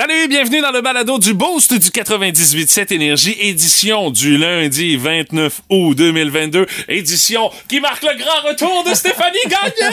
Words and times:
Salut, 0.00 0.28
bienvenue 0.28 0.62
dans 0.62 0.70
le 0.70 0.80
balado 0.80 1.18
du 1.18 1.34
Boost 1.34 1.74
du 1.74 1.90
98.7 1.90 2.94
Énergie, 2.94 3.36
édition 3.38 4.10
du 4.10 4.38
lundi 4.38 4.96
29 4.96 5.60
août 5.68 5.94
2022, 5.94 6.64
édition 6.88 7.50
qui 7.68 7.80
marque 7.80 8.02
le 8.04 8.16
grand 8.16 8.48
retour 8.48 8.82
de 8.88 8.94
Stéphanie 8.94 9.36
Gagné! 9.44 9.92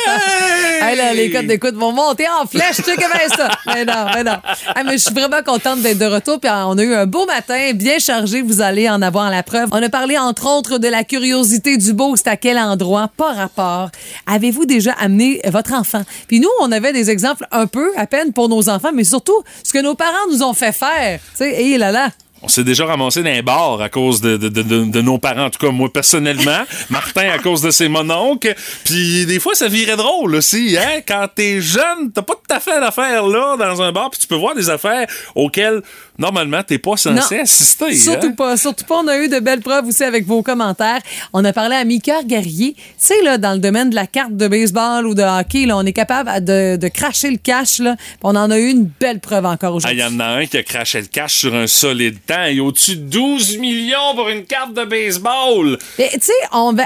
hey 0.82 0.96
là, 0.96 1.14
les 1.14 1.30
codes 1.30 1.48
d'écoute 1.48 1.76
vont 1.76 1.92
monter 1.92 2.26
en 2.42 2.48
flèche, 2.48 2.78
tu 2.78 2.84
sais 2.84 2.96
comment 2.96 3.36
ça? 3.36 3.50
Mais 3.66 3.84
non, 3.84 4.06
mais 4.16 4.24
non. 4.24 4.38
Mais 4.86 4.94
je 4.94 4.98
suis 5.00 5.14
vraiment 5.14 5.44
contente 5.44 5.82
d'être 5.82 5.98
de 5.98 6.06
retour, 6.06 6.40
puis 6.40 6.50
on 6.50 6.78
a 6.78 6.84
eu 6.84 6.94
un 6.94 7.06
beau 7.06 7.26
matin, 7.26 7.74
bien 7.74 8.00
chargé, 8.00 8.42
vous 8.42 8.62
allez 8.62 8.90
en 8.90 9.02
avoir 9.02 9.30
la 9.30 9.44
preuve. 9.44 9.68
On 9.74 9.84
a 9.84 9.90
parlé 9.90 10.18
entre 10.18 10.48
autres 10.48 10.78
de 10.78 10.88
la 10.88 11.04
curiosité 11.04 11.76
du 11.76 11.92
Boost, 11.92 12.30
à 12.30 12.38
quel 12.38 12.58
endroit, 12.58 13.10
pas 13.18 13.34
rapport. 13.34 13.90
Avez-vous 14.26 14.66
déjà 14.66 14.94
amené 14.94 15.42
votre 15.48 15.74
enfant? 15.74 16.04
Puis 16.30 16.40
nous, 16.40 16.50
on 16.62 16.72
avait 16.72 16.94
des 16.94 17.10
exemples 17.10 17.46
un 17.52 17.68
peu, 17.68 17.92
à 17.98 18.08
peine 18.08 18.32
pour 18.32 18.48
nos 18.48 18.70
enfants, 18.70 18.92
mais 18.94 19.04
surtout 19.04 19.44
ce 19.66 19.74
que 19.74 19.80
nos 19.80 19.97
parents 19.98 20.28
nous 20.32 20.44
ont 20.44 20.54
fait 20.54 20.72
faire. 20.72 21.20
Tu 21.32 21.38
sais, 21.38 21.64
et 21.64 21.78
là 21.78 21.92
là. 21.92 22.10
On 22.44 22.48
s'est 22.48 22.64
déjà 22.64 22.86
ramassé 22.86 23.24
dans 23.24 23.32
un 23.32 23.42
bar 23.42 23.82
à 23.82 23.90
cause 23.90 24.22
de, 24.22 24.38
de, 24.38 24.50
de, 24.50 24.62
de, 24.62 25.02
nos 25.02 25.18
parents, 25.18 25.46
en 25.46 25.50
tout 25.50 25.58
cas 25.58 25.72
moi 25.72 25.92
personnellement. 25.92 26.64
Martin 26.90 27.30
à 27.30 27.40
cause 27.40 27.62
de 27.62 27.72
ses 27.72 27.88
mononcles. 27.88 28.54
Puis 28.84 29.26
des 29.26 29.40
fois, 29.40 29.56
ça 29.56 29.68
virait 29.68 29.96
drôle 29.96 30.36
aussi. 30.36 30.78
Hein? 30.78 31.02
Quand 31.08 31.28
t'es 31.34 31.62
jeune, 31.62 32.12
t'as 32.14 32.22
pas 32.22 32.36
tout 32.36 32.54
à 32.54 32.60
fait 32.60 32.80
l'affaire 32.80 33.26
là 33.26 33.58
dans 33.58 33.82
un 33.82 33.92
bar, 33.92 34.12
puis 34.12 34.20
tu 34.20 34.28
peux 34.28 34.36
voir 34.36 34.54
des 34.54 34.70
affaires 34.70 35.08
auxquelles 35.34 35.82
normalement 36.18 36.62
t'es 36.64 36.78
pas 36.78 36.98
censé 36.98 37.40
assister. 37.40 37.96
Surtout 37.96 38.28
hein? 38.28 38.36
pas. 38.38 38.58
Surtout 38.58 38.86
pas. 38.86 38.96
On 39.04 39.08
a 39.08 39.18
eu 39.18 39.30
de 39.30 39.40
belles 39.40 39.62
preuves 39.62 39.88
aussi 39.88 40.04
avec 40.04 40.26
vos 40.26 40.42
commentaires. 40.42 41.00
On 41.34 41.44
a 41.46 41.54
parlé 41.54 41.76
à 41.76 41.84
Mika 41.84 42.24
Guerrier. 42.24 42.74
Tu 42.76 42.82
sais, 42.98 43.22
là, 43.24 43.38
dans 43.38 43.54
le 43.54 43.60
domaine 43.60 43.90
de 43.90 43.96
la 43.96 44.08
carte 44.08 44.36
de 44.36 44.48
baseball 44.48 45.06
ou 45.06 45.14
de 45.14 45.24
hockey, 45.24 45.66
là, 45.66 45.78
on 45.78 45.86
est 45.86 45.94
capable 45.94 46.44
de, 46.44 46.76
de 46.76 46.88
cracher 46.88 47.32
le 47.32 47.38
cash. 47.38 47.80
Là. 47.80 47.96
On 48.24 48.36
en 48.36 48.50
a 48.52 48.58
eu 48.58 48.70
une 48.70 48.90
belle 49.00 49.20
preuve 49.20 49.46
encore 49.46 49.74
Il 49.74 49.78
aujourd'hui. 49.78 50.00
y 50.00 50.04
en 50.04 50.20
a 50.20 50.26
un 50.26 50.46
qui 50.46 50.58
a 50.58 50.64
craché 50.64 51.02
le 51.02 51.08
cash 51.08 51.36
sur 51.36 51.54
un 51.56 51.68
solide 51.68 52.18
temps 52.26 52.46
et 52.46 52.60
au-dessus 52.60 52.96
de 52.98 53.10
12 53.10 53.58
millions 53.58 54.16
pour 54.16 54.30
une 54.30 54.46
carte 54.46 54.74
de 54.74 54.84
baseball. 54.84 55.78
Tu 55.98 56.04
sais, 56.20 56.34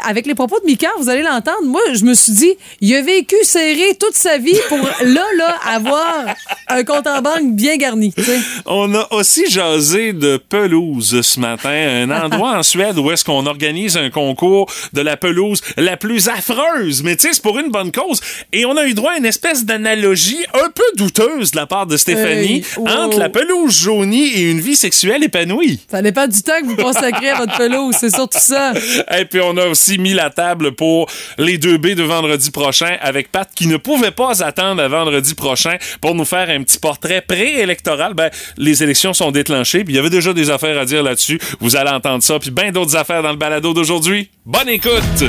avec 0.06 0.26
les 0.26 0.36
propos 0.36 0.60
de 0.60 0.66
Mika, 0.66 0.90
vous 1.00 1.10
allez 1.10 1.24
l'entendre. 1.24 1.64
Moi, 1.64 1.82
je 1.94 2.04
me 2.04 2.14
suis 2.14 2.34
dit, 2.34 2.54
il 2.82 2.94
a 2.96 3.02
vécu 3.02 3.36
serré 3.44 3.96
toute 4.00 4.16
sa 4.16 4.38
vie 4.38 4.58
pour 4.68 4.78
là, 4.78 5.26
là, 5.38 5.56
avoir 5.66 6.26
un 6.68 6.84
compte 6.84 7.08
en 7.08 7.22
banque 7.22 7.56
bien 7.56 7.78
garni. 7.78 8.14
On 8.66 8.94
a 8.94 9.08
aussi 9.22 9.52
jasé 9.52 10.14
de 10.14 10.38
pelouse 10.38 11.22
ce 11.22 11.40
matin, 11.40 11.70
un 11.70 12.10
endroit 12.10 12.58
en 12.58 12.64
Suède 12.72 12.98
où 12.98 13.12
est-ce 13.12 13.24
qu'on 13.24 13.46
organise 13.46 13.96
un 13.96 14.10
concours 14.10 14.68
de 14.94 15.02
la 15.02 15.16
pelouse 15.16 15.62
la 15.78 15.96
plus 15.96 16.28
affreuse, 16.28 17.04
mais 17.04 17.16
tu 17.16 17.28
sais, 17.28 17.34
c'est 17.34 17.44
pour 17.44 17.60
une 17.60 17.70
bonne 17.70 17.92
cause. 17.92 18.20
Et 18.52 18.66
on 18.66 18.76
a 18.78 18.88
eu 18.88 18.96
droit 18.96 19.12
à 19.12 19.18
une 19.18 19.26
espèce 19.28 19.64
d'analogie 19.64 20.44
un 20.56 20.70
peu 20.74 20.84
douteuse 20.98 21.52
de 21.52 21.58
la 21.58 21.68
part 21.68 21.86
de 21.86 21.98
Stéphanie 21.98 22.32
Hey, 22.32 22.66
wow. 22.78 22.88
entre 22.88 23.20
la 23.20 23.30
pelouse 23.30 23.80
jaunie 23.80 24.28
et 24.34 24.50
une 24.50 24.60
vie 24.60 24.76
sexuelle 24.76 25.24
épanouie. 25.24 25.80
Ça 25.90 26.02
dépend 26.02 26.28
du 26.28 26.42
temps 26.42 26.60
que 26.62 26.66
vous 26.66 26.76
consacrez 26.76 27.30
à 27.30 27.36
votre 27.36 27.56
pelouse. 27.58 27.96
C'est 28.00 28.10
surtout 28.14 28.40
ça. 28.40 28.74
Et 29.20 29.26
puis 29.26 29.40
on 29.42 29.56
a 29.58 29.68
aussi 29.68 30.00
mis 30.00 30.14
la 30.14 30.30
table 30.32 30.72
pour 30.72 31.08
les 31.38 31.60
2B 31.60 31.94
de 31.94 32.04
vendredi 32.04 32.50
prochain 32.50 32.98
avec 33.02 33.32
Pat 33.32 33.48
qui 33.54 33.68
ne 33.68 33.78
pouvait 33.78 34.12
pas 34.12 34.44
attendre 34.44 34.82
à 34.82 34.88
vendredi 34.88 35.36
prochain 35.36 35.78
pour 36.00 36.16
nous 36.16 36.26
faire 36.26 36.50
un 36.50 36.64
petit 36.64 36.80
portrait 36.80 37.22
préélectoral. 37.22 38.14
Ben, 38.16 38.32
les 38.58 38.82
élections 38.82 39.11
sont 39.14 39.32
déclenchées, 39.32 39.84
puis 39.84 39.94
il 39.94 39.98
y 39.98 40.00
avait 40.00 40.10
déjà 40.10 40.34
des 40.34 40.50
affaires 40.50 40.80
à 40.80 40.86
dire 40.86 41.04
là-dessus. 41.04 41.40
Vous 41.60 41.76
allez 41.76 41.92
entendre 41.92 42.24
ça, 42.24 42.40
puis 42.40 42.52
bien 42.52 42.72
d'autres 42.72 42.96
affaires 42.96 43.24
dans 43.24 43.32
le 43.32 43.38
balado 43.38 43.74
d'aujourd'hui. 43.74 44.30
Bonne 44.46 44.70
écoute! 44.70 45.24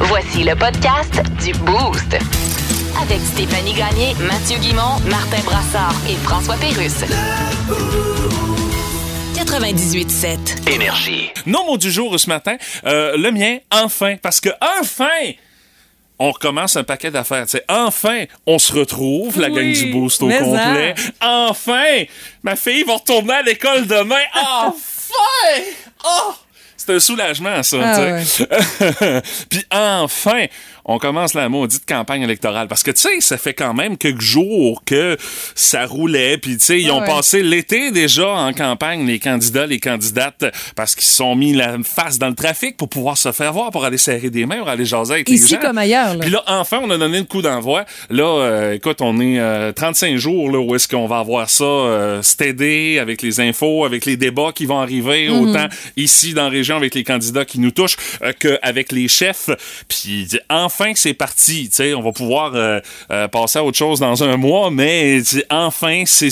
Voici 0.00 0.42
le 0.44 0.54
podcast 0.56 1.22
du 1.44 1.52
Boost. 1.52 2.16
Avec 3.00 3.20
Stéphanie 3.20 3.72
Gagné, 3.74 4.14
Mathieu 4.26 4.58
Guimont, 4.58 4.98
Martin 5.08 5.42
Brassard 5.44 5.94
et 6.08 6.14
François 6.24 6.56
Pérusse. 6.56 7.04
98.7. 9.34 10.70
Énergie. 10.72 11.30
Non 11.46 11.66
mot 11.66 11.78
du 11.78 11.90
jour 11.90 12.18
ce 12.18 12.28
matin, 12.28 12.56
euh, 12.84 13.16
le 13.16 13.30
mien, 13.30 13.58
enfin, 13.70 14.16
parce 14.20 14.40
que 14.40 14.50
enfin, 14.80 15.32
on 16.22 16.30
recommence 16.30 16.76
un 16.76 16.84
paquet 16.84 17.10
d'affaires. 17.10 17.46
Enfin, 17.68 18.26
on 18.46 18.56
se 18.56 18.72
retrouve, 18.72 19.40
la 19.40 19.48
gang 19.48 19.58
Oui, 19.58 19.72
du 19.72 19.90
boost 19.90 20.22
au 20.22 20.26
mais 20.26 20.38
complet. 20.38 20.94
Enfin, 21.20 22.04
ma 22.44 22.54
fille 22.54 22.84
va 22.84 22.94
retourner 22.94 23.34
à 23.34 23.42
l'école 23.42 23.88
demain. 23.88 24.22
Enfin! 24.34 25.62
Oh! 26.04 26.34
C'est 26.76 26.94
un 26.94 27.00
soulagement, 27.00 27.62
ça. 27.62 27.78
Ah 27.82 28.20
tu 28.20 28.26
sais. 28.26 28.48
Puis 29.50 29.64
enfin, 29.70 30.46
on 30.84 30.98
commence 30.98 31.34
la 31.34 31.48
maudite 31.48 31.86
campagne 31.86 32.22
électorale. 32.22 32.68
Parce 32.68 32.82
que, 32.82 32.90
tu 32.90 33.00
sais, 33.02 33.20
ça 33.20 33.38
fait 33.38 33.54
quand 33.54 33.74
même 33.74 33.96
quelques 33.96 34.20
jours 34.20 34.82
que 34.84 35.16
ça 35.54 35.86
roulait. 35.86 36.38
Puis, 36.38 36.56
tu 36.58 36.64
sais, 36.64 36.80
ils 36.80 36.90
Ah 36.90 36.94
ont 36.94 37.00
ouais. 37.00 37.06
passé 37.06 37.42
l'été 37.42 37.90
déjà 37.90 38.28
en 38.28 38.52
campagne, 38.52 39.06
les 39.06 39.18
candidats, 39.18 39.66
les 39.66 39.78
candidates, 39.80 40.44
parce 40.74 40.94
qu'ils 40.94 41.04
se 41.06 41.16
sont 41.16 41.34
mis 41.36 41.52
la 41.52 41.76
face 41.84 42.18
dans 42.18 42.28
le 42.28 42.34
trafic 42.34 42.76
pour 42.76 42.88
pouvoir 42.88 43.16
se 43.16 43.30
faire 43.32 43.52
voir, 43.52 43.70
pour 43.70 43.84
aller 43.84 43.98
serrer 43.98 44.30
des 44.30 44.44
mains, 44.46 44.58
pour 44.58 44.68
aller 44.68 44.84
jaser 44.84 45.12
avec 45.14 45.28
les 45.28 45.36
Ici 45.36 45.54
gens. 45.54 45.60
comme 45.60 45.78
ailleurs. 45.78 46.14
là. 46.14 46.20
Puis 46.20 46.30
là, 46.30 46.42
enfin, 46.46 46.80
on 46.82 46.90
a 46.90 46.98
donné 46.98 47.18
le 47.18 47.24
coup 47.24 47.42
d'envoi. 47.42 47.84
Là, 48.10 48.24
euh, 48.42 48.72
écoute, 48.74 49.00
on 49.00 49.20
est 49.20 49.38
euh, 49.38 49.72
35 49.72 50.16
jours 50.16 50.50
là, 50.50 50.58
où 50.58 50.74
est-ce 50.74 50.88
qu'on 50.88 51.06
va 51.06 51.18
avoir 51.18 51.48
ça 51.48 51.64
euh, 51.64 52.22
stédé 52.22 52.98
avec 53.00 53.22
les 53.22 53.40
infos, 53.40 53.84
avec 53.84 54.04
les 54.04 54.16
débats 54.16 54.50
qui 54.54 54.66
vont 54.66 54.80
arriver, 54.80 55.28
Mhm. 55.28 55.40
autant 55.50 55.66
ici 55.96 56.34
dans 56.34 56.44
la 56.44 56.48
région 56.48 56.76
avec 56.76 56.94
les 56.94 57.04
candidats 57.04 57.44
qui 57.44 57.60
nous 57.60 57.70
touchent 57.70 57.96
euh, 58.22 58.32
qu'avec 58.38 58.90
les 58.92 59.06
chefs. 59.08 59.50
Puis 59.88 60.26
enfin 60.50 60.71
que 60.78 60.98
c'est 60.98 61.14
parti, 61.14 61.68
tu 61.68 61.76
sais, 61.76 61.94
on 61.94 62.02
va 62.02 62.12
pouvoir 62.12 62.52
euh, 62.54 62.80
euh, 63.10 63.28
passer 63.28 63.58
à 63.58 63.64
autre 63.64 63.76
chose 63.78 64.00
dans 64.00 64.22
un 64.24 64.36
mois, 64.36 64.70
mais 64.70 65.20
enfin, 65.50 66.02
c'est 66.06 66.30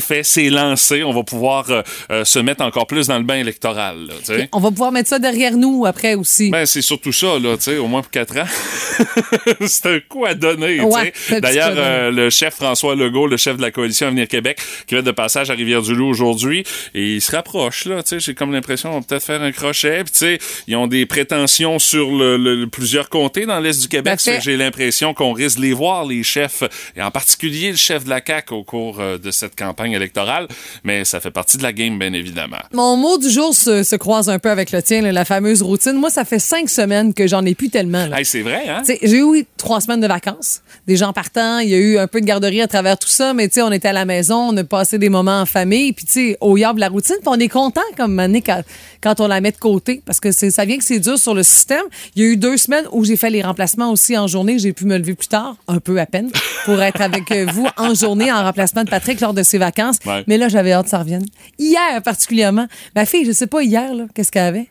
fait, 0.00 0.22
c'est 0.22 0.50
lancé. 0.50 1.02
On 1.04 1.12
va 1.12 1.22
pouvoir 1.22 1.66
euh, 1.70 2.24
se 2.24 2.38
mettre 2.38 2.62
encore 2.64 2.86
plus 2.86 3.06
dans 3.06 3.18
le 3.18 3.24
bain 3.24 3.36
électoral, 3.36 4.06
là. 4.06 4.44
On 4.52 4.60
va 4.60 4.70
pouvoir 4.70 4.92
mettre 4.92 5.08
ça 5.08 5.18
derrière 5.18 5.56
nous 5.56 5.86
après 5.86 6.14
aussi. 6.14 6.50
Ben, 6.50 6.66
c'est 6.66 6.82
surtout 6.82 7.12
ça, 7.12 7.38
là, 7.38 7.56
au 7.80 7.86
moins 7.86 8.02
pour 8.02 8.10
quatre 8.10 8.36
ans. 8.38 8.46
c'est 9.66 9.86
un 9.86 10.00
coup 10.00 10.24
à 10.24 10.34
donner, 10.34 10.80
Ouais, 10.80 11.12
D'ailleurs, 11.40 12.10
le 12.10 12.30
chef 12.30 12.54
François 12.54 12.94
Legault, 12.94 13.26
le 13.26 13.36
chef 13.36 13.56
de 13.56 13.62
la 13.62 13.70
coalition 13.70 14.06
Avenir 14.08 14.28
Québec, 14.28 14.58
qui 14.86 14.94
va 14.94 15.00
être 15.00 15.06
de 15.06 15.10
passage 15.10 15.50
à 15.50 15.54
Rivière-du-Loup 15.54 16.08
aujourd'hui, 16.08 16.64
et 16.94 17.14
il 17.14 17.20
se 17.20 17.32
rapproche, 17.34 17.84
là, 17.86 18.02
j'ai 18.18 18.34
comme 18.34 18.52
l'impression 18.52 18.90
qu'on 18.90 19.00
va 19.00 19.04
peut-être 19.06 19.24
faire 19.24 19.42
un 19.42 19.52
crochet, 19.52 20.04
puis 20.04 20.38
ils 20.66 20.76
ont 20.76 20.86
des 20.86 21.06
prétentions 21.06 21.78
sur 21.78 22.10
le, 22.10 22.36
le- 22.36 22.66
plusieurs 22.66 23.08
comtés 23.08 23.46
dans 23.46 23.60
l'Est 23.60 23.81
du 23.82 23.88
Québec, 23.88 24.20
j'ai 24.40 24.56
l'impression 24.56 25.14
qu'on 25.14 25.32
risque 25.32 25.58
de 25.58 25.62
les 25.62 25.72
voir, 25.72 26.06
les 26.06 26.22
chefs, 26.22 26.62
et 26.96 27.02
en 27.02 27.10
particulier 27.10 27.70
le 27.70 27.76
chef 27.76 28.04
de 28.04 28.10
la 28.10 28.20
CAQ 28.24 28.54
au 28.54 28.64
cours 28.64 29.00
euh, 29.00 29.18
de 29.18 29.30
cette 29.30 29.56
campagne 29.56 29.92
électorale, 29.92 30.48
mais 30.84 31.04
ça 31.04 31.20
fait 31.20 31.30
partie 31.30 31.58
de 31.58 31.62
la 31.62 31.72
game, 31.72 31.98
bien 31.98 32.12
évidemment. 32.12 32.58
Mon 32.72 32.96
mot 32.96 33.18
du 33.18 33.30
jour 33.30 33.54
se, 33.54 33.82
se 33.82 33.96
croise 33.96 34.28
un 34.28 34.38
peu 34.38 34.50
avec 34.50 34.72
le 34.72 34.82
tien, 34.82 35.02
là, 35.02 35.12
la 35.12 35.24
fameuse 35.24 35.62
routine. 35.62 35.94
Moi, 35.94 36.10
ça 36.10 36.24
fait 36.24 36.38
cinq 36.38 36.68
semaines 36.68 37.12
que 37.14 37.26
j'en 37.26 37.44
ai 37.44 37.54
plus 37.54 37.70
tellement. 37.70 38.12
Hey, 38.12 38.24
c'est 38.24 38.42
vrai, 38.42 38.68
hein? 38.68 38.82
J'ai 38.86 39.18
eu 39.18 39.44
trois 39.56 39.80
semaines 39.80 40.00
de 40.00 40.06
vacances. 40.06 40.60
Des 40.86 40.96
gens 40.96 41.12
partant, 41.12 41.58
il 41.58 41.68
y 41.68 41.74
a 41.74 41.78
eu 41.78 41.98
un 41.98 42.06
peu 42.06 42.20
de 42.20 42.26
garderie 42.26 42.60
à 42.60 42.66
travers 42.66 42.98
tout 42.98 43.08
ça, 43.08 43.34
mais 43.34 43.48
tu 43.48 43.54
sais, 43.54 43.62
on 43.62 43.72
était 43.72 43.88
à 43.88 43.92
la 43.92 44.04
maison, 44.04 44.50
on 44.50 44.56
a 44.56 44.64
passé 44.64 44.98
des 44.98 45.08
moments 45.08 45.40
en 45.40 45.46
famille, 45.46 45.92
puis 45.92 46.04
tu 46.04 46.12
sais, 46.12 46.36
au 46.40 46.56
yard 46.56 46.76
de 46.76 46.80
la 46.80 46.88
routine, 46.88 47.16
puis 47.20 47.28
on 47.28 47.38
est 47.38 47.48
content 47.48 47.80
comme 47.96 48.18
année 48.18 48.42
quand, 48.42 48.62
quand 49.02 49.20
on 49.20 49.26
la 49.26 49.40
met 49.40 49.52
de 49.52 49.56
côté, 49.56 50.02
parce 50.04 50.20
que 50.20 50.30
ça 50.32 50.64
vient 50.64 50.78
que 50.78 50.84
c'est 50.84 51.00
dur 51.00 51.18
sur 51.18 51.34
le 51.34 51.42
système. 51.42 51.84
Il 52.14 52.22
y 52.22 52.26
a 52.26 52.28
eu 52.28 52.36
deux 52.36 52.56
semaines 52.56 52.86
où 52.92 53.04
j'ai 53.04 53.16
fait 53.16 53.30
les 53.30 53.42
remplacements 53.42 53.71
aussi 53.80 54.16
en 54.16 54.26
journée, 54.26 54.58
j'ai 54.58 54.72
pu 54.72 54.84
me 54.84 54.98
lever 54.98 55.14
plus 55.14 55.28
tard, 55.28 55.56
un 55.68 55.78
peu 55.78 55.98
à 55.98 56.06
peine, 56.06 56.30
pour 56.64 56.80
être 56.80 57.00
avec 57.00 57.30
euh, 57.30 57.46
vous 57.52 57.66
en 57.76 57.94
journée 57.94 58.32
en 58.32 58.42
remplacement 58.42 58.84
de 58.84 58.90
Patrick 58.90 59.20
lors 59.20 59.34
de 59.34 59.42
ses 59.42 59.58
vacances. 59.58 59.96
Ouais. 60.06 60.24
Mais 60.26 60.38
là, 60.38 60.48
j'avais 60.48 60.72
hâte 60.72 60.84
que 60.84 60.90
ça 60.90 60.98
revienne. 60.98 61.26
Hier 61.58 62.02
particulièrement, 62.02 62.66
ma 62.94 63.06
fille, 63.06 63.24
je 63.24 63.32
sais 63.32 63.46
pas 63.46 63.62
hier, 63.62 63.94
là, 63.94 64.04
qu'est-ce 64.14 64.30
qu'elle 64.30 64.46
avait? 64.46 64.68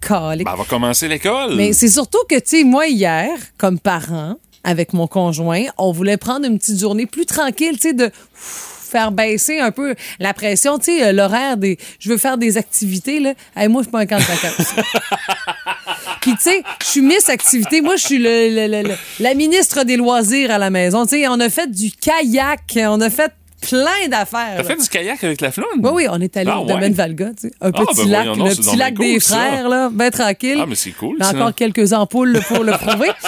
Calique. 0.00 0.46
Ben, 0.46 0.54
on 0.54 0.58
va 0.58 0.64
commencer 0.64 1.08
l'école. 1.08 1.54
Mais 1.56 1.72
c'est 1.72 1.88
surtout 1.88 2.24
que, 2.28 2.36
tu 2.36 2.42
sais, 2.44 2.64
moi, 2.64 2.86
hier, 2.86 3.30
comme 3.58 3.78
parent, 3.78 4.36
avec 4.64 4.92
mon 4.92 5.06
conjoint, 5.06 5.64
on 5.76 5.92
voulait 5.92 6.16
prendre 6.16 6.46
une 6.46 6.58
petite 6.58 6.80
journée 6.80 7.06
plus 7.06 7.26
tranquille, 7.26 7.74
tu 7.74 7.88
sais, 7.88 7.92
de 7.92 8.10
faire 8.34 9.12
baisser 9.12 9.60
un 9.60 9.70
peu 9.70 9.94
la 10.18 10.32
pression, 10.32 10.78
tu 10.78 10.96
sais, 10.96 11.08
euh, 11.08 11.12
l'horaire 11.12 11.56
des... 11.56 11.78
Je 11.98 12.08
veux 12.08 12.16
faire 12.16 12.38
des 12.38 12.56
activités, 12.56 13.20
là. 13.20 13.34
Hey, 13.54 13.68
moi, 13.68 13.82
je 13.82 13.84
suis 13.86 13.92
pas 13.92 14.00
un 14.00 14.06
camp 14.06 14.16
de 14.16 14.22
vacances. 14.22 14.74
Puis, 16.20 16.32
tu 16.32 16.38
sais, 16.50 16.62
je 16.82 16.86
suis 16.86 17.00
Miss 17.02 17.28
Activité. 17.28 17.80
Moi, 17.80 17.96
je 17.96 18.04
suis 18.04 18.18
le, 18.18 18.48
le- 18.48 18.66
le- 18.82 18.88
le- 18.88 18.94
la 19.20 19.34
ministre 19.34 19.84
des 19.84 19.96
loisirs 19.96 20.50
à 20.50 20.58
la 20.58 20.70
maison. 20.70 21.04
Tu 21.04 21.10
sais, 21.20 21.28
on 21.28 21.38
a 21.40 21.48
fait 21.48 21.70
du 21.70 21.90
kayak, 21.92 22.60
on 22.88 23.00
a 23.00 23.10
fait 23.10 23.32
plein 23.60 24.06
d'affaires. 24.08 24.54
T'as 24.58 24.62
fait 24.64 24.76
du 24.76 24.88
kayak 24.88 25.22
avec 25.24 25.40
la 25.40 25.50
floune? 25.50 25.66
Oui, 25.82 25.90
oui, 25.92 26.06
on 26.08 26.20
est 26.20 26.36
allé 26.36 26.50
Ah, 26.52 26.60
au 26.60 26.64
ouais. 26.64 26.72
domaine 26.74 26.92
Valga, 26.92 27.30
tu 27.30 27.48
sais. 27.48 27.54
Un 27.60 27.70
Ah, 27.74 27.84
petit 27.84 28.02
ben 28.04 28.08
lac, 28.10 28.26
voyons 28.26 28.44
le 28.44 28.50
petit 28.54 28.76
lac 28.76 28.94
des 28.96 29.12
cool, 29.14 29.20
ça. 29.20 29.34
frères, 29.36 29.68
là, 29.68 29.90
bien 29.92 30.10
tranquille. 30.10 30.58
Ah, 30.62 30.66
mais 30.68 30.76
c'est 30.76 30.92
cool, 30.92 31.16
ça. 31.20 31.30
encore 31.30 31.54
quelques 31.54 31.92
ampoules 31.92 32.32
là, 32.32 32.40
pour 32.42 32.62
le 32.64 32.72
prouver. 32.72 33.10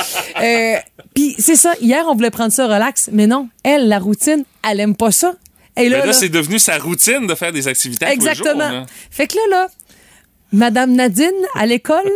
Euh, 0.42 0.76
Puis 1.14 1.34
c'est 1.38 1.56
ça, 1.56 1.74
hier, 1.82 2.04
on 2.08 2.14
voulait 2.14 2.30
prendre 2.30 2.52
ça 2.52 2.64
relax, 2.66 3.10
mais 3.12 3.26
non, 3.26 3.48
elle, 3.62 3.88
la 3.88 3.98
routine, 3.98 4.44
elle 4.68 4.80
aime 4.80 4.94
pas 4.94 5.10
ça. 5.10 5.34
Et 5.76 5.88
là, 5.90 5.98
là, 5.98 6.06
là, 6.06 6.12
c'est 6.14 6.28
devenu 6.30 6.58
sa 6.58 6.78
routine 6.78 7.26
de 7.26 7.34
faire 7.34 7.52
des 7.52 7.68
activités 7.68 8.06
à 8.06 8.10
tous 8.14 8.14
les 8.14 8.20
jours, 8.20 8.30
exactement. 8.30 8.70
là. 8.70 8.86
fait 9.10 9.26
que 9.26 9.34
là, 9.36 9.42
là, 9.50 9.66
Madame 10.52 10.92
Nadine 10.94 11.30
à 11.54 11.64
l'école 11.66 12.10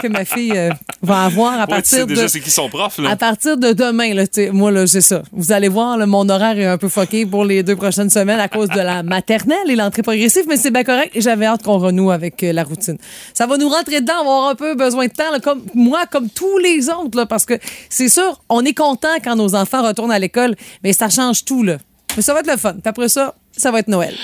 que 0.00 0.06
ma 0.06 0.24
fille 0.24 0.52
euh, 0.56 0.70
va 1.02 1.24
avoir 1.24 1.54
à 1.54 1.56
Ouais, 1.60 1.64
tu 1.66 1.70
partir 1.70 1.98
sais 1.98 2.06
déjà 2.06 2.22
de 2.22 2.28
c'est 2.28 2.40
qui 2.40 2.50
son 2.50 2.68
prof, 2.68 2.98
là. 2.98 3.10
à 3.10 3.16
partir 3.16 3.56
de 3.56 3.72
demain 3.72 4.14
là, 4.14 4.24
moi 4.52 4.70
là, 4.70 4.86
c'est 4.86 5.00
ça. 5.00 5.22
Vous 5.32 5.50
allez 5.52 5.68
voir 5.68 5.96
là, 5.98 6.06
mon 6.06 6.28
horaire 6.28 6.58
est 6.58 6.66
un 6.66 6.78
peu 6.78 6.88
foqué 6.88 7.26
pour 7.26 7.44
les 7.44 7.62
deux 7.62 7.76
prochaines 7.76 8.10
semaines 8.10 8.38
à 8.40 8.48
cause 8.48 8.68
de 8.68 8.80
la 8.80 9.02
maternelle 9.02 9.68
et 9.68 9.76
l'entrée 9.76 10.02
progressive, 10.02 10.44
mais 10.48 10.56
c'est 10.56 10.70
bien 10.70 10.84
correct 10.84 11.10
et 11.14 11.20
j'avais 11.20 11.46
hâte 11.46 11.62
qu'on 11.64 11.78
renoue 11.78 12.10
avec 12.10 12.42
euh, 12.44 12.52
la 12.52 12.62
routine. 12.64 12.96
Ça 13.34 13.46
va 13.46 13.56
nous 13.56 13.68
rentrer 13.68 14.00
dedans, 14.00 14.14
on 14.20 14.24
va 14.24 14.30
avoir 14.30 14.48
un 14.50 14.54
peu 14.54 14.74
besoin 14.74 15.06
de 15.06 15.12
temps 15.12 15.30
là, 15.32 15.40
comme 15.40 15.62
moi 15.74 16.04
comme 16.10 16.28
tous 16.30 16.58
les 16.58 16.88
autres 16.88 17.16
là 17.18 17.26
parce 17.26 17.44
que 17.44 17.54
c'est 17.88 18.08
sûr, 18.08 18.40
on 18.48 18.64
est 18.64 18.74
content 18.74 19.08
quand 19.24 19.36
nos 19.36 19.54
enfants 19.54 19.86
retournent 19.86 20.12
à 20.12 20.18
l'école, 20.18 20.54
mais 20.84 20.92
ça 20.92 21.08
change 21.08 21.44
tout 21.44 21.62
là. 21.62 21.78
Mais 22.16 22.22
ça 22.22 22.34
va 22.34 22.40
être 22.40 22.50
le 22.50 22.56
fun. 22.56 22.72
Puis 22.72 22.82
après 22.84 23.08
ça, 23.08 23.34
ça 23.56 23.70
va 23.70 23.78
être 23.80 23.88
Noël. 23.88 24.14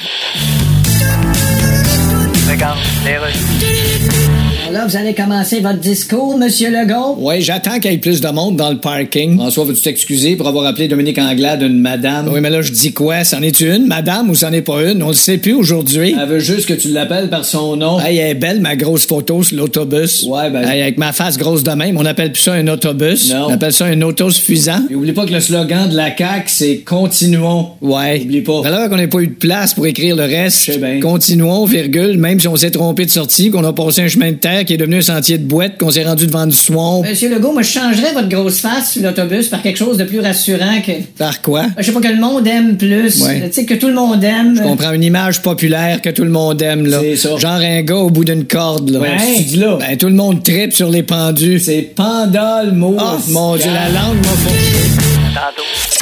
Regarde, 2.49 2.79
les 3.05 3.19
rues. 3.19 4.36
Là, 4.73 4.85
vous 4.85 4.97
allez 4.97 5.15
commencer 5.15 5.61
votre 5.61 5.79
discours, 5.79 6.37
Monsieur 6.37 6.71
Legault? 6.71 7.17
Oui, 7.19 7.41
j'attends 7.41 7.79
qu'il 7.79 7.93
y 7.93 7.95
ait 7.95 7.99
plus 7.99 8.21
de 8.21 8.29
monde 8.29 8.57
dans 8.57 8.71
le 8.71 8.79
parking. 8.79 9.37
François, 9.37 9.65
veux-tu 9.65 9.81
t'excuser 9.81 10.35
pour 10.35 10.49
avoir 10.49 10.67
appelé 10.67 10.89
Dominique 10.89 11.19
Anglade 11.19 11.63
une 11.63 11.81
madame? 11.81 12.29
Oui, 12.33 12.41
mais 12.41 12.51
là, 12.51 12.63
je 12.63 12.73
dis 12.73 12.93
quoi? 12.93 13.23
C'en 13.23 13.43
est-tu 13.43 13.73
une, 13.73 13.87
madame, 13.87 14.29
ou 14.29 14.35
c'en 14.35 14.53
est 14.53 14.63
pas 14.63 14.83
une? 14.83 15.05
On 15.05 15.09
le 15.09 15.15
sait 15.15 15.39
plus 15.39 15.55
aujourd'hui. 15.55 16.17
Elle 16.21 16.29
veut 16.29 16.41
juste 16.41 16.67
que 16.67 16.75
tu 16.75 16.89
l'appelles 16.89 17.31
par 17.31 17.45
son 17.45 17.77
nom. 17.77 18.01
Hey, 18.01 18.19
elle 18.19 18.31
est 18.33 18.35
belle, 18.35 18.61
ma 18.61 18.75
grosse 18.75 19.07
photo 19.07 19.43
sur 19.45 19.57
l'autobus. 19.57 20.25
Ouais, 20.25 20.51
ben. 20.51 20.69
Hey, 20.69 20.83
avec 20.83 20.99
ma 20.99 21.13
face 21.13 21.39
grosse 21.39 21.63
de 21.63 21.71
même, 21.71 21.97
on 21.97 22.05
appelle 22.05 22.33
plus 22.33 22.43
ça 22.43 22.55
un 22.55 22.67
autobus. 22.67 23.33
Non. 23.33 23.47
On 23.49 23.53
appelle 23.53 23.73
ça 23.73 23.87
un 23.87 24.03
autosuffisant. 24.03 24.81
Et 24.91 24.97
oublie 24.97 25.13
pas 25.13 25.27
que 25.27 25.33
le 25.33 25.41
slogan 25.41 25.89
de 25.89 25.95
la 25.95 26.15
CAQ, 26.15 26.45
c'est 26.49 26.77
continuons. 26.79 27.69
Ouais. 27.81 28.21
Oublie 28.21 28.41
pas. 28.41 28.63
Alors 28.65 28.89
qu'on 28.89 28.97
n'a 28.97 29.07
pas 29.07 29.21
eu 29.21 29.29
de 29.29 29.35
place 29.35 29.75
pour 29.75 29.87
écrire 29.87 30.17
le 30.17 30.25
reste. 30.25 30.73
Continuons, 31.01 31.65
virgule, 31.67 32.19
même 32.19 32.41
si 32.41 32.49
on 32.49 32.57
s'est 32.57 32.73
trompé 32.73 33.07
de 33.07 33.11
sortie, 33.11 33.51
qu'on 33.51 33.65
a 33.65 33.73
passé 33.73 34.03
un 34.03 34.09
chemin 34.09 34.33
de 34.33 34.37
terre 34.37 34.56
qui 34.65 34.75
est 34.75 34.77
devenu 34.77 34.99
un 34.99 35.03
sentier 35.03 35.39
de 35.39 35.45
boîte, 35.45 35.79
qu'on 35.79 35.91
s'est 35.91 36.05
rendu 36.05 36.27
devant 36.27 36.47
du 36.47 36.57
swamp. 36.57 37.03
Monsieur 37.03 37.29
Legault, 37.29 37.53
moi, 37.53 37.63
je 37.63 37.71
changerais 37.71 38.13
votre 38.13 38.29
grosse 38.29 38.61
face 38.61 38.93
sur 38.93 39.03
l'autobus 39.03 39.49
par 39.49 39.63
quelque 39.63 39.77
chose 39.77 39.97
de 39.97 40.05
plus 40.05 40.21
rassurant 40.21 40.81
que. 40.85 40.93
Par 41.19 41.43
quoi? 41.43 41.65
Je 41.79 41.85
sais 41.85 41.93
pas 41.93 42.01
que 42.01 42.09
le 42.09 42.21
monde 42.21 42.47
aime 42.47 42.77
plus. 42.77 43.23
Ouais. 43.23 43.49
Tu 43.49 43.53
sais, 43.53 43.65
que 43.65 43.75
tout 43.75 43.89
le 43.89 43.95
monde 43.95 44.23
aime. 44.23 44.57
Je 44.57 44.63
comprends 44.63 44.93
une 44.93 45.05
image 45.05 45.43
populaire 45.43 46.01
que 46.03 46.11
tout 46.11 46.25
le 46.25 46.31
monde 46.31 46.61
aime, 46.63 46.87
là. 46.87 47.01
C'est 47.01 47.17
ça. 47.17 47.37
Genre 47.37 47.53
un 47.53 47.83
gars 47.83 47.97
au 47.97 48.11
bout 48.11 48.25
d'une 48.25 48.45
corde, 48.45 48.91
là. 48.91 49.01
Ouais. 49.01 49.17
Tu 49.37 49.43
dis 49.45 49.57
là. 49.57 49.79
Ben, 49.79 49.97
tout 49.97 50.09
le 50.09 50.15
monde 50.15 50.43
tripe 50.43 50.73
sur 50.73 50.91
les 50.91 51.03
pendus. 51.03 51.61
C'est 51.61 51.83
panda 51.95 52.63
le 52.65 52.73
mot. 52.73 52.97
Oh, 52.99 53.19
mon 53.29 53.57
Dieu, 53.57 53.71
la 53.73 53.89
langue 53.89 54.19
m'a. 54.25 55.43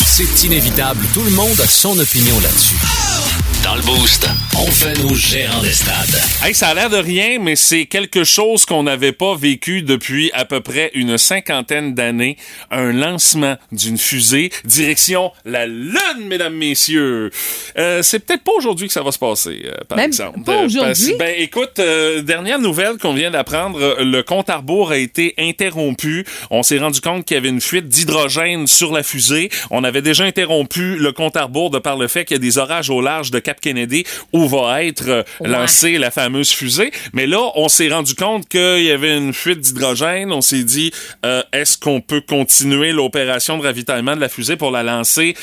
C'est 0.05 0.47
inévitable. 0.47 1.01
Tout 1.13 1.23
le 1.23 1.31
monde 1.31 1.61
a 1.63 1.67
son 1.67 1.99
opinion 1.99 2.35
là-dessus. 2.41 3.04
Dans 3.65 3.77
le 3.77 3.81
Boost, 3.81 4.29
on 4.59 4.67
fait 4.67 4.93
nos 5.03 5.15
gérants 5.15 5.63
des 5.63 5.73
stades. 5.73 6.21
Hey, 6.43 6.55
ça 6.55 6.69
a 6.69 6.75
l'air 6.75 6.91
de 6.91 6.99
rien, 6.99 7.39
mais 7.41 7.57
c'est 7.57 7.87
quelque 7.87 8.23
chose 8.23 8.67
qu'on 8.67 8.83
n'avait 8.83 9.13
pas 9.13 9.35
vécu 9.35 9.81
depuis 9.81 10.31
à 10.35 10.45
peu 10.45 10.61
près 10.61 10.91
une 10.93 11.17
cinquantaine 11.17 11.95
d'années. 11.95 12.37
Un 12.71 12.93
lancement 12.93 13.57
d'une 13.73 13.97
fusée 13.97 14.51
direction 14.67 15.33
la 15.47 15.67
Lune, 15.67 16.27
mesdames, 16.27 16.55
messieurs. 16.55 17.31
Euh, 17.79 18.03
c'est 18.03 18.19
peut-être 18.19 18.45
pas 18.45 18.53
aujourd'hui 18.59 18.87
que 18.87 18.93
ça 18.93 19.03
va 19.03 19.13
se 19.13 19.19
passer, 19.19 19.63
euh, 19.65 19.73
par 19.89 19.97
Même 19.97 20.09
exemple. 20.09 20.43
pas 20.45 20.63
Euh, 20.63 20.67
aujourd'hui? 20.67 21.15
Ben, 21.19 21.35
écoute, 21.39 21.79
euh, 21.79 22.21
dernière 22.21 22.59
nouvelle 22.59 22.99
qu'on 22.99 23.15
vient 23.15 23.31
d'apprendre, 23.31 23.97
le 23.99 24.23
compte 24.23 24.51
à 24.51 24.59
rebours 24.59 24.91
a 24.91 24.99
été 24.99 25.33
interrompu. 25.39 26.27
On 26.51 26.63
s'est 26.63 26.79
rendu 26.79 27.01
compte 27.01 27.25
qu'il 27.25 27.37
y 27.37 27.39
avait 27.39 27.49
une 27.49 27.63
fuite 27.63 27.89
d'hydrogène 27.89 28.67
sur 28.67 28.93
la 28.93 29.03
fusée. 29.03 29.49
On 29.71 29.85
avait 29.85 30.03
déjà 30.03 30.25
interrompu 30.25 30.97
le 30.97 31.13
compte 31.13 31.37
à 31.39 31.45
rebours 31.45 31.71
de 31.71 31.79
par 31.79 31.97
le 31.97 32.09
fait 32.09 32.27
qu'il 32.27 32.37
y 32.37 32.41
a 32.41 32.43
des 32.43 32.59
orages 32.59 32.91
au 32.91 33.01
large 33.01 33.31
de 33.31 33.39
Cap 33.39 33.54
Kennedy 33.61 34.05
où 34.33 34.49
va 34.49 34.85
être 34.85 35.09
euh, 35.09 35.23
Ouais. 35.41 35.49
lancée 35.49 35.99
la 35.99 36.11
fameuse 36.11 36.51
fusée. 36.51 36.91
Mais 37.13 37.27
là, 37.27 37.41
on 37.57 37.69
s'est 37.69 37.89
rendu 37.89 38.15
compte 38.15 38.49
qu'il 38.49 38.83
y 38.83 38.91
avait 38.91 39.17
une 39.17 39.33
fuite 39.33 39.61
d'hydrogène. 39.61 40.33
On 40.33 40.41
s'est 40.41 40.65
dit, 40.65 40.93
euh, 41.25 41.43
est-ce 41.53 41.77
qu'on 41.79 42.01
peut 42.01 42.21
continuer 42.21 42.93
l'opération 42.93 43.59
de 43.59 43.63
ravitaillement 43.63 44.15
de 44.17 44.21
la 44.21 44.29
fusée 44.29 44.57
pour 44.57 44.71
la 44.71 44.83
lancer 44.83 45.35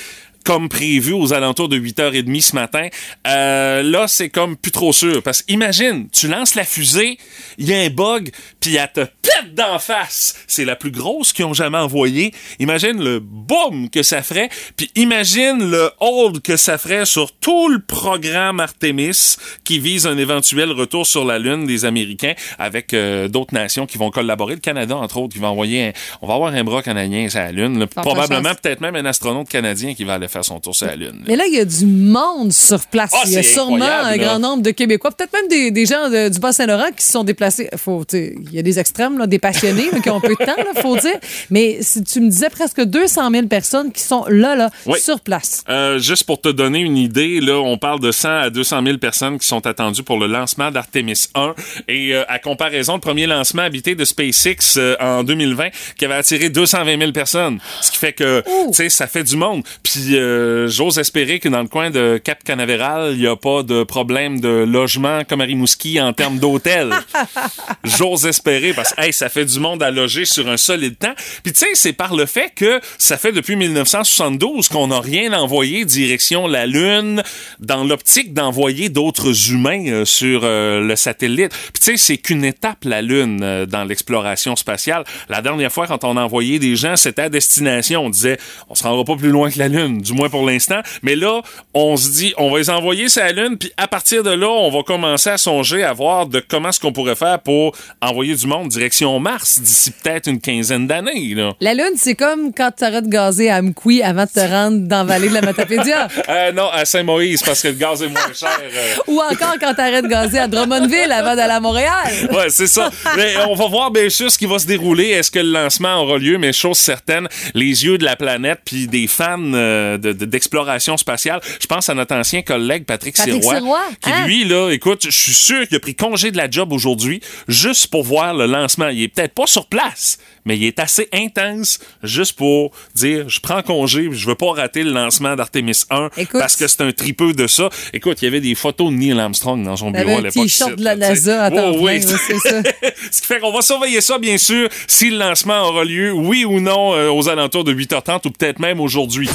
comme 0.44 0.70
prévu 0.70 1.14
aux 1.14 1.34
alentours 1.34 1.70
de 1.70 1.78
8h30 1.78 2.42
ce 2.42 2.56
matin. 2.56 2.88
Euh, 3.28 3.84
là, 3.84 4.08
c'est 4.08 4.30
comme 4.30 4.58
plus 4.58 4.72
trop 4.72 4.94
sûr. 4.94 5.22
Parce 5.24 5.42
que 5.42 5.52
imagine, 5.52 6.10
tu 6.12 6.28
lances 6.28 6.56
la 6.56 6.64
fusée, 6.64 7.18
il 7.58 7.68
y 7.70 7.74
a 7.74 7.80
un 7.80 7.90
bug, 7.90 8.32
puis 8.60 8.76
elle 8.76 8.92
te 8.92 9.02
pète 9.02 9.54
d'en 9.56 9.80
face. 9.80 10.36
C'est 10.48 10.66
la 10.66 10.76
plus 10.76 10.92
grosse 10.92 11.34
qu'ils 11.34 11.46
ont 11.46 11.54
jamais 11.54 11.78
envoyée. 11.78 12.34
Imagine 12.60 13.04
le 13.04 13.20
boom 13.20 13.90
que 13.90 14.04
ça 14.04 14.22
ferait, 14.24 14.50
puis 14.78 14.90
imagine 14.96 15.70
le 15.70 15.92
hold 16.00 16.42
que 16.42 16.58
ça 16.58 16.78
ferait 16.78 17.06
sur 17.06 17.32
tout 17.34 17.68
le 17.70 17.80
programme 17.80 18.60
Artemis 18.60 19.36
qui 19.64 19.80
vise 19.80 20.08
un 20.08 20.18
éventuel 20.18 20.72
retour 20.72 21.06
sur 21.08 21.26
la 21.26 21.40
Lune 21.40 21.66
des 21.66 21.86
Américains 21.86 22.34
avec 22.60 22.94
euh, 22.94 23.28
d'autres 23.28 23.54
nations 23.54 23.86
qui 23.86 23.98
vont 23.98 24.12
collaborer. 24.12 24.56
Le 24.56 24.60
Canada, 24.60 24.96
entre 24.98 25.18
autres, 25.18 25.34
qui 25.34 25.40
va 25.40 25.50
envoyer 25.50 25.88
un- 25.88 25.92
On 26.22 26.28
va 26.28 26.36
avoir 26.36 26.54
un 26.54 26.64
bras 26.64 26.82
canadien 26.82 27.30
sur 27.30 27.40
la 27.40 27.52
Lune. 27.52 27.80
là. 27.80 27.88
Probablement, 27.88 28.54
peut-être 28.56 28.82
même 28.82 28.96
un 28.96 29.06
astronaute 29.06 29.50
canadien 29.50 29.94
qui 29.94 30.04
va 30.04 30.14
aller 30.16 30.28
faire 30.32 30.46
son 30.46 30.60
tour 30.60 30.76
sur 30.76 30.88
la 30.88 30.96
Lune. 30.96 31.24
Mais 31.28 31.36
là, 31.36 31.46
il 31.48 31.54
y 31.54 31.60
a 31.60 31.66
du 31.66 31.86
monde 31.86 32.52
sur 32.54 32.80
place. 32.88 33.12
Ah, 33.14 33.22
il 33.26 33.34
y 33.34 33.38
a 33.38 33.44
sûrement 33.44 33.86
un 33.86 34.18
grand 34.18 34.40
nombre 34.40 34.64
de 34.64 34.72
Québécois, 34.72 35.12
peut-être 35.12 35.34
même 35.34 35.48
des, 35.48 35.72
des 35.72 35.86
gens 35.86 36.10
de- 36.10 36.30
du 36.30 36.40
Bas-Saint-Laurent 36.40 36.90
qui 36.96 37.06
se 37.06 37.12
sont 37.12 37.24
déplacés. 37.24 37.70
Faut, 37.78 38.04
il 38.14 38.52
y 38.54 38.60
a 38.60 38.62
des 38.62 38.80
extrêmes, 38.80 39.18
là, 39.18 39.28
des 39.28 39.40
passionnés 39.40 39.90
là, 39.92 40.00
qui 40.00 40.10
ont 40.10 40.22
peu 40.22 40.30
de 40.40 40.46
temps, 40.46 40.56
là, 40.58 40.82
faut 40.82 40.96
dire. 40.98 41.18
Mais 41.50 41.80
si 41.82 42.04
tu 42.04 42.20
me 42.22 42.30
disais 42.30 42.50
presque 42.50 42.82
200 42.82 43.30
000 43.32 43.48
personnes 43.48 43.92
qui 43.92 44.02
sont 44.02 44.26
là, 44.30 44.56
là, 44.56 44.70
Oui. 44.86 45.00
sur 45.00 45.20
place. 45.20 45.64
Euh, 45.70 46.00
juste 46.00 46.24
pour 46.26 46.40
te 46.42 46.50
donner 46.50 46.80
une 46.80 46.98
idée, 46.98 47.40
là, 47.42 47.60
on 47.60 47.78
parle 47.78 48.00
de 48.00 48.12
100 48.12 48.30
à 48.30 48.50
200 48.50 48.84
000 48.86 48.98
personnes 48.98 49.38
qui 49.40 49.48
sont 49.48 49.66
attendues 49.68 50.04
pour 50.04 50.20
le 50.20 50.28
lancement 50.28 50.72
d'Artemis 50.72 51.28
1. 51.36 51.54
Et 51.88 52.14
euh, 52.14 52.24
à 52.28 52.40
comparaison, 52.40 52.96
le 52.96 53.00
premier 53.00 53.28
lancement 53.28 53.64
habité 53.64 53.96
de 53.96 54.06
SpaceX 54.06 54.78
euh, 54.78 54.96
en 55.00 55.24
2020, 55.24 55.70
qui 55.98 56.06
avait 56.06 56.16
attiré 56.16 56.50
220 56.50 56.98
000 57.00 57.12
personnes. 57.12 57.60
Ce 57.82 57.92
qui 57.92 57.98
fait 57.98 58.14
que, 58.14 58.42
tu 58.68 58.74
sais, 58.74 58.90
ça 58.90 59.08
fait 59.08 59.24
du 59.24 59.36
monde. 59.36 59.64
Puis 59.84 60.18
euh, 60.22 60.68
j'ose 60.68 61.00
espérer 61.00 61.40
que 61.40 61.50
dans 61.50 61.62
le 61.62 61.68
coin 61.68 61.90
de 61.90 62.20
Cap 62.24 62.44
Canaveral, 62.44 63.14
il 63.14 63.20
n'y 63.20 63.28
a 63.28 63.36
pas 63.36 63.64
de 63.64 63.84
problème 63.84 64.40
de 64.40 64.66
logement 64.68 65.24
comme 65.28 65.42
à 65.42 65.46
Rimouski 65.46 66.00
en 66.00 66.14
termes 66.14 66.40
d'hôtel. 66.40 66.92
J'ose 67.84 68.26
espérer 68.26 68.74
parce 68.74 68.94
que 68.94 69.02
hey, 69.02 69.14
ça 69.14 69.30
fait 69.30 69.46
du 69.46 69.60
monde 69.60 69.84
à 69.84 69.92
loger 69.92 70.26
sur 70.26 70.48
un 70.48 70.58
solide 70.58 70.98
temps. 70.98 71.14
Puis 71.44 71.54
tu 71.54 71.60
sais, 71.60 71.70
c'est 71.74 71.94
par 71.94 72.16
le 72.16 72.26
fait 72.26 72.52
que 72.56 72.80
ça 72.98 73.18
fait 73.18 73.32
depuis 73.32 73.56
1972 73.56 74.70
qu'on 74.70 74.88
n'a 74.88 75.00
rien 75.00 75.34
envoyé 75.34 75.86
direction 75.86 76.48
la 76.48 76.66
Lune 76.66 77.24
dans 77.60 77.84
l'optique 77.84 78.34
d'envoyer 78.34 78.90
d'autres 78.90 79.52
humains 79.52 79.88
euh, 79.88 80.06
sur 80.06 80.42
euh, 80.44 80.82
le 80.82 80.96
satellite. 80.96 81.50
Puis 81.52 81.84
tu 81.84 81.92
sais, 81.92 81.98
c'est 81.98 82.18
qu'une 82.18 82.46
étape 82.46 82.86
la 82.86 83.02
Lune 83.02 83.66
dans 83.66 83.84
l'exploration 83.84 84.56
spatiale. 84.56 85.04
La 85.30 85.42
dernière 85.42 85.72
fois 85.72 85.88
quand 85.88 86.04
on 86.04 86.18
a 86.18 86.24
envoyé 86.24 86.60
des 86.60 86.76
gens, 86.76 86.96
c'était 86.96 87.24
à 87.24 87.30
destination. 87.30 88.06
On 88.06 88.10
disait 88.10 88.38
on 88.70 88.76
se 88.76 88.84
rendra 88.84 89.04
pas 89.04 89.16
plus 89.16 89.30
loin 89.30 89.50
que 89.50 89.60
la 89.60 89.68
Lune, 89.68 90.02
du 90.12 90.18
moins 90.18 90.30
pour 90.30 90.46
l'instant. 90.46 90.82
Mais 91.02 91.16
là, 91.16 91.42
on 91.74 91.98
se 91.98 92.10
dit 92.12 92.34
on 92.38 92.52
va 92.52 92.60
les 92.60 92.70
envoyer 92.70 93.10
sur 93.10 93.24
la 93.24 93.32
Lune, 93.32 93.58
puis 93.58 93.72
à 93.78 93.88
partir 93.88 94.24
de 94.24 94.32
là, 94.32 94.48
on 94.50 94.70
va 94.70 94.84
commencer 94.84 95.30
à 95.30 95.38
songer 95.38 95.84
à 95.84 95.94
voir 95.94 96.26
de 96.28 96.40
comment 96.46 96.70
est-ce 96.70 96.80
qu'on 96.80 96.92
pourrait 96.94 97.16
faire 97.16 97.40
pour 97.40 97.76
envoyer 98.02 98.36
du 98.36 98.48
monde 98.48 98.68
direction 98.70 99.20
Mars 99.20 99.60
d'ici 99.62 99.92
peut-être 99.92 100.28
une 100.28 100.40
quinzaine 100.40 100.88
d'années. 100.88 101.34
Là. 101.36 101.54
La 101.62 101.74
Lune, 101.74 101.94
c'est 101.96 102.16
comme 102.16 102.54
quand 102.54 102.72
tu 102.78 102.84
arrêtes 102.84 103.06
de 103.06 103.10
gazer 103.10 103.50
à 103.50 103.58
Amkoui 103.58 104.02
avant 104.04 104.26
de 104.26 104.30
te 104.30 104.40
rendre 104.40 104.80
dans 104.88 104.98
la 105.00 105.04
vallée 105.04 105.30
de 105.30 105.34
la 105.34 105.42
Matapédia. 105.42 106.08
Euh, 106.30 106.52
non, 106.52 106.70
à 106.72 106.86
Saint-Maurice, 106.86 107.42
parce 107.44 107.62
que 107.62 107.68
le 107.70 107.74
gaz 107.74 108.02
est 108.04 108.08
moins 108.08 108.32
cher. 108.34 108.50
euh. 108.62 108.96
Ou 109.08 109.20
encore 109.20 109.56
quand 109.60 109.74
tu 109.74 109.82
arrêtes 109.82 110.06
de 110.06 110.10
gazer 110.10 110.40
à 110.40 110.48
Drummondville 110.48 111.12
avant 111.12 111.36
d'aller 111.36 111.54
à 111.54 111.60
Montréal. 111.60 112.30
Ouais, 112.32 112.50
c'est 112.50 112.68
ça. 112.68 112.90
Mais 113.18 113.34
on 113.48 113.56
va 113.56 113.68
voir 113.68 113.92
bien 113.92 114.08
sûr 114.10 114.32
ce 114.32 114.38
qui 114.38 114.46
va 114.46 114.60
se 114.60 114.68
dérouler. 114.68 115.10
Est-ce 115.10 115.32
que 115.32 115.40
le 115.40 115.52
lancement 115.52 115.96
aura 116.02 116.18
lieu? 116.18 116.38
Mais 116.38 116.54
chose 116.54 116.78
certaine, 116.78 117.28
les 117.54 117.84
yeux 117.86 117.98
de 117.98 118.06
la 118.06 118.16
planète 118.16 118.60
puis 118.64 118.88
des 118.88 119.08
fans 119.08 119.40
euh, 119.54 119.98
de- 120.02 120.12
de- 120.14 120.26
d'exploration 120.26 120.98
spatiale. 120.98 121.40
Je 121.62 121.68
pense 121.68 121.88
à 121.90 121.94
notre 121.94 122.16
ancien 122.16 122.42
collègue 122.42 122.86
Patrick, 122.86 123.16
Patrick 123.16 123.42
Sirois, 123.42 123.56
Sirois, 123.58 123.82
qui 124.04 124.10
hein? 124.12 124.26
lui, 124.26 124.44
là, 124.46 124.70
écoute, 124.72 125.04
je 125.06 125.10
suis 125.12 125.34
sûr 125.34 125.68
qu'il 125.68 125.78
a 125.78 125.80
pris 125.80 125.96
congé 125.96 126.32
de 126.32 126.38
la 126.38 126.50
job 126.50 126.74
aujourd'hui 126.74 127.22
juste 127.48 127.88
pour 127.88 128.04
voir 128.04 128.34
le 128.34 128.46
lancement. 128.48 128.90
Il 128.90 129.04
est 129.04 129.08
peut-être 129.08 129.34
pas 129.34 129.48
sur 129.48 129.68
place, 129.68 130.18
mais 130.46 130.58
il 130.58 130.66
est 130.66 130.80
assez 130.80 131.08
intense 131.14 131.80
juste 132.04 132.34
pour 132.34 132.72
dire, 132.96 133.30
je 133.30 133.40
prends 133.40 133.62
congé, 133.62 134.10
je 134.12 134.26
veux 134.28 134.36
pas 134.36 134.52
rater 134.52 134.84
le 134.84 134.92
lancement 134.92 135.36
d'Artemis 135.36 135.84
1 135.90 136.10
Écoute. 136.18 136.40
parce 136.40 136.56
que 136.56 136.68
c'est 136.68 136.82
un 136.82 136.92
tripeux 136.92 137.34
de 137.34 137.48
ça. 137.48 137.70
Écoute, 137.94 138.22
il 138.22 138.26
y 138.26 138.28
avait 138.28 138.42
des 138.42 138.56
photos 138.56 138.90
de 138.92 138.96
Neil 138.98 139.20
Armstrong 139.20 139.64
dans 139.64 139.78
son 139.78 139.92
bureau 139.92 140.18
à 140.18 140.22
l'époque. 140.22 140.44
t-shirt 140.44 140.76
de 140.76 140.84
la. 140.84 140.96
NASA 140.96 141.44
à 141.46 141.52
temps 141.52 141.72
Oh, 141.74 141.78
oui, 141.82 142.02
c'est 142.02 142.38
ça. 142.40 142.62
Ce 143.12 143.22
qui 143.22 143.28
fait 143.28 143.40
qu'on 143.40 143.52
va 143.54 143.62
surveiller 143.62 144.02
ça, 144.02 144.18
bien 144.18 144.38
sûr, 144.38 144.68
si 144.88 145.10
le 145.12 145.18
lancement 145.18 145.62
aura 145.68 145.84
lieu, 145.86 146.12
oui 146.12 146.44
ou 146.46 146.60
non, 146.60 146.94
euh, 146.96 147.10
aux 147.12 147.30
alentours 147.30 147.64
de 147.64 147.74
8h30 147.74 148.28
ou 148.28 148.32
peut-être 148.32 148.60
même 148.60 148.80
aujourd'hui. 148.80 149.30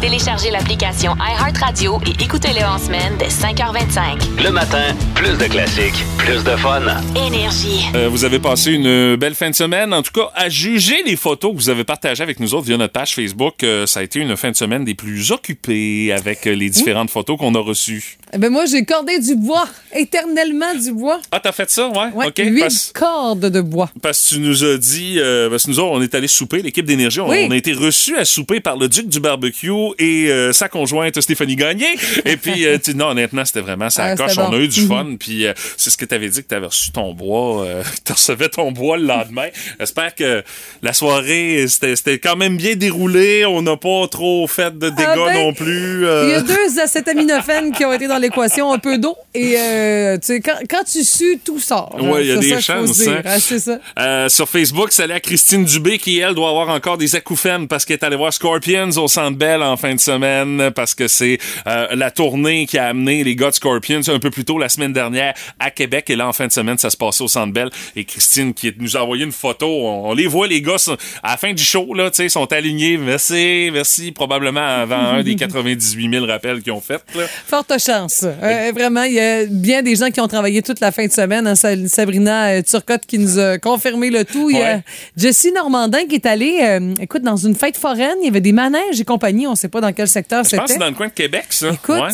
Téléchargez 0.00 0.52
l'application 0.52 1.16
iHeartRadio 1.16 1.98
et 2.06 2.22
écoutez-le 2.22 2.64
en 2.64 2.78
semaine 2.78 3.16
dès 3.18 3.26
5h25. 3.26 4.44
Le 4.44 4.50
matin, 4.52 4.94
plus 5.16 5.36
de 5.36 5.44
classiques, 5.44 6.04
plus 6.18 6.44
de 6.44 6.50
fun. 6.50 6.82
Énergie. 7.16 7.84
Euh, 7.96 8.08
vous 8.08 8.24
avez 8.24 8.38
passé 8.38 8.74
une 8.74 9.16
belle 9.16 9.34
fin 9.34 9.50
de 9.50 9.56
semaine. 9.56 9.92
En 9.92 10.02
tout 10.02 10.12
cas, 10.12 10.30
à 10.36 10.48
juger 10.48 11.02
les 11.04 11.16
photos 11.16 11.50
que 11.50 11.56
vous 11.56 11.68
avez 11.68 11.82
partagées 11.82 12.22
avec 12.22 12.38
nous 12.38 12.54
autres 12.54 12.66
via 12.66 12.76
notre 12.76 12.92
page 12.92 13.16
Facebook, 13.16 13.64
euh, 13.64 13.86
ça 13.86 13.98
a 13.98 14.02
été 14.04 14.20
une 14.20 14.36
fin 14.36 14.52
de 14.52 14.56
semaine 14.56 14.84
des 14.84 14.94
plus 14.94 15.32
occupées 15.32 16.12
avec 16.12 16.46
euh, 16.46 16.54
les 16.54 16.70
différentes 16.70 17.10
photos 17.10 17.36
qu'on 17.36 17.56
a 17.56 17.60
reçues. 17.60 18.18
Eh 18.32 18.38
Ben 18.38 18.50
moi, 18.50 18.66
j'ai 18.66 18.84
cordé 18.84 19.18
du 19.20 19.36
bois, 19.36 19.66
éternellement 19.94 20.74
du 20.74 20.92
bois. 20.92 21.18
Ah, 21.32 21.40
t'as 21.40 21.52
fait 21.52 21.70
ça, 21.70 21.88
ouais? 21.88 22.10
Ouais, 22.14 22.26
OK. 22.26 22.38
huit 22.38 22.60
Parce, 22.60 22.92
cordes 22.94 23.46
de 23.46 23.60
bois. 23.62 23.90
parce 24.02 24.22
que 24.28 24.34
tu 24.34 24.40
nous 24.40 24.64
as 24.64 24.76
dit, 24.76 25.14
euh, 25.18 25.48
parce 25.48 25.64
que 25.64 25.70
nous 25.70 25.80
autres, 25.80 25.92
on 25.92 26.02
est 26.02 26.14
allé 26.14 26.28
souper, 26.28 26.60
l'équipe 26.60 26.84
d'énergie, 26.84 27.20
on, 27.20 27.28
Oui. 27.30 27.46
on 27.48 27.50
a 27.52 27.56
été 27.56 27.72
reçus 27.72 28.16
à 28.18 28.26
souper 28.26 28.60
par 28.60 28.76
le 28.76 28.88
duc 28.88 29.08
du 29.08 29.18
barbecue 29.20 29.70
et 29.98 30.26
euh, 30.30 30.52
sa 30.52 30.68
conjointe 30.68 31.18
Stéphanie 31.20 31.56
Gagné. 31.56 31.86
Et 32.26 32.36
puis, 32.36 32.66
euh, 32.66 32.76
tu- 32.82 32.94
non, 32.94 33.06
honnêtement, 33.06 33.44
c'était 33.46 33.60
vraiment 33.62 33.88
ça 33.88 34.04
Ah, 34.04 34.16
coche. 34.16 34.36
On 34.36 34.52
a 34.52 34.58
eu 34.58 34.68
du 34.68 34.82
fun. 34.86 35.16
Puis, 35.18 35.46
euh, 35.46 35.54
c'est 35.78 35.88
ce 35.88 35.96
que 35.96 36.04
t'avais 36.04 36.28
dit 36.28 36.42
que 36.42 36.48
t'avais 36.48 36.66
reçu 36.66 36.90
ton 36.92 37.14
bois, 37.14 37.66
tu 38.04 38.12
recevais 38.12 38.50
ton 38.50 38.72
bois 38.72 38.98
le 38.98 39.04
lendemain. 39.06 39.48
J'espère 39.80 40.14
que 40.14 40.42
la 40.82 40.92
soirée, 40.92 41.64
c'était 41.66 42.18
quand 42.18 42.36
même 42.36 42.58
bien 42.58 42.76
déroulé. 42.76 43.46
On 43.46 43.62
n'a 43.62 43.78
pas 43.78 44.06
trop 44.08 44.46
fait 44.46 44.78
de 44.78 44.90
dégâts 44.90 45.06
Ah 45.08 45.14
ben, 45.32 45.34
non 45.46 45.52
plus. 45.54 46.02
Il 46.02 46.28
y 46.30 46.34
a 46.34 46.42
deux 46.42 46.78
acétaminophènes 46.78 47.72
qui 47.72 47.84
ont 47.86 47.92
été 47.94 48.06
dans 48.06 48.17
l'équation, 48.18 48.72
un 48.72 48.78
peu 48.78 48.98
d'eau. 48.98 49.16
Et 49.34 49.54
euh, 49.58 50.16
tu 50.18 50.26
sais, 50.26 50.40
quand, 50.40 50.58
quand 50.68 50.84
tu 50.84 51.04
sues, 51.04 51.38
tout 51.44 51.58
sort. 51.60 51.96
Ouais, 52.00 52.24
il 52.24 52.28
y 52.28 52.32
a 52.32 52.34
C'est 52.34 52.40
des 52.40 52.60
ça 52.60 52.60
chances, 52.60 53.06
hein. 53.06 53.20
Ah, 53.24 53.38
c'est 53.40 53.58
ça. 53.58 53.78
Euh, 53.98 54.28
sur 54.28 54.48
Facebook, 54.48 54.92
salut 54.92 55.12
à 55.12 55.20
Christine 55.20 55.64
Dubé 55.64 55.98
qui, 55.98 56.18
elle, 56.18 56.34
doit 56.34 56.48
avoir 56.50 56.68
encore 56.70 56.98
des 56.98 57.14
acouphènes 57.14 57.68
parce 57.68 57.84
qu'elle 57.84 57.98
est 57.98 58.04
allée 58.04 58.16
voir 58.16 58.32
Scorpions 58.32 58.90
au 58.96 59.08
Centre 59.08 59.36
Bell 59.38 59.62
en 59.62 59.76
fin 59.76 59.94
de 59.94 60.00
semaine 60.00 60.70
parce 60.74 60.94
que 60.94 61.08
c'est 61.08 61.38
euh, 61.66 61.88
la 61.94 62.10
tournée 62.10 62.66
qui 62.66 62.78
a 62.78 62.86
amené 62.88 63.22
les 63.24 63.36
gars 63.36 63.50
de 63.50 63.54
Scorpions 63.54 64.00
un 64.08 64.18
peu 64.18 64.30
plus 64.30 64.44
tôt 64.44 64.58
la 64.58 64.68
semaine 64.68 64.92
dernière 64.92 65.34
à 65.58 65.70
Québec 65.70 66.10
et 66.10 66.16
là, 66.16 66.26
en 66.28 66.32
fin 66.32 66.46
de 66.46 66.52
semaine, 66.52 66.78
ça 66.78 66.90
se 66.90 66.96
passait 66.96 67.22
au 67.24 67.28
Centre 67.28 67.52
Bell 67.52 67.70
et 67.96 68.04
Christine 68.04 68.54
qui 68.54 68.72
nous 68.78 68.96
a 68.96 69.00
envoyé 69.02 69.24
une 69.24 69.32
photo. 69.32 69.66
On, 69.66 70.10
on 70.10 70.14
les 70.14 70.26
voit, 70.26 70.46
les 70.46 70.62
gars, 70.62 70.78
sont- 70.78 70.96
à 71.22 71.32
la 71.32 71.36
fin 71.36 71.52
du 71.52 71.62
show, 71.62 71.94
là, 71.94 72.10
tu 72.10 72.16
sais, 72.16 72.28
sont 72.28 72.50
alignés. 72.52 72.96
Merci, 72.96 73.70
merci, 73.72 74.12
probablement 74.12 74.60
avant 74.60 74.96
un 74.98 75.22
des 75.22 75.36
98 75.36 76.10
000 76.10 76.26
rappels 76.26 76.62
qu'ils 76.62 76.72
ont 76.72 76.80
fait, 76.80 77.02
là. 77.14 77.24
Forte 77.46 77.72
chance. 77.78 78.07
Euh, 78.24 78.72
vraiment, 78.74 79.02
il 79.02 79.12
y 79.14 79.20
a 79.20 79.44
bien 79.46 79.82
des 79.82 79.94
gens 79.96 80.10
qui 80.10 80.20
ont 80.20 80.28
travaillé 80.28 80.62
toute 80.62 80.80
la 80.80 80.92
fin 80.92 81.06
de 81.06 81.12
semaine. 81.12 81.46
hein. 81.46 81.54
Sa- 81.54 81.86
Sabrina 81.88 82.48
euh, 82.50 82.62
Turcotte 82.62 83.06
qui 83.06 83.18
nous 83.18 83.38
a 83.38 83.58
confirmé 83.58 84.10
le 84.10 84.24
tout. 84.24 84.50
Il 84.50 84.58
y 84.58 84.62
a. 84.62 84.80
Jessie 85.16 85.52
Normandin 85.52 86.06
qui 86.06 86.16
est 86.16 86.26
allée, 86.26 86.58
euh, 86.62 86.94
écoute, 87.00 87.22
dans 87.22 87.36
une 87.36 87.54
fête 87.54 87.76
foraine. 87.76 88.16
Il 88.22 88.26
y 88.26 88.28
avait 88.28 88.40
des 88.40 88.52
manèges 88.52 89.00
et 89.00 89.04
compagnie. 89.04 89.46
On 89.46 89.52
ne 89.52 89.56
sait 89.56 89.68
pas 89.68 89.80
dans 89.80 89.92
quel 89.92 90.08
secteur 90.08 90.44
Je 90.44 90.50
pense 90.50 90.60
que 90.60 90.66
c'est 90.66 90.72
c'était. 90.74 90.84
dans 90.84 90.90
le 90.90 90.96
coin 90.96 91.08
de 91.08 91.12
Québec, 91.12 91.46
ça. 91.50 91.70
Écoute, 91.70 92.00
Ouais. 92.00 92.12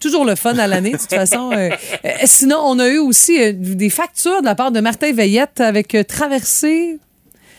toujours 0.00 0.24
le 0.24 0.34
fun 0.34 0.56
à 0.58 0.66
l'année, 0.66 0.92
de 0.92 0.96
toute 0.98 1.10
façon. 1.14 1.50
Euh, 1.58 1.70
euh, 2.04 2.10
sinon, 2.24 2.58
on 2.64 2.78
a 2.78 2.88
eu 2.88 2.98
aussi 2.98 3.40
euh, 3.42 3.52
des 3.54 3.90
factures 3.90 4.40
de 4.40 4.46
la 4.46 4.54
part 4.54 4.70
de 4.70 4.80
Martin 4.80 5.12
Veillette 5.12 5.60
avec 5.60 5.96
Traversée. 6.06 6.98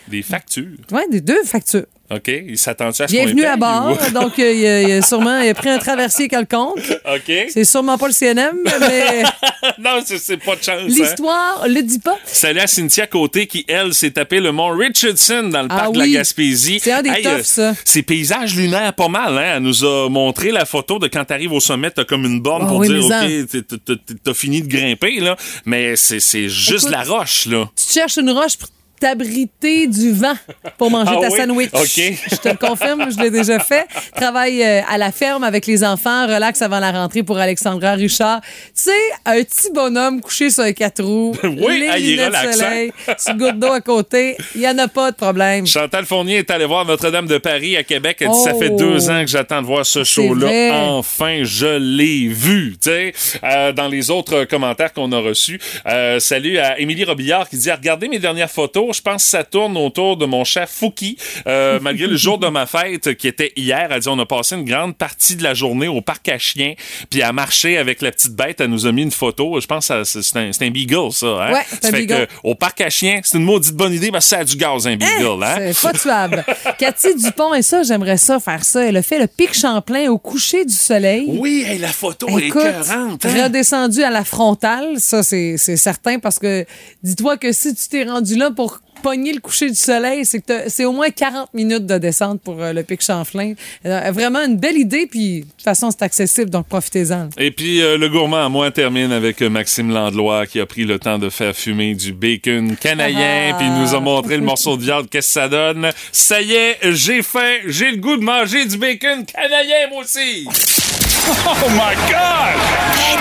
Des 0.08 0.22
factures. 0.22 0.78
Ouais, 0.92 1.08
des 1.12 1.22
deux 1.22 1.44
factures. 1.44 1.86
OK. 2.12 2.28
Il 2.48 2.58
s'attendait 2.58 3.02
à 3.04 3.08
ce 3.08 3.12
Bienvenue 3.14 3.46
à 3.46 3.56
bord. 3.56 3.92
ou- 4.08 4.12
Donc, 4.14 4.40
euh, 4.40 4.52
il, 4.52 4.66
a, 4.66 4.82
il 4.82 4.92
a 4.94 5.02
sûrement 5.04 5.40
il 5.42 5.50
a 5.50 5.54
pris 5.54 5.70
un 5.70 5.78
traversier 5.78 6.28
quelconque. 6.28 6.80
OK. 7.06 7.32
C'est 7.50 7.64
sûrement 7.66 7.98
pas 8.00 8.08
le 8.08 8.14
CNM, 8.14 8.58
mais 8.80 9.24
non, 9.80 10.02
c'est- 10.06 10.38
pas 10.38 10.56
de 10.56 10.64
chance. 10.64 10.70
hein. 10.82 10.86
l'histoire 10.88 11.66
le 11.68 11.82
dit 11.84 12.00
pas. 12.00 12.18
Salut 12.26 12.60
à 12.62 12.68
Cynthia 12.68 13.06
Côté 13.08 13.46
qui, 13.48 13.64
elle, 13.68 13.94
s'est 13.94 14.12
tapé 14.12 14.40
le 14.40 14.52
mont 14.52 14.70
Richardson 14.70 15.50
dans 15.52 15.62
le 15.62 15.68
Ah 15.70 15.78
parc 15.78 15.94
de 15.94 16.00
la 16.00 16.08
Gaspésie. 16.08 16.80
C'est 16.82 16.92
un 16.92 17.02
des 17.04 17.22
toughs, 17.22 17.44
ça. 17.44 17.74
Ces 17.86 18.02
paysages 18.02 18.56
lunaires, 18.56 18.94
pas 18.94 19.08
mal, 19.08 19.38
hein. 19.38 19.54
Elle 19.58 19.64
nous 19.64 19.84
a 19.86 20.10
montré 20.10 20.52
la 20.52 20.66
photo 20.66 20.98
de 21.00 21.08
quand 21.08 21.26
t'arrives 21.26 21.52
au 21.54 21.60
sommet, 21.60 21.92
t'as 21.92 22.06
comme 22.06 22.26
une 22.26 22.40
borne 22.42 22.64
Ah 22.66 22.70
pour 22.70 22.78
oui, 22.80 22.88
dire. 22.88 23.06
OK, 23.06 23.78
t'as 24.24 24.34
fini 24.34 24.62
de 24.62 24.68
grimper, 24.68 25.20
là. 25.20 25.36
Mais 25.66 25.96
c'est 25.96 26.20
c'est 26.20 26.50
juste 26.50 26.88
Écoute, 26.88 26.92
la 26.92 27.04
roche, 27.04 27.46
là. 27.46 27.70
Tu 27.76 27.94
cherches 27.94 28.18
une 28.18 28.32
roche 28.32 28.58
pour 28.58 28.70
t'abriter 29.00 29.88
du 29.88 30.12
vent 30.12 30.34
pour 30.78 30.92
manger 30.92 31.14
Ah 31.18 31.22
ta 31.22 31.30
oui? 31.30 31.38
sandwich. 31.38 31.70
OK. 31.74 32.18
Je 32.32 32.36
te 32.36 32.50
le 32.50 32.56
confirme, 32.58 33.12
je 33.12 33.22
l'ai 33.22 33.32
déjà 33.32 33.60
fait. 33.60 33.86
Travaille 34.16 34.62
euh, 34.64 34.82
à 34.90 34.98
la 34.98 35.12
ferme 35.12 35.44
avec 35.44 35.66
les 35.66 35.84
enfants, 35.84 36.28
relax 36.28 36.62
avant 36.62 36.80
la 36.80 36.92
rentrée 36.92 37.24
pour 37.24 37.38
Alexandra 37.38 37.94
Richard. 37.94 38.42
Tu 38.42 38.50
sais, 38.74 38.92
un 39.26 39.42
petit 39.44 39.72
bonhomme 39.74 40.22
couché 40.22 40.50
sur 40.50 40.64
un 40.64 40.72
quatre 40.74 41.04
roues, 41.04 41.36
Oui, 41.44 41.80
les 41.80 41.88
ah, 41.90 41.98
lunettes 41.98 42.28
relaxant. 42.28 42.60
soleil, 42.64 42.92
petit 43.08 43.34
goutte 43.34 43.60
d'eau 43.60 43.72
à 43.72 43.82
côté, 43.82 44.36
il 44.56 44.62
y 44.62 44.68
en 44.68 44.78
a 44.78 44.88
pas 44.88 45.12
de 45.12 45.16
problème. 45.16 45.66
Chantal 45.66 46.06
Fournier 46.06 46.38
est 46.38 46.52
allée 46.52 46.66
voir 46.66 46.86
Notre-Dame 46.86 47.28
de 47.28 47.38
Paris 47.38 47.78
à 47.78 47.84
Québec. 47.84 48.18
Elle 48.22 48.28
dit, 48.30 48.42
ça 48.44 48.52
Oh. 48.56 48.60
fait 48.60 48.70
deux 48.72 49.10
ans 49.10 49.22
que 49.22 49.28
j'attends 49.30 49.62
de 49.62 49.68
voir 49.68 49.86
ce 49.86 50.04
show-là. 50.04 50.74
Enfin, 50.90 51.40
je 51.44 51.78
l'ai 51.78 52.28
vu. 52.28 52.78
Tu 52.82 52.90
sais, 52.90 53.14
euh, 53.44 53.72
dans 53.72 53.88
les 53.88 54.10
autres 54.12 54.46
commentaires 54.46 54.92
qu'on 54.94 55.12
a 55.12 55.20
reçus. 55.20 55.60
Euh, 55.86 56.20
salut 56.20 56.58
à 56.58 56.80
Émilie 56.80 57.04
Robillard 57.06 57.48
qui 57.50 57.58
dit, 57.58 57.72
regardez 57.72 58.08
mes 58.08 58.20
dernières 58.20 58.50
photos. 58.52 58.89
Je 58.94 59.02
pense 59.02 59.24
que 59.24 59.30
ça 59.30 59.44
tourne 59.44 59.78
autour 59.78 60.18
de 60.18 60.26
mon 60.26 60.44
chat 60.44 60.68
Fouki. 60.68 61.18
Euh, 61.48 61.80
malgré 61.82 62.08
le 62.08 62.18
jour 62.18 62.38
de 62.38 62.48
ma 62.48 62.66
fête 62.66 63.16
qui 63.16 63.28
était 63.28 63.54
hier, 63.56 63.88
elle 63.92 64.00
dit, 64.00 64.08
on 64.08 64.20
a 64.20 64.26
passé 64.26 64.56
une 64.56 64.66
grande 64.66 64.96
partie 64.96 65.36
de 65.36 65.44
la 65.44 65.54
journée 65.54 65.88
au 65.88 66.02
parc 66.02 66.28
à 66.30 66.38
chiens, 66.38 66.74
puis 67.10 67.22
à 67.22 67.32
marcher 67.32 67.78
avec 67.78 68.02
la 68.02 68.12
petite 68.12 68.34
bête. 68.34 68.62
Elle 68.62 68.70
nous 68.70 68.86
a 68.86 68.92
mis 68.92 69.04
une 69.04 69.12
photo. 69.12 69.60
Je 69.60 69.68
pense 69.68 69.88
que 69.88 70.04
c'est 70.04 70.36
un, 70.38 70.70
beagle, 70.72 71.12
ça. 71.12 71.28
Hein? 71.28 71.54
Ouais, 71.54 71.66
c'est 71.70 71.86
un 71.86 71.92
fait 71.92 72.06
beagle. 72.06 72.28
que, 72.28 72.34
au 72.44 72.56
parc 72.56 72.82
à 72.82 72.90
chiens, 72.90 73.20
c'est 73.24 73.38
une 73.38 73.44
maudite 73.44 73.76
bonne 73.76 73.94
idée 73.94 74.12
parce 74.12 74.26
que 74.26 74.30
ça 74.30 74.40
a 74.40 74.44
du 74.44 74.56
gaz, 74.56 74.88
un 74.88 74.96
beagle. 74.96 75.44
Hein? 75.44 75.72
C'est 75.74 75.82
pas 75.82 75.94
tuable. 75.94 76.46
Cathy 76.80 77.16
Dupont, 77.16 77.54
et 77.54 77.62
ça, 77.62 77.84
j'aimerais 77.84 78.18
ça 78.18 78.40
faire 78.40 78.64
ça. 78.64 78.86
Elle 78.86 78.98
a 78.98 79.02
fait 79.02 79.20
le 79.20 79.28
pic 79.28 79.54
Champlain 79.54 80.10
au 80.10 80.18
coucher 80.18 80.66
du 80.66 80.74
soleil. 80.74 81.26
Oui, 81.28 81.64
hey, 81.68 81.80
la 81.80 81.90
photo 81.90 82.28
Écoute, 82.28 82.64
est 82.64 82.70
écœurante. 82.70 83.26
hein? 83.26 83.44
redescendu 83.44 84.04
à 84.04 84.10
la 84.10 84.24
frontale, 84.24 85.00
ça 85.00 85.24
c'est 85.24 85.56
c'est 85.58 85.78
certain 85.78 86.20
parce 86.20 86.40
que 86.40 86.66
dis-toi 87.04 87.38
que 87.38 87.52
si 87.52 87.74
tu 87.76 87.88
t'es 87.88 88.04
rendu 88.04 88.36
là 88.36 88.52
pour 88.52 88.79
pogner 89.02 89.34
le 89.34 89.40
coucher 89.40 89.70
du 89.70 89.76
soleil, 89.76 90.26
c'est 90.26 90.40
que 90.42 90.70
c'est 90.70 90.86
au 90.86 90.92
moins 90.92 91.10
40 91.10 91.54
minutes 91.54 91.86
de 91.86 91.98
descente 91.98 92.42
pour 92.42 92.62
euh, 92.62 92.74
le 92.74 92.84
pic 92.84 93.02
Champlain. 93.04 93.54
Euh, 93.86 94.12
vraiment 94.12 94.40
une 94.46 94.58
belle 94.58 94.78
idée, 94.78 95.08
puis 95.08 95.42
de 95.42 95.46
toute 95.46 95.62
façon 95.64 95.90
c'est 95.92 96.04
accessible, 96.04 96.50
donc 96.50 96.68
profitez-en. 96.68 97.30
Et 97.38 97.52
puis, 97.52 97.82
euh, 97.82 97.98
le 97.98 98.10
gourmand 98.10 98.46
à 98.46 98.50
moi 98.50 98.72
termine 98.72 99.12
avec 99.12 99.42
Maxime 99.42 99.92
Landlois 99.92 100.46
qui 100.48 100.60
a 100.60 100.66
pris 100.66 100.86
le 100.86 101.00
temps 101.00 101.18
de 101.20 101.30
faire 101.30 101.56
fumer 101.56 101.96
du 101.96 102.14
bacon 102.14 102.76
canadien 102.76 103.52
Ah. 103.52 103.56
puis 103.58 103.68
il 103.68 103.74
nous 103.74 103.96
a 103.96 104.00
montré 104.00 104.38
le 104.38 104.44
morceau 104.44 104.78
de 104.78 104.84
viande, 104.84 105.10
qu'est-ce 105.10 105.28
que 105.28 105.34
ça 105.34 105.48
donne? 105.48 105.90
Ça 106.12 106.42
y 106.42 106.54
est, 106.54 106.78
j'ai 106.92 107.22
faim, 107.22 107.56
j'ai 107.66 107.92
le 107.92 107.98
goût 107.98 108.18
de 108.18 108.24
manger 108.24 108.66
du 108.66 108.78
bacon 108.78 109.26
canadien, 109.26 109.88
moi 109.92 110.04
aussi. 110.04 110.99
Oh 111.32 111.70
my 111.70 111.96
God! 112.10 112.56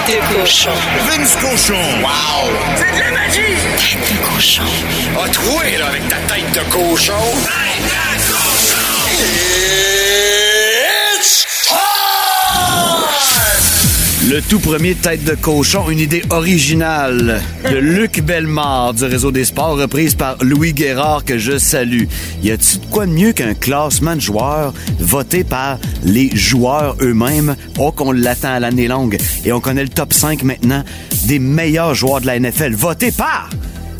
Tête 0.06 0.16
de 0.16 0.40
cochon. 0.40 0.70
Vince 1.06 1.36
Cochon. 1.36 1.74
Wow! 2.00 2.50
C'est 2.76 2.90
de 2.90 3.00
la 3.00 3.10
magie! 3.10 3.58
Tête 3.76 4.00
de 4.12 4.16
cochon. 4.26 4.62
A 5.22 5.28
troué, 5.28 5.76
là, 5.76 5.88
avec 5.88 6.08
ta 6.08 6.16
tête 6.32 6.50
de 6.52 6.60
cochon. 6.70 7.12
Tête 7.44 7.84
de 7.84 8.07
Le 14.28 14.42
tout 14.42 14.58
premier 14.58 14.94
Tête 14.94 15.24
de 15.24 15.34
cochon, 15.34 15.88
une 15.88 16.00
idée 16.00 16.22
originale 16.28 17.40
de 17.64 17.76
Luc 17.76 18.20
Bellemare 18.20 18.92
du 18.92 19.04
Réseau 19.04 19.32
des 19.32 19.46
Sports, 19.46 19.78
reprise 19.78 20.14
par 20.14 20.36
Louis 20.42 20.74
Guérard, 20.74 21.24
que 21.24 21.38
je 21.38 21.56
salue. 21.56 22.04
Y 22.42 22.50
a-t-il 22.50 22.80
de 22.80 22.86
quoi 22.86 23.06
de 23.06 23.12
mieux 23.12 23.32
qu'un 23.32 23.54
classement 23.54 24.16
de 24.16 24.20
joueurs 24.20 24.74
voté 24.98 25.44
par 25.44 25.78
les 26.04 26.28
joueurs 26.36 26.96
eux-mêmes? 27.00 27.56
Oh, 27.78 27.90
qu'on 27.90 28.12
l'attend 28.12 28.52
à 28.52 28.60
l'année 28.60 28.86
longue. 28.86 29.16
Et 29.46 29.52
on 29.52 29.60
connaît 29.60 29.84
le 29.84 29.88
top 29.88 30.12
5 30.12 30.42
maintenant 30.42 30.84
des 31.24 31.38
meilleurs 31.38 31.94
joueurs 31.94 32.20
de 32.20 32.26
la 32.26 32.38
NFL, 32.38 32.74
votés 32.74 33.12
par 33.12 33.48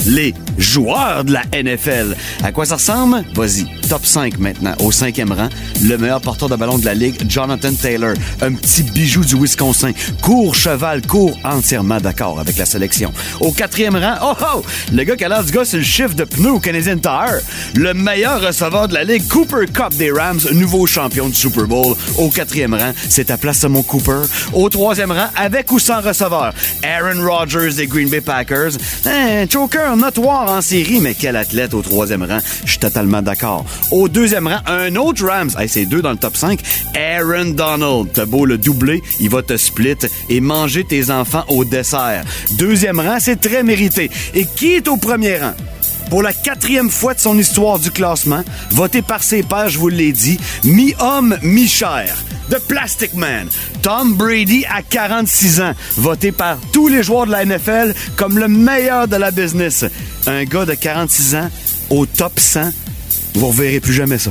les 0.09 0.35
joueurs 0.57 1.25
de 1.25 1.33
la 1.33 1.43
NFL. 1.53 2.17
À 2.43 2.51
quoi 2.51 2.65
ça 2.65 2.77
ressemble? 2.77 3.25
Vas-y, 3.35 3.67
top 3.89 4.05
5 4.05 4.39
maintenant, 4.39 4.75
au 4.81 4.91
cinquième 4.91 5.33
rang. 5.33 5.49
Le 5.83 5.97
meilleur 5.97 6.21
porteur 6.21 6.49
de 6.49 6.57
ballon 6.57 6.79
de 6.79 6.85
la 6.85 6.95
Ligue, 6.95 7.17
Jonathan 7.29 7.73
Taylor. 7.75 8.15
Un 8.41 8.55
petit 8.55 8.83
bijou 8.83 9.25
du 9.25 9.37
Wisconsin. 9.37 9.93
Court 10.23 10.55
cheval, 10.55 11.07
court 11.07 11.37
entièrement 11.45 12.01
d'accord 12.01 12.41
avec 12.41 12.57
la 12.57 12.65
sélection. 12.65 13.13
Au 13.41 13.53
quatrième 13.53 13.97
rang, 13.97 14.15
oh 14.23 14.35
oh! 14.55 14.63
Le 14.93 15.05
gars 15.05 15.17
qui 15.17 15.25
a 15.25 15.29
l'air 15.29 15.45
du 15.45 15.53
gars, 15.53 15.63
le 15.73 15.83
chiffre 15.83 16.15
de 16.15 16.25
pneus 16.25 16.53
au 16.53 16.61
Canadian 16.61 16.99
Tire. 16.99 17.41
Le 17.75 17.93
meilleur 17.93 18.41
receveur 18.41 18.89
de 18.89 18.95
la 18.95 19.05
Ligue, 19.05 19.27
Cooper 19.29 19.67
Cup 19.73 19.95
des 19.97 20.11
Rams, 20.11 20.41
nouveau 20.53 20.87
champion 20.87 21.29
du 21.29 21.35
Super 21.35 21.67
Bowl. 21.67 21.95
Au 22.17 22.31
quatrième 22.31 22.75
rang, 22.75 22.93
c'est 23.09 23.27
ta 23.27 23.37
place 23.37 23.63
à 23.65 23.69
mon 23.69 23.83
Cooper. 23.83 24.23
Au 24.55 24.69
troisième 24.71 25.13
rang, 25.13 25.29
avec 25.37 25.71
ou 25.71 25.79
sans 25.79 26.01
receveur, 26.01 26.53
Aaron 26.83 27.23
Rodgers 27.23 27.75
des 27.75 27.87
Green 27.87 28.09
Bay 28.09 28.23
Packers. 28.23 28.73
Un 29.05 29.47
choker 29.49 29.98
notoire 29.99 30.51
en 30.51 30.61
série, 30.61 31.01
mais 31.01 31.15
quel 31.15 31.37
athlète 31.37 31.75
au 31.75 31.83
troisième 31.83 32.23
rang? 32.23 32.39
Je 32.65 32.71
suis 32.71 32.79
totalement 32.79 33.23
d'accord. 33.23 33.65
Au 33.91 34.09
deuxième 34.09 34.47
rang, 34.47 34.61
un 34.67 34.95
autre 34.97 35.27
Rams. 35.27 35.51
Hey, 35.59 35.69
c'est 35.69 35.87
deux 35.87 36.03
dans 36.03 36.13
le 36.13 36.17
top 36.17 36.37
5. 36.37 36.61
Aaron 36.95 37.51
Donald. 37.51 38.09
T'as 38.13 38.27
beau 38.27 38.47
le 38.47 38.59
doubler, 38.59 39.03
il 39.21 39.31
va 39.31 39.43
te 39.43 39.57
split 39.57 39.97
et 40.29 40.41
manger 40.41 40.85
tes 40.85 41.11
enfants 41.11 41.45
au 41.49 41.65
dessert. 41.65 42.25
Deuxième 42.59 43.01
rang, 43.01 43.19
c'est 43.21 43.41
très 43.41 43.63
mérité. 43.63 44.11
Et 44.35 44.47
qui 44.47 44.75
est 44.75 44.89
au 44.89 44.97
premier 44.97 45.39
rang? 45.39 45.55
Pour 46.11 46.23
la 46.23 46.33
quatrième 46.33 46.91
fois 46.91 47.15
de 47.15 47.21
son 47.21 47.39
histoire 47.39 47.79
du 47.79 47.91
classement, 47.91 48.43
voté 48.71 49.03
par 49.03 49.23
ses 49.23 49.43
pairs, 49.43 49.69
je 49.69 49.79
vous 49.79 49.89
l'ai 49.89 50.13
dit, 50.13 50.39
mi-homme, 50.65 51.37
mi-cher. 51.43 52.17
The 52.51 52.59
Plastic 52.61 53.13
Man. 53.15 53.49
Tom 53.83 54.15
Brady 54.15 54.65
à 54.71 54.81
46 54.83 55.61
ans, 55.61 55.75
voté 55.97 56.33
par 56.33 56.57
tous 56.73 56.89
les 56.89 57.03
joueurs 57.03 57.27
de 57.27 57.33
la 57.33 57.45
NFL 57.45 57.95
comme 58.17 58.39
le 58.39 58.49
meilleur 58.49 59.07
de 59.07 59.17
la 59.17 59.31
business. 59.31 59.85
Un 60.27 60.45
gars 60.45 60.65
de 60.65 60.75
46 60.75 61.35
ans 61.35 61.51
au 61.91 62.07
top 62.07 62.41
100, 62.41 62.71
vous 63.35 63.49
reverrez 63.49 63.81
plus 63.81 63.93
jamais 63.93 64.19
ça. 64.19 64.31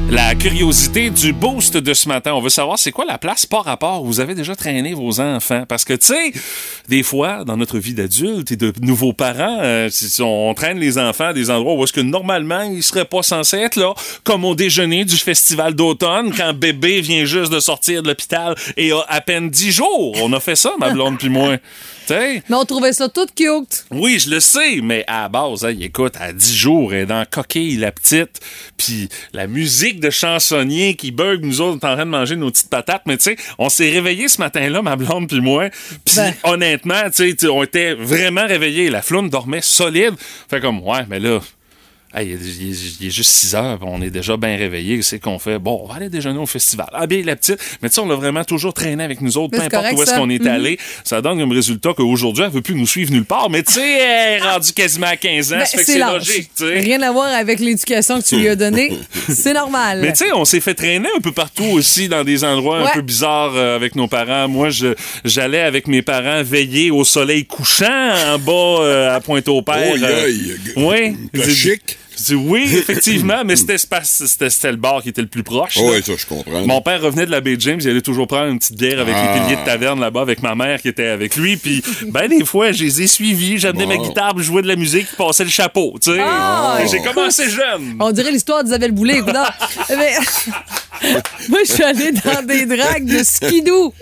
La 0.11 0.35
curiosité 0.35 1.09
du 1.09 1.31
boost 1.31 1.77
de 1.77 1.93
ce 1.93 2.09
matin, 2.09 2.33
on 2.33 2.41
veut 2.41 2.49
savoir 2.49 2.77
c'est 2.77 2.91
quoi 2.91 3.05
la 3.05 3.17
place 3.17 3.45
par 3.45 3.63
rapport 3.63 4.03
où 4.03 4.07
vous 4.07 4.19
avez 4.19 4.35
déjà 4.35 4.57
traîné 4.57 4.93
vos 4.93 5.21
enfants. 5.21 5.63
Parce 5.65 5.85
que, 5.85 5.93
tu 5.93 6.07
sais, 6.07 6.33
des 6.89 7.01
fois, 7.01 7.45
dans 7.45 7.55
notre 7.55 7.79
vie 7.79 7.93
d'adulte 7.93 8.51
et 8.51 8.57
de 8.57 8.73
nouveaux 8.81 9.13
parents, 9.13 9.59
euh, 9.61 9.89
on 10.19 10.53
traîne 10.53 10.79
les 10.79 10.97
enfants 10.97 11.27
à 11.27 11.33
des 11.33 11.49
endroits 11.49 11.75
où 11.75 11.83
est-ce 11.85 11.93
que 11.93 12.01
normalement 12.01 12.63
ils 12.63 12.83
seraient 12.83 13.05
pas 13.05 13.23
censés 13.23 13.59
être 13.59 13.77
là, 13.77 13.93
comme 14.25 14.43
au 14.43 14.53
déjeuner 14.53 15.05
du 15.05 15.15
festival 15.15 15.75
d'automne, 15.75 16.33
quand 16.35 16.53
bébé 16.53 16.99
vient 16.99 17.23
juste 17.23 17.53
de 17.53 17.61
sortir 17.61 18.03
de 18.03 18.09
l'hôpital 18.09 18.55
et 18.75 18.91
a 18.91 19.05
à 19.07 19.21
peine 19.21 19.49
10 19.49 19.71
jours. 19.71 20.17
On 20.21 20.33
a 20.33 20.41
fait 20.41 20.57
ça, 20.57 20.73
ma 20.77 20.89
blonde 20.89 21.19
puis 21.19 21.29
moi. 21.29 21.55
T'sais? 22.05 22.43
Mais 22.49 22.55
on 22.55 22.65
trouvait 22.65 22.93
ça 22.93 23.07
tout 23.07 23.27
cute. 23.33 23.85
Oui, 23.91 24.19
je 24.19 24.29
le 24.29 24.39
sais, 24.41 24.81
mais 24.81 25.05
à 25.07 25.21
la 25.21 25.29
base, 25.29 25.63
hein, 25.63 25.73
écoute, 25.79 26.15
à 26.19 26.33
10 26.33 26.55
jours, 26.55 26.93
elle 26.93 27.01
est 27.01 27.05
dans 27.05 27.23
coquille, 27.29 27.77
la 27.77 27.93
petite, 27.93 28.41
puis 28.75 29.07
la 29.33 29.47
musique 29.47 30.00
de 30.01 30.09
chansonnier 30.09 30.95
qui 30.95 31.11
bug, 31.11 31.45
nous 31.45 31.61
autres, 31.61 31.79
on 31.81 31.87
est 31.87 31.91
en 31.91 31.95
train 31.95 32.05
de 32.05 32.11
manger 32.11 32.35
nos 32.35 32.51
petites 32.51 32.69
patates, 32.69 33.03
mais 33.05 33.17
tu 33.17 33.23
sais, 33.23 33.37
on 33.57 33.69
s'est 33.69 33.89
réveillés 33.89 34.27
ce 34.27 34.39
matin-là, 34.39 34.81
ma 34.81 34.95
blonde 34.95 35.29
puis 35.29 35.39
moi, 35.41 35.69
puis 36.03 36.15
Ben. 36.15 36.33
honnêtement, 36.43 37.09
tu 37.15 37.31
sais, 37.31 37.47
on 37.47 37.63
était 37.63 37.93
vraiment 37.93 38.45
réveillés. 38.45 38.89
La 38.89 39.01
floune 39.01 39.29
dormait 39.29 39.61
solide. 39.61 40.15
Fait 40.49 40.59
comme, 40.59 40.81
ouais, 40.81 41.05
mais 41.09 41.19
là... 41.19 41.39
hey, 42.13 42.27
il, 42.27 42.33
est, 42.33 42.35
il 42.59 42.71
est- 42.71 42.95
il 43.01 43.07
est 43.07 43.11
juste 43.11 43.31
6 43.31 43.55
heures, 43.55 43.79
on 43.81 44.01
est 44.01 44.09
déjà 44.09 44.37
bien 44.37 44.55
réveillés. 44.57 45.01
C'est 45.01 45.19
qu'on 45.19 45.39
fait, 45.39 45.59
bon, 45.59 45.81
on 45.83 45.87
va 45.87 45.95
aller 45.95 46.09
déjeuner 46.09 46.39
au 46.39 46.45
festival. 46.45 46.87
Ah, 46.93 47.07
bien, 47.07 47.21
la 47.23 47.35
petite. 47.35 47.57
Mais 47.81 47.89
tu 47.89 47.95
sais, 47.95 48.01
on 48.01 48.07
l'a 48.07 48.15
vraiment 48.15 48.43
toujours 48.43 48.73
traîné 48.73 49.03
avec 49.03 49.21
nous 49.21 49.37
autres, 49.37 49.57
Mais 49.57 49.67
peu 49.69 49.77
importe 49.77 49.93
où 49.93 50.01
est-ce 50.03 50.11
ça. 50.11 50.17
qu'on 50.17 50.29
est 50.29 50.39
Mhm. 50.41 50.47
allé. 50.47 50.79
Ça 51.03 51.21
donne 51.21 51.39
comme 51.39 51.51
résultat 51.51 51.93
qu'aujourd'hui, 51.95 52.43
elle 52.45 52.51
veut 52.51 52.61
plus 52.61 52.75
nous 52.75 52.87
suivre 52.87 53.11
nulle 53.11 53.25
part. 53.25 53.49
Mais 53.49 53.63
tu 53.63 53.73
sais, 53.73 53.97
elle 53.99 54.41
est 54.41 54.45
rendue 54.45 54.71
quasiment 54.73 55.07
à 55.07 55.15
15 55.17 55.53
ans. 55.53 55.57
Ben, 55.57 55.65
c'est 55.65 55.97
logique. 55.99 56.51
Rien 56.59 57.01
à 57.01 57.11
voir 57.11 57.27
avec 57.33 57.59
l'éducation 57.59 58.21
que 58.21 58.27
tu 58.27 58.37
lui 58.37 58.47
as 58.49 58.55
donnée. 58.55 58.91
C'est 59.29 59.53
normal. 59.53 59.99
Mais 60.01 60.11
tu 60.13 60.25
sais, 60.25 60.31
on 60.33 60.45
s'est 60.45 60.59
fait 60.59 60.73
traîner 60.73 61.07
un 61.17 61.21
peu 61.21 61.31
partout 61.31 61.63
aussi 61.63 62.07
dans 62.07 62.23
des 62.23 62.43
endroits 62.43 62.79
un 62.89 62.91
peu 62.93 63.01
bizarres 63.01 63.53
euh, 63.55 63.75
avec 63.75 63.95
nos 63.95 64.07
parents. 64.07 64.47
Moi, 64.47 64.69
je 64.69 64.93
j'allais 65.25 65.61
avec 65.61 65.87
mes 65.87 66.01
parents 66.01 66.43
veiller 66.43 66.91
au 66.91 67.03
soleil 67.03 67.45
couchant 67.45 67.85
en 68.27 68.37
bas 68.39 68.51
euh, 68.83 69.15
à 69.15 69.19
Pointe-au-Père. 69.21 69.93
Oh, 70.75 70.91
oui. 70.91 71.15
Oui, 72.33 72.63
effectivement, 72.77 73.43
mais 73.45 73.55
c'était 73.55 74.71
le 74.71 74.77
bar 74.77 75.01
qui 75.01 75.09
était 75.09 75.21
le 75.21 75.27
plus 75.27 75.43
proche. 75.43 75.77
Oh, 75.79 75.89
oui, 75.91 76.01
ça, 76.05 76.13
je 76.17 76.25
comprends. 76.25 76.65
Mon 76.65 76.81
père 76.81 77.01
revenait 77.01 77.25
de 77.25 77.31
la 77.31 77.41
baie 77.41 77.55
James, 77.59 77.79
il 77.81 77.89
allait 77.89 78.01
toujours 78.01 78.27
prendre 78.27 78.47
une 78.51 78.59
petite 78.59 78.77
bière 78.77 78.99
avec 78.99 79.13
Ah. 79.17 79.33
les 79.35 79.41
piliers 79.41 79.61
de 79.61 79.65
taverne 79.65 79.99
là-bas 79.99 80.21
avec 80.21 80.41
ma 80.41 80.55
mère 80.55 80.81
qui 80.81 80.87
était 80.87 81.07
avec 81.07 81.35
lui. 81.35 81.57
Puis, 81.57 81.83
ben, 82.07 82.27
des 82.27 82.45
fois, 82.45 82.71
je 82.71 82.83
les 82.83 83.01
ai 83.01 83.07
suivis, 83.07 83.57
j'amenais 83.57 83.85
Bon. 83.85 84.01
ma 84.01 84.07
guitare, 84.07 84.33
je 84.37 84.43
jouais 84.43 84.61
de 84.61 84.67
la 84.67 84.75
musique, 84.75 85.07
puis 85.07 85.15
passais 85.17 85.43
le 85.43 85.49
chapeau, 85.49 85.95
tu 86.01 86.11
sais. 86.13 86.19
Ah. 86.21 86.79
J'ai 86.89 86.99
commencé 86.99 87.49
jeune. 87.49 87.95
On 87.99 88.11
dirait 88.11 88.31
l'histoire 88.31 88.63
d'Isabelle 88.63 88.91
Boulay. 88.91 89.21
Mais- 89.89 90.13
Moi, 91.49 91.59
je 91.67 91.73
suis 91.73 91.83
allée 91.83 92.11
dans 92.11 92.43
des 92.45 92.65
dragues 92.65 93.05
de 93.05 93.23
skidoo 93.23 93.93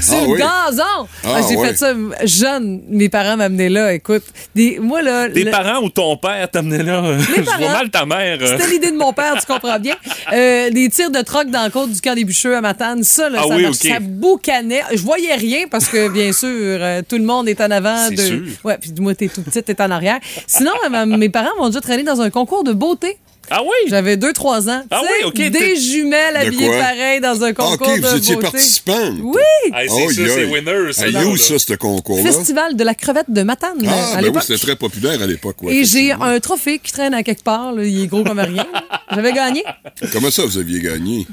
sur 0.00 0.14
Ah 0.14 0.20
le 0.22 0.26
oui? 0.28 0.38
gazon. 0.38 1.08
Ah 1.24 1.40
J'ai 1.48 1.56
fait 1.58 1.76
ça 1.76 1.92
jeune. 2.24 2.80
Mes 2.88 3.08
parents 3.10 3.36
m'amenaient 3.36 3.68
là. 3.68 3.92
Écoute, 3.92 4.22
des, 4.54 4.78
moi, 4.80 5.02
là. 5.02 5.28
Tes 5.28 5.44
le- 5.44 5.50
parents 5.50 5.82
ou 5.82 5.90
ton 5.90 6.16
père 6.16 6.50
t'amenaient 6.50 6.82
là? 6.82 7.04
euh, 7.04 7.18
Je 7.20 7.42
vois 7.66 7.72
parents. 7.72 7.78
mal 7.78 7.90
ta 7.90 8.06
mère. 8.06 8.38
euh. 8.40 8.46
C'était 8.46 8.70
l'idée 8.70 8.90
de 8.90 8.96
mon 8.96 9.12
père, 9.12 9.34
tu 9.38 9.46
comprends 9.52 9.78
bien. 9.78 9.94
Euh, 10.32 10.70
des 10.70 10.88
tirs 10.88 11.10
de 11.10 11.20
troc 11.22 11.48
dans 11.50 11.64
le 11.64 11.70
côte 11.70 11.92
du 11.92 12.00
camp 12.00 12.14
des 12.14 12.24
bûcheux 12.24 12.56
à 12.56 12.60
Matane, 12.60 13.02
ça, 13.04 13.28
là, 13.28 13.40
Ah 13.42 13.48
ça, 13.48 13.54
oui, 13.56 13.66
boucanait. 14.00 14.82
Je 14.92 15.02
voyais 15.02 15.34
rien 15.34 15.66
parce 15.70 15.88
que, 15.88 16.08
bien 16.08 16.32
sûr, 16.32 16.48
euh, 16.50 17.02
tout 17.08 17.16
le 17.16 17.24
monde 17.24 17.48
est 17.48 17.60
en 17.60 17.70
avant. 17.70 18.10
De... 18.10 18.16
sûr. 18.16 18.42
Ouais, 18.64 18.78
puis 18.78 18.92
moi, 18.98 19.14
t'es 19.14 19.28
tout 19.28 19.42
petit, 19.42 19.62
t'es 19.62 19.80
en 19.80 19.90
arrière. 19.90 20.18
Sinon, 20.46 20.72
euh, 20.92 21.06
mes 21.06 21.28
parents 21.28 21.50
m'ont 21.58 21.68
déjà 21.68 21.80
traîné 21.80 22.02
dans 22.02 22.20
un 22.20 22.30
concours 22.30 22.64
de 22.64 22.72
beauté. 22.72 23.16
Ah 23.50 23.62
oui? 23.62 23.88
J'avais 23.88 24.16
2-3 24.16 24.68
ans. 24.70 24.82
Ah 24.90 25.02
oui, 25.02 25.24
ok, 25.26 25.50
Des 25.50 25.76
jumelles 25.76 26.36
habillées 26.36 26.68
pareil 26.78 27.20
dans 27.20 27.42
un 27.44 27.50
Ah, 27.50 27.52
concours 27.54 27.88
OK, 27.88 28.00
de 28.00 28.06
vous 28.06 28.16
étiez 28.16 28.34
beauté. 28.34 28.48
participante. 28.50 29.14
Oui! 29.22 29.40
Hey, 29.74 29.88
c'est 29.88 30.04
Oh, 30.04 30.10
ça, 30.10 30.20
yeah. 30.22 30.34
c'est 30.34 30.44
winner, 30.44 30.72
là, 31.12 31.26
où 31.26 31.36
ça, 31.36 31.58
ce 31.58 31.74
concours-là? 31.74 32.22
Festival 32.32 32.76
de 32.76 32.84
la 32.84 32.94
crevette 32.94 33.30
de 33.30 33.42
Matane 33.42 33.78
Ah, 33.86 34.18
à 34.18 34.22
ben 34.22 34.30
oui, 34.34 34.40
c'était 34.42 34.58
très 34.58 34.76
populaire 34.76 35.20
à 35.22 35.26
l'époque. 35.26 35.62
ouais, 35.62 35.74
Et 35.76 35.84
j'ai 35.84 36.12
un 36.12 36.38
trophée 36.40 36.78
qui 36.78 36.92
traîne 36.92 37.14
à 37.14 37.22
quelque 37.22 37.42
part. 37.44 37.72
là. 37.72 37.84
Il 37.84 38.02
est 38.02 38.06
gros 38.06 38.24
comme 38.24 38.40
rien. 38.40 38.66
J'avais 39.12 39.32
gagné. 39.32 39.64
Comment 40.12 40.30
ça, 40.30 40.44
vous 40.44 40.58
aviez 40.58 40.80
gagné? 40.80 41.26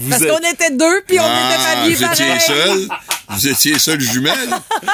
Vous 0.00 0.10
Parce 0.10 0.22
êtes- 0.22 0.28
qu'on 0.30 0.50
était 0.50 0.70
deux, 0.70 1.02
puis 1.06 1.18
on 1.20 1.24
ah, 1.24 1.50
était 1.52 1.78
habillés 1.78 1.94
vous 1.96 2.04
étiez 2.04 2.40
seul? 2.40 2.88
Vous 3.32 3.48
étiez 3.48 3.78
seul 3.78 4.00
jumelle? 4.00 4.34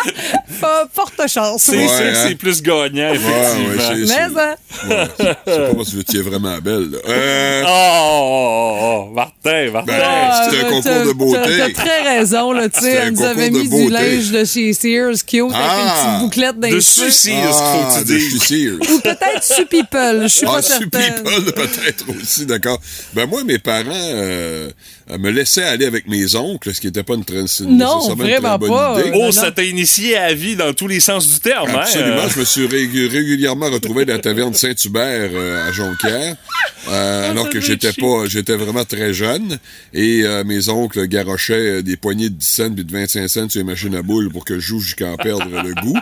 Pas- 0.60 0.86
Forte 0.92 1.20
chance. 1.28 1.62
C'est 1.62 1.76
Ouais, 1.76 1.84
hein? 1.84 2.24
c'est 2.28 2.34
plus 2.34 2.62
gagnant, 2.62 3.10
Ouais, 3.10 3.16
effectivement. 3.16 3.68
ouais, 3.68 3.76
c'est 3.78 3.94
Mais 3.94 4.94
ouais, 4.94 5.08
c'est 5.18 5.68
pas 5.68 5.74
parce 5.74 5.88
que 5.90 5.94
vous 5.94 6.00
étiez 6.00 6.20
vraiment 6.22 6.58
belle. 6.58 6.90
là. 6.90 6.98
Euh, 7.08 7.62
Oh, 7.66 8.78
oh, 8.78 8.78
oh, 9.10 9.14
Martin, 9.14 9.70
Martin. 9.72 9.92
Ben, 9.92 10.02
Ah, 10.04 10.48
c'était 10.50 10.60
un 10.64 10.68
ben, 10.70 10.70
concours 10.82 11.06
de 11.06 11.12
beauté. 11.12 11.58
T'as 11.58 11.72
très 11.82 12.02
raison, 12.02 12.52
là, 12.52 12.68
tu 12.68 12.80
C'était 12.80 12.92
sais. 12.92 12.98
un 13.00 13.06
Elle 13.06 13.12
nous 13.14 13.22
avait 13.24 13.50
concours 13.50 13.64
de 13.64 13.68
mis 13.76 13.86
du 13.86 13.90
linge 13.92 14.30
de 14.30 14.44
chez 14.44 14.72
Sears, 14.72 15.12
cute, 15.26 15.32
avec 15.32 15.42
une 15.42 15.54
Ah, 15.54 15.94
petite 16.04 16.20
bouclette 16.20 16.80
c'est 16.80 17.10
ce 17.10 17.28
qu'il 17.28 17.42
faut 17.42 17.48
ah, 17.52 17.94
que 17.94 17.98
tu 18.06 18.12
de 18.12 18.18
dises. 18.18 18.42
Sears. 18.42 18.90
Ou 18.94 19.00
peut-être 19.00 19.42
Sue 19.44 19.66
People, 19.66 20.20
je 20.22 20.28
suis 20.28 20.46
Ah, 20.48 20.52
pas 20.52 20.62
Sue 20.62 20.68
certaine. 20.90 21.14
People, 21.24 21.52
peut-être 21.54 22.04
aussi, 22.22 22.46
d'accord. 22.46 22.80
Ben 23.14 23.26
moi, 23.26 23.44
mes 23.44 23.58
parents 23.58 23.84
euh, 23.92 24.70
me 25.18 25.30
laissaient 25.30 25.62
aller 25.62 25.86
avec 25.86 26.08
mes 26.08 26.34
oncles, 26.34 26.74
ce 26.74 26.80
qui 26.80 26.86
n'était 26.88 27.02
pas 27.04 27.14
une 27.14 27.24
très, 27.24 27.44
Non, 27.64 28.08
une 28.10 28.14
vraiment 28.16 28.58
très 28.58 28.58
bonne 28.58 28.70
pas. 28.70 29.00
idée. 29.00 29.10
Oh, 29.14 29.18
non. 29.26 29.32
ça 29.32 29.52
t'a 29.52 29.62
initié 29.62 30.16
à 30.16 30.28
la 30.28 30.34
vie 30.34 30.56
dans 30.56 30.72
tous 30.74 30.88
les 30.88 31.00
sens 31.00 31.28
du 31.28 31.38
terme, 31.40 31.68
hein? 31.70 31.80
Absolument. 31.82 32.24
Euh, 32.24 32.28
Je 32.34 32.40
me 32.40 32.44
suis 32.44 32.66
régu- 32.66 33.08
régulièrement 33.08 33.70
retrouvé 33.70 34.04
dans 34.04 34.14
la 34.14 34.18
taverne 34.18 34.52
Saint-Hubert 34.54 35.30
euh, 35.32 35.68
à 35.68 35.72
Jonquière, 35.72 36.36
euh, 36.88 37.30
alors 37.30 37.48
que 37.50 37.60
j'étais 37.60 37.92
pas, 37.92 38.26
j'étais 38.26 38.56
vraiment 38.56 38.84
très 38.84 39.14
jeune. 39.14 39.58
Et 39.94 40.22
euh, 40.24 40.42
mes 40.44 40.68
oncles 40.68 41.06
garochaient 41.06 41.82
des 41.82 41.96
poignées 41.96 42.30
de 42.30 42.34
10 42.34 42.46
cents 42.46 42.74
puis 42.74 42.84
de 42.84 42.92
25 42.92 43.28
cents 43.28 43.48
sur 43.48 43.58
les 43.60 43.64
machines 43.64 43.94
à 43.94 44.02
boules 44.02 44.30
pour 44.30 44.44
que 44.44 44.54
je 44.58 44.66
joue 44.66 44.80
jusqu'à 44.80 45.06
en 45.12 45.16
perdre 45.16 45.48
le 45.62 45.72
goût. 45.82 45.98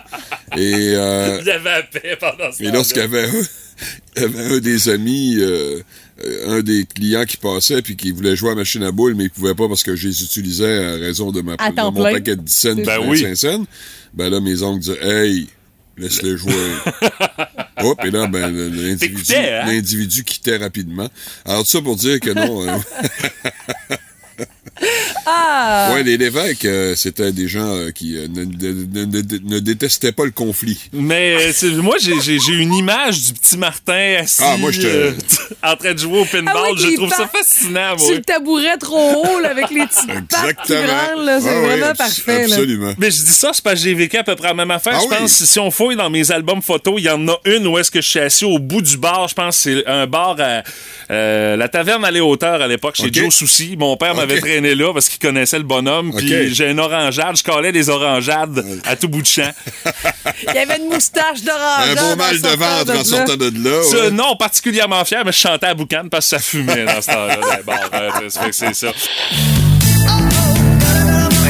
Et, 0.56 0.94
euh, 0.96 1.40
y 1.46 1.50
avait 1.50 1.70
la 1.70 1.82
paix 1.82 2.16
pendant 2.18 2.50
ce 2.52 2.62
et 2.62 2.70
lorsqu'il 2.70 3.02
y 3.02 3.04
avait 3.04 3.24
un, 3.28 3.42
avait 4.24 4.60
des 4.60 4.88
amis, 4.88 5.38
un 6.46 6.62
des 6.62 6.84
clients 6.86 7.24
qui 7.24 7.36
passait 7.36 7.82
puis 7.82 7.96
qui 7.96 8.12
voulait 8.12 8.36
jouer 8.36 8.50
à 8.50 8.52
la 8.52 8.58
machine 8.58 8.82
à 8.84 8.92
boules, 8.92 9.14
mais 9.14 9.24
il 9.24 9.30
pouvait 9.30 9.54
pas 9.54 9.68
parce 9.68 9.82
que 9.82 9.96
je 9.96 10.08
les 10.08 10.22
utilisais 10.22 10.84
à 10.84 10.92
raison 10.92 11.32
de, 11.32 11.40
ma, 11.40 11.54
À 11.58 11.70
de 11.70 11.80
mon 11.80 11.92
paquet 11.92 12.36
de 12.36 12.42
10 12.42 12.52
cents, 12.52 12.74
Ben 12.76 13.00
25 13.00 13.08
oui. 13.08 13.36
cents. 13.36 13.66
Ben 14.14 14.30
là, 14.30 14.40
mes 14.40 14.62
oncles 14.62 14.80
disaient, 14.80 15.04
hey, 15.04 15.48
laisse-les 15.98 16.36
jouer. 16.36 16.52
Hop, 17.78 18.00
et 18.04 18.10
là, 18.10 18.28
ben, 18.28 18.48
l'individu, 18.48 19.34
hein? 19.34 19.66
l'individu 19.66 20.22
quittait 20.24 20.56
rapidement. 20.56 21.08
Alors, 21.44 21.64
tout 21.64 21.70
ça 21.70 21.82
pour 21.82 21.96
dire 21.96 22.20
que 22.20 22.30
non. 22.30 22.64
Ah! 25.26 25.90
ouais, 25.94 26.02
les 26.02 26.16
Lévesques, 26.16 26.64
euh, 26.64 26.94
c'était 26.96 27.32
des 27.32 27.48
gens 27.48 27.74
euh, 27.76 27.90
qui 27.90 28.16
euh, 28.16 28.26
ne, 28.28 28.44
ne- 28.44 28.84
ne- 28.84 29.04
ne- 29.22 29.54
ne 29.54 29.58
détestaient 29.58 30.12
pas 30.12 30.24
le 30.24 30.30
conflit. 30.30 30.78
Mais 30.92 31.34
euh, 31.34 31.52
c'est- 31.52 31.68
moi, 31.70 31.96
j'ai 31.98 32.14
une 32.52 32.74
image 32.74 33.22
du 33.22 33.32
petit 33.34 33.56
Martin 33.56 34.16
assis 34.20 34.42
Ah, 34.44 34.56
moi, 34.58 34.70
euh, 34.84 35.12
en 35.62 35.76
train 35.76 35.94
de 35.94 35.98
jouer 35.98 36.20
au 36.20 36.24
pinball. 36.24 36.52
Ah 36.56 36.68
oui, 36.72 36.78
je 36.90 36.94
trouve 36.96 37.10
ça 37.10 37.28
fascinant, 37.28 37.96
moi. 37.96 38.06
Sur 38.06 38.14
le 38.16 38.22
tabouret 38.22 38.76
trop 38.78 39.24
haut, 39.24 39.40
là, 39.40 39.50
avec 39.50 39.70
les 39.70 39.86
petites 39.86 40.06
pattes 40.30 40.56
qui 40.66 40.72
branlent, 40.72 41.38
c'est 41.40 41.48
Ah 41.48 41.60
oui, 41.60 41.66
vraiment 41.66 41.94
parfait. 41.94 42.46
là. 42.46 42.54
Absolument. 42.56 42.94
Mais 42.98 43.10
je 43.10 43.16
dis 43.22 43.32
ça, 43.32 43.50
c'est 43.52 43.62
parce 43.62 43.76
que 43.76 43.82
j'ai 43.82 43.94
vécu 43.94 44.16
à 44.16 44.24
peu 44.24 44.36
près 44.36 44.48
la 44.48 44.54
même 44.54 44.70
affaire. 44.70 44.94
Ah 44.96 45.00
je 45.02 45.08
oui? 45.08 45.16
pense, 45.18 45.44
si 45.44 45.58
on 45.58 45.70
fouille 45.70 45.96
dans 45.96 46.10
mes 46.10 46.30
albums 46.30 46.62
photos, 46.62 46.94
il 46.98 47.04
y 47.04 47.10
en 47.10 47.26
a 47.28 47.38
une 47.44 47.66
où 47.66 47.78
est-ce 47.78 47.90
que 47.90 48.00
je 48.00 48.08
suis 48.08 48.20
assis 48.20 48.44
au 48.44 48.58
bout 48.58 48.82
du 48.82 48.96
bar. 48.96 49.28
Je 49.28 49.34
pense 49.34 49.56
que 49.56 49.62
c'est 49.62 49.86
un 49.86 50.06
bar 50.06 50.36
à 50.38 50.62
euh, 51.10 51.56
la 51.56 51.68
taverne 51.68 52.04
à 52.04 52.10
les 52.10 52.20
hauteurs 52.20 52.60
à 52.62 52.66
l'époque, 52.68 52.96
chez 52.96 53.06
Ok. 53.06 53.14
Joe 53.14 53.34
Soucy. 53.34 53.76
Mon 53.78 53.96
père 53.96 54.14
m'avait 54.14 54.40
traîné 54.40 54.74
là 54.74 54.92
parce 54.92 55.08
qu'il 55.18 55.28
connaissait 55.28 55.58
le 55.58 55.64
bonhomme. 55.64 56.12
Puis 56.14 56.54
j'ai 56.54 56.70
une 56.70 56.80
orangeade. 56.80 57.36
Je 57.36 57.42
collais 57.42 57.72
des 57.72 57.88
orangeades 57.88 58.64
à 58.84 58.96
tout 58.96 59.08
bout 59.08 59.22
de 59.22 59.26
champ. 59.26 59.50
Il 60.48 60.54
y 60.54 60.58
avait 60.58 60.78
une 60.78 60.88
moustache 60.88 61.42
d'orange. 61.42 61.88
Un 61.90 61.94
beau 61.94 62.16
mal 62.16 62.40
de 62.40 62.48
ventre 62.48 63.00
en 63.00 63.04
sortant 63.04 63.36
de 63.36 63.52
là. 63.62 63.82
Ça, 63.84 63.96
ouais. 63.96 64.10
non, 64.10 64.36
particulièrement 64.36 65.04
fier, 65.04 65.22
mais 65.24 65.32
je 65.32 65.38
chantais 65.38 65.66
à 65.66 65.74
boucan 65.74 66.04
parce 66.10 66.26
que 66.26 66.36
ça 66.36 66.38
fumait 66.38 66.84
dans 66.84 67.00
ce 67.00 67.10
temps-là. 67.10 67.38
les 67.56 67.62
bars. 67.62 67.90
Euh, 67.92 68.28
ça 68.28 68.92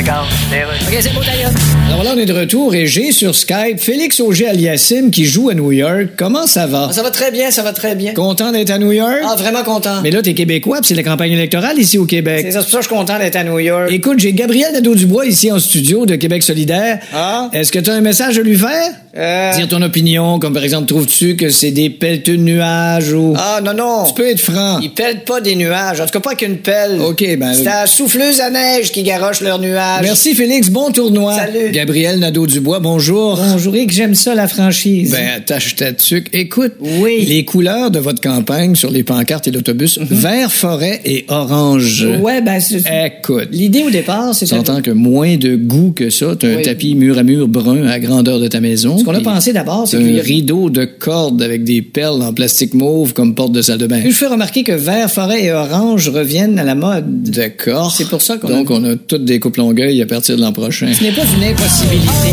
OK, 0.06 0.98
c'est 1.00 1.14
beau, 1.14 1.20
d'ailleurs. 1.24 1.50
Alors 1.88 2.04
là, 2.04 2.10
on 2.14 2.18
est 2.18 2.26
de 2.26 2.32
retour 2.34 2.74
et 2.74 2.86
j'ai 2.86 3.10
sur 3.10 3.34
Skype 3.34 3.80
Félix 3.80 4.20
Auger-Aliassime 4.20 5.10
qui 5.10 5.24
joue 5.24 5.48
à 5.48 5.54
New 5.54 5.72
York. 5.72 6.08
Comment 6.18 6.46
ça 6.46 6.66
va? 6.66 6.88
Ah, 6.90 6.92
ça 6.92 7.02
va 7.02 7.10
très 7.10 7.30
bien, 7.30 7.50
ça 7.50 7.62
va 7.62 7.72
très 7.72 7.94
bien. 7.94 8.12
Content 8.12 8.52
d'être 8.52 8.70
à 8.70 8.78
New 8.78 8.92
York? 8.92 9.20
Ah, 9.26 9.34
vraiment 9.36 9.62
content. 9.62 10.02
Mais 10.02 10.10
là, 10.10 10.20
t'es 10.20 10.34
québécois, 10.34 10.78
puis 10.80 10.88
c'est 10.88 10.94
la 10.94 11.02
campagne 11.02 11.32
électorale 11.32 11.78
ici 11.78 11.96
au 11.96 12.04
Québec. 12.04 12.40
C'est 12.44 12.52
ça, 12.52 12.58
c'est 12.60 12.64
pour 12.64 12.72
ça 12.72 12.78
que 12.78 12.84
je 12.84 12.88
suis 12.88 12.96
content 12.96 13.18
d'être 13.18 13.36
à 13.36 13.44
New 13.44 13.58
York. 13.58 13.88
Écoute, 13.90 14.18
j'ai 14.18 14.34
Gabriel 14.34 14.72
Nadeau-Dubois 14.74 15.24
ici 15.26 15.50
en 15.50 15.58
studio 15.58 16.04
de 16.04 16.16
Québec 16.16 16.42
solidaire. 16.42 16.98
Ah? 17.14 17.48
Est-ce 17.54 17.72
que 17.72 17.78
tu 17.78 17.88
as 17.88 17.94
un 17.94 18.02
message 18.02 18.38
à 18.38 18.42
lui 18.42 18.58
faire? 18.58 18.90
Euh, 19.16 19.52
Dire 19.54 19.68
ton 19.68 19.80
opinion, 19.80 20.38
comme 20.40 20.54
par 20.54 20.64
exemple, 20.64 20.86
trouves-tu 20.86 21.36
que 21.36 21.48
c'est 21.48 21.70
des 21.70 21.88
pelleteux 21.88 22.36
de 22.36 22.42
nuages 22.42 23.12
ou... 23.12 23.34
Ah, 23.38 23.60
non, 23.64 23.72
non. 23.72 24.04
Tu 24.06 24.14
peux 24.14 24.28
être 24.28 24.40
franc. 24.40 24.80
Ils 24.80 24.90
pèlent 24.90 25.22
pas 25.22 25.40
des 25.40 25.54
nuages. 25.54 26.00
En 26.00 26.04
tout 26.04 26.10
cas, 26.10 26.20
pas 26.20 26.34
qu'une 26.34 26.58
pelle. 26.58 27.00
OK, 27.00 27.24
ben... 27.38 27.54
C'est 27.54 27.62
la 27.62 27.86
souffleuse 27.86 28.40
à 28.40 28.50
neige 28.50 28.90
qui 28.90 29.04
garoche 29.04 29.40
leurs 29.40 29.60
nuages. 29.60 29.93
Courage. 29.98 30.06
Merci, 30.06 30.34
Félix. 30.34 30.70
Bon 30.70 30.90
tournoi. 30.90 31.34
Salut. 31.36 31.70
Gabriel 31.72 32.18
Nadeau-Dubois, 32.18 32.80
bonjour. 32.80 33.36
Bonjour, 33.36 33.72
Rick, 33.72 33.90
j'aime 33.92 34.14
ça, 34.14 34.34
la 34.34 34.48
franchise. 34.48 35.10
Ben, 35.12 35.28
attache 35.36 35.76
ta 35.76 35.92
tuque. 35.92 36.28
Écoute, 36.32 36.72
Oui. 36.80 37.24
les 37.26 37.44
couleurs 37.44 37.90
de 37.90 37.98
votre 37.98 38.20
campagne 38.20 38.74
sur 38.74 38.90
les 38.90 39.02
pancartes 39.02 39.48
et 39.48 39.50
l'autobus, 39.50 39.98
vert 40.10 40.52
forêt 40.52 41.00
et 41.04 41.24
orange. 41.28 42.06
Ouais, 42.20 42.40
ben, 42.42 42.60
c'est- 42.60 42.82
Écoute, 43.06 43.48
l'idée 43.52 43.82
au 43.82 43.90
départ, 43.90 44.34
c'était... 44.34 44.54
s'entend 44.56 44.82
que 44.82 44.90
moins 44.90 45.36
de 45.36 45.56
goût 45.56 45.92
que 45.94 46.10
ça, 46.10 46.34
t'as 46.38 46.58
un 46.58 46.62
tapis 46.62 46.94
mur 46.94 47.18
à 47.18 47.22
mur 47.22 47.48
brun 47.48 47.82
à 47.82 47.90
la 47.90 48.00
grandeur 48.00 48.40
de 48.40 48.48
ta 48.48 48.60
maison. 48.60 48.98
Ce 48.98 49.04
qu'on 49.04 49.14
a 49.14 49.20
pensé 49.20 49.52
d'abord, 49.52 49.86
c'est 49.88 49.96
un 49.96 50.18
a- 50.18 50.22
rideau 50.22 50.70
de 50.70 50.84
corde 50.84 51.42
avec 51.42 51.64
des 51.64 51.82
perles 51.82 52.22
en 52.22 52.32
plastique 52.32 52.74
mauve 52.74 53.12
comme 53.12 53.34
porte 53.34 53.52
de 53.52 53.62
salle 53.62 53.78
de 53.78 53.86
bain. 53.86 54.00
Puis 54.00 54.10
je 54.12 54.16
fais 54.16 54.26
remarquer 54.26 54.62
que 54.64 54.72
vert, 54.72 55.10
forêt 55.10 55.44
et 55.44 55.52
orange 55.52 56.08
reviennent 56.08 56.58
à 56.58 56.64
la 56.64 56.74
mode. 56.74 57.22
D'accord. 57.30 57.92
C'est 57.94 58.08
pour 58.08 58.22
ça 58.22 58.36
qu'on 58.36 58.48
Donc, 58.48 58.70
on 58.70 58.84
a 58.84 58.96
toutes 58.96 59.24
des 59.24 59.38
coupes 59.40 59.56
longueuil 59.84 60.02
à 60.02 60.06
partir 60.06 60.36
de 60.36 60.40
l'an 60.40 60.52
prochain. 60.52 60.92
Ce 60.92 61.02
n'est 61.02 61.12
pas 61.12 61.24
une 61.36 61.44
impossibilité. 61.44 62.32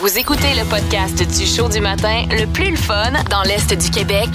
Vous 0.00 0.18
écoutez 0.18 0.54
le 0.58 0.64
podcast 0.68 1.16
du 1.16 1.46
show 1.46 1.68
du 1.68 1.80
matin 1.80 2.24
le 2.30 2.46
plus 2.46 2.70
le 2.70 2.76
fun 2.76 3.12
dans 3.30 3.42
l'Est 3.42 3.72
du 3.74 3.90
Québec 3.90 4.28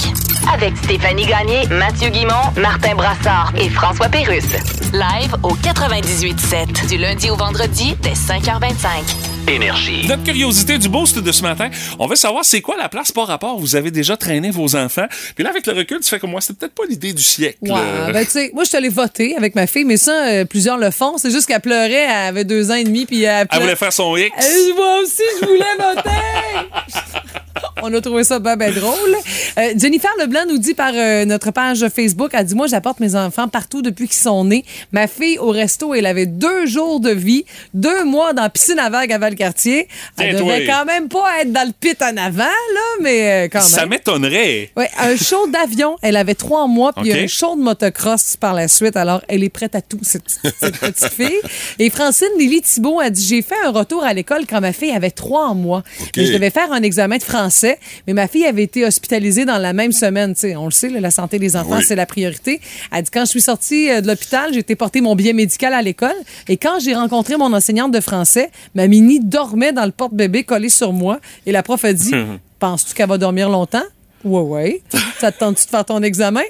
avec 0.54 0.78
Stéphanie 0.78 1.26
Gagné, 1.26 1.68
Mathieu 1.68 2.10
Guimont, 2.10 2.52
Martin 2.58 2.96
Brassard 2.96 3.54
et 3.58 3.70
François 3.70 4.08
Pérusse. 4.08 4.46
Live 4.94 5.36
au 5.44 5.56
98.7 5.56 6.88
du 6.88 6.98
lundi 6.98 7.30
au 7.30 7.36
vendredi 7.36 7.96
dès 8.02 8.12
5h25. 8.14 9.50
Énergie. 9.50 10.06
Notre 10.08 10.24
curiosité 10.24 10.78
du 10.78 10.90
boost 10.90 11.20
de 11.20 11.32
ce 11.32 11.42
matin, 11.42 11.70
on 12.00 12.08
veut 12.08 12.16
savoir 12.16 12.44
c'est 12.44 12.62
quoi 12.62 12.76
la 12.78 12.90
place 12.90 13.12
par 13.12 13.28
rapport. 13.28 13.58
Vous 13.60 13.76
avez 13.76 13.92
déjà 13.92 14.18
traîné 14.18 14.52
vos 14.52 14.76
enfants. 14.76 15.06
Puis 15.36 15.44
là, 15.44 15.52
avec 15.52 15.66
le 15.68 15.74
recul, 15.74 16.00
tu 16.02 16.10
fais 16.10 16.20
comme 16.20 16.32
moi, 16.32 16.42
c'est 16.42 16.58
peut-être 16.58 16.74
pas 16.74 16.84
l'idée 16.90 17.14
du 17.14 17.24
siècle. 17.24 17.58
Ouais, 17.62 18.12
ben, 18.12 18.26
tu 18.26 18.32
sais, 18.32 18.52
moi, 18.54 18.64
je 18.64 18.70
suis 18.70 18.78
allée 18.78 18.90
voter 18.90 19.36
avec 19.38 19.56
ma 19.56 19.68
fille, 19.68 19.86
mais 19.86 19.98
ça, 19.98 20.28
euh, 20.28 20.46
plusieurs 20.46 20.78
le 20.78 20.92
font. 20.92 21.18
C'est 21.18 21.32
juste 21.32 21.48
qu'elle 21.48 21.62
pleurait, 21.62 21.94
elle 21.94 22.28
avait 22.28 22.44
deux 22.44 22.72
ans 22.72 22.76
et 22.76 22.84
demi, 22.84 23.06
puis 23.06 23.24
elle 23.24 23.48
Elle 23.52 23.62
voulait 23.62 23.76
faire 23.76 23.94
son 23.94 24.16
X. 24.18 24.30
Moi 24.76 25.02
aussi, 25.02 25.24
je 25.42 25.46
voulais 25.46 25.96
voter! 25.96 27.38
On 27.84 27.94
a 27.94 28.02
trouvé 28.02 28.24
ça 28.24 28.40
bien, 28.40 28.56
ben 28.56 28.74
drôle. 28.74 29.16
Euh, 29.58 29.74
Jennifer 29.78 30.10
Leblanc 30.20 30.42
nous 30.50 30.58
dit 30.58 30.74
par 30.74 30.92
euh, 30.94 31.26
notre 31.26 31.52
page 31.52 31.86
Facebook, 31.90 32.32
elle 32.34 32.46
dit, 32.46 32.56
moi, 32.56 32.68
j'apporte 32.68 33.00
mes 33.00 33.16
enfants 33.16 33.48
partout 33.48 33.82
depuis 33.82 34.08
qu'ils 34.08 34.18
sont 34.18 34.46
nés. 34.46 34.64
Ma 34.92 35.08
fille, 35.08 35.38
au 35.40 35.50
resto, 35.50 35.94
elle 35.94 36.06
avait 36.06 36.26
deux 36.26 36.66
jours 36.66 37.00
de 37.00 37.12
vie, 37.12 37.46
deux 37.74 38.04
mois 38.04 38.34
dans 38.34 38.44
la 38.44 38.50
piscine 38.50 38.80
à 38.80 38.90
vagues 38.90 39.12
à 39.12 39.18
Valcartier. 39.18 39.88
Elle 40.18 40.30
Tiens, 40.32 40.40
devrait 40.40 40.66
toi. 40.66 40.74
quand 40.80 40.86
même 40.86 41.08
pas 41.10 41.26
être 41.42 41.52
dans 41.52 41.66
le 41.68 41.74
pit 41.80 42.02
en 42.02 42.16
avant, 42.18 42.44
là, 42.44 42.82
mais 43.02 43.46
euh, 43.46 43.48
quand 43.52 43.60
même. 43.60 43.68
Ça 43.68 43.86
m'étonnerait. 43.86 44.72
Ouais, 44.76 44.90
un 45.00 45.16
show 45.16 45.48
d'avion. 45.48 45.96
Elle 46.02 46.16
avait 46.16 46.36
trois 46.36 46.68
mois, 46.68 46.94
puis 46.94 47.12
un 47.14 47.28
show 47.28 47.56
de 47.56 47.62
motocross 47.62 48.38
par 48.38 48.54
la 48.54 48.68
suite. 48.68 48.96
Alors, 48.98 49.22
elle 49.28 49.44
est 49.44 49.50
prête 49.50 49.76
à 49.76 49.82
tout, 49.82 50.00
cette, 50.02 50.24
petite- 50.24 50.54
cette 50.60 50.78
petite 50.80 51.10
fille. 51.14 51.40
Et 51.80 51.90
Francine 51.90 52.28
Lily 52.38 52.62
Thibault 52.62 53.00
a 53.00 53.10
dit 53.10 53.26
J'ai 53.26 53.42
fait 53.42 53.56
un 53.66 53.72
retour 53.72 54.04
à 54.04 54.14
l'école 54.14 54.46
quand 54.48 54.62
ma 54.62 54.74
fille 54.74 54.92
avait 54.92 55.12
trois 55.12 55.54
mois. 55.54 55.84
Et 56.16 56.26
je 56.26 56.34
devais 56.34 56.50
faire 56.50 56.72
un 56.72 56.82
examen 56.84 57.18
de 57.18 57.24
français, 57.24 57.67
mais 58.08 58.14
ma 58.14 58.28
fille 58.28 58.46
avait 58.46 58.64
été 58.64 58.86
hospitalisée 58.86 59.46
dans 59.46 59.58
la 59.58 59.74
même 59.74 59.92
semaine. 59.92 60.34
On 60.58 60.66
le 60.66 60.72
sait, 60.72 60.90
là, 60.90 61.00
la 61.00 61.12
santé 61.12 61.40
des 61.40 61.56
enfants, 61.56 61.78
Oui. 61.78 61.84
c'est 61.88 61.96
la 61.96 62.06
priorité. 62.06 62.60
Elle 62.92 63.04
dit 63.04 63.12
Quand 63.12 63.26
je 63.26 63.30
suis 63.32 63.42
sortie 63.42 63.90
euh, 63.90 64.02
de 64.02 64.08
l'hôpital, 64.08 64.52
j'ai 64.54 64.60
été 64.60 64.76
porter 64.76 65.02
mon 65.02 65.16
billet 65.16 65.34
médical 65.34 65.74
à 65.74 65.82
l'école. 65.82 66.16
Et 66.48 66.58
quand 66.58 66.80
j'ai 66.80 66.94
rencontré 66.96 67.38
mon 67.38 67.52
enseignante 67.54 67.92
de 67.92 68.00
français, 68.00 68.50
ma 68.76 68.88
mini 68.88 69.20
dormait 69.20 69.74
dans 69.74 69.86
le 69.86 69.92
porte-bébé 69.92 70.44
collé 70.44 70.70
sur 70.70 70.94
moi. 70.94 71.20
Et 71.46 71.52
la 71.52 71.64
prof 71.64 71.84
a 71.86 71.94
dit 71.94 72.14
Penses-tu 72.60 72.94
qu'elle 72.94 73.10
va 73.10 73.18
dormir 73.18 73.50
longtemps? 73.50 73.84
Ouais, 74.24 74.42
ouais. 74.42 74.82
Ça 75.20 75.32
te 75.32 75.40
tente-tu 75.40 75.66
de 75.66 75.70
faire 75.70 75.86
ton 75.86 76.02
examen? 76.02 76.42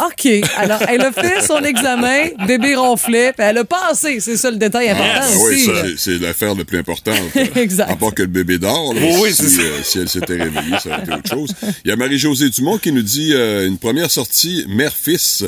OK. 0.00 0.28
Alors, 0.56 0.80
elle 0.88 1.00
a 1.02 1.12
fait 1.12 1.40
son 1.46 1.58
examen, 1.62 2.24
bébé 2.46 2.74
ronflait, 2.74 3.32
puis 3.32 3.46
elle 3.46 3.58
a 3.58 3.64
passé. 3.64 4.18
C'est 4.20 4.36
ça 4.36 4.50
le 4.50 4.56
détail 4.56 4.88
important 4.90 5.20
Ah 5.22 5.28
oui, 5.46 5.54
aussi. 5.54 5.66
là. 5.68 5.82
c'est- 5.96 6.18
l'affaire 6.18 6.54
la 6.54 6.64
plus 6.64 6.78
importante. 6.78 7.14
Exact. 7.56 7.90
À 7.90 7.96
part 7.96 8.12
que 8.14 8.22
le 8.22 8.28
bébé 8.28 8.58
dort, 8.58 8.92
là, 8.94 9.00
Oui, 9.02 9.14
oui, 9.22 9.30
si, 9.30 9.42
c'est 9.44 9.48
ça. 9.50 9.62
euh, 9.62 9.80
si 9.84 9.98
elle 9.98 10.08
s'était 10.08 10.36
réveillée, 10.36 10.76
ça 10.82 10.90
aurait 10.90 11.02
été 11.02 11.12
autre 11.12 11.30
chose. 11.30 11.54
Il 11.84 11.88
y 11.90 11.92
a 11.92 11.96
Marie-Josée 11.96 12.50
Dumont 12.50 12.78
qui 12.78 12.92
nous 12.92 13.02
dit 13.02 13.32
euh, 13.34 13.66
une 13.66 13.78
première 13.78 14.10
sortie 14.10 14.64
mère-fils. 14.68 15.44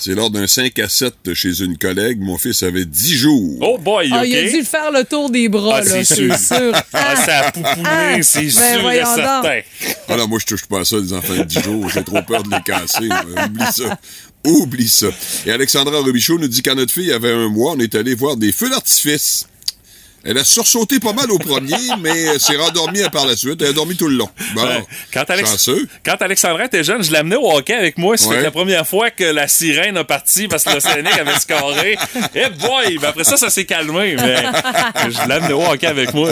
C'est 0.00 0.14
lors 0.14 0.30
d'un 0.30 0.46
5 0.46 0.78
à 0.78 0.88
7 0.88 1.34
chez 1.34 1.60
une 1.62 1.76
collègue. 1.76 2.18
Mon 2.20 2.38
fils 2.38 2.62
avait 2.62 2.86
10 2.86 3.16
jours. 3.16 3.58
Oh 3.60 3.76
boy, 3.78 4.08
Ah, 4.12 4.20
OK. 4.22 4.28
il 4.28 4.36
a 4.38 4.50
dû 4.50 4.64
faire 4.64 4.90
le 4.90 5.04
tour 5.04 5.28
des 5.30 5.48
bras, 5.50 5.76
Ah, 5.76 5.80
là, 5.82 5.86
c'est 5.86 6.04
c'est 6.04 6.14
sûr. 6.14 6.38
sûr. 6.38 6.72
Ah, 6.94 7.16
ça 7.16 7.38
a 7.46 7.52
pouponné, 7.52 7.74
Ah, 7.84 8.22
c'est 8.22 8.40
ben 8.42 8.50
sûr 8.50 8.62
et 8.78 8.80
voyons 8.80 9.04
donc. 9.04 9.14
certain. 9.16 9.60
Ah 10.08 10.16
non, 10.16 10.26
moi, 10.28 10.38
je 10.40 10.46
touche 10.46 10.64
pas 10.64 10.80
à 10.80 10.84
ça, 10.86 10.96
les 10.96 11.12
enfants 11.12 11.36
de 11.36 11.42
10 11.44 11.60
jours. 11.62 11.88
J'ai 11.90 12.02
trop 12.02 12.22
peur 12.22 12.42
de 12.42 12.50
les 12.50 12.62
casser. 12.62 13.08
Oublie 13.44 13.72
ça. 13.72 13.98
Oublie 14.46 14.88
ça. 14.88 15.08
Et 15.44 15.50
Alexandra 15.52 15.98
Robichaud 16.00 16.38
nous 16.38 16.48
dit 16.48 16.62
quand 16.62 16.74
notre 16.74 16.92
fille 16.94 17.12
avait 17.12 17.32
un 17.32 17.48
mois, 17.50 17.74
on 17.76 17.78
est 17.78 17.94
allé 17.94 18.14
voir 18.14 18.38
des 18.38 18.52
feux 18.52 18.70
d'artifice. 18.70 19.46
Elle 20.24 20.38
a 20.38 20.44
sursauté 20.44 21.00
pas 21.00 21.12
mal 21.12 21.30
au 21.30 21.38
premier, 21.38 21.76
mais 22.00 22.10
elle 22.34 22.40
s'est 22.40 22.56
rendormie 22.56 23.00
par 23.12 23.26
la 23.26 23.36
suite. 23.36 23.60
Elle 23.62 23.68
a 23.68 23.72
dormi 23.72 23.96
tout 23.96 24.08
le 24.08 24.16
long. 24.16 24.28
Bon, 24.54 24.62
Ouais. 24.62 24.84
Quand, 25.12 25.28
Alex... 25.28 25.50
chanceux. 25.50 25.88
quand 26.04 26.20
Alexandra 26.20 26.64
était 26.66 26.84
jeune, 26.84 27.02
je 27.02 27.10
l'amenais 27.12 27.36
au 27.36 27.50
hockey 27.50 27.74
avec 27.74 27.96
moi. 27.98 28.16
C'était 28.16 28.36
Ouais. 28.36 28.42
la 28.42 28.50
première 28.50 28.86
fois 28.86 29.10
que 29.10 29.24
la 29.24 29.48
sirène 29.48 29.96
a 29.96 30.04
parti 30.04 30.46
parce 30.48 30.64
que 30.64 30.70
l'Océanique 30.74 31.18
avait 31.18 31.38
scoré. 31.38 31.96
Eh 32.34 32.48
boy! 32.58 32.98
Ben 32.98 33.08
après 33.08 33.24
ça, 33.24 33.36
ça 33.36 33.50
s'est 33.50 33.64
calmé. 33.64 34.16
Mais 34.16 34.36
je 35.10 35.28
l'amenais 35.28 35.52
au 35.54 35.62
hockey 35.64 35.86
avec 35.86 36.12
moi. 36.14 36.30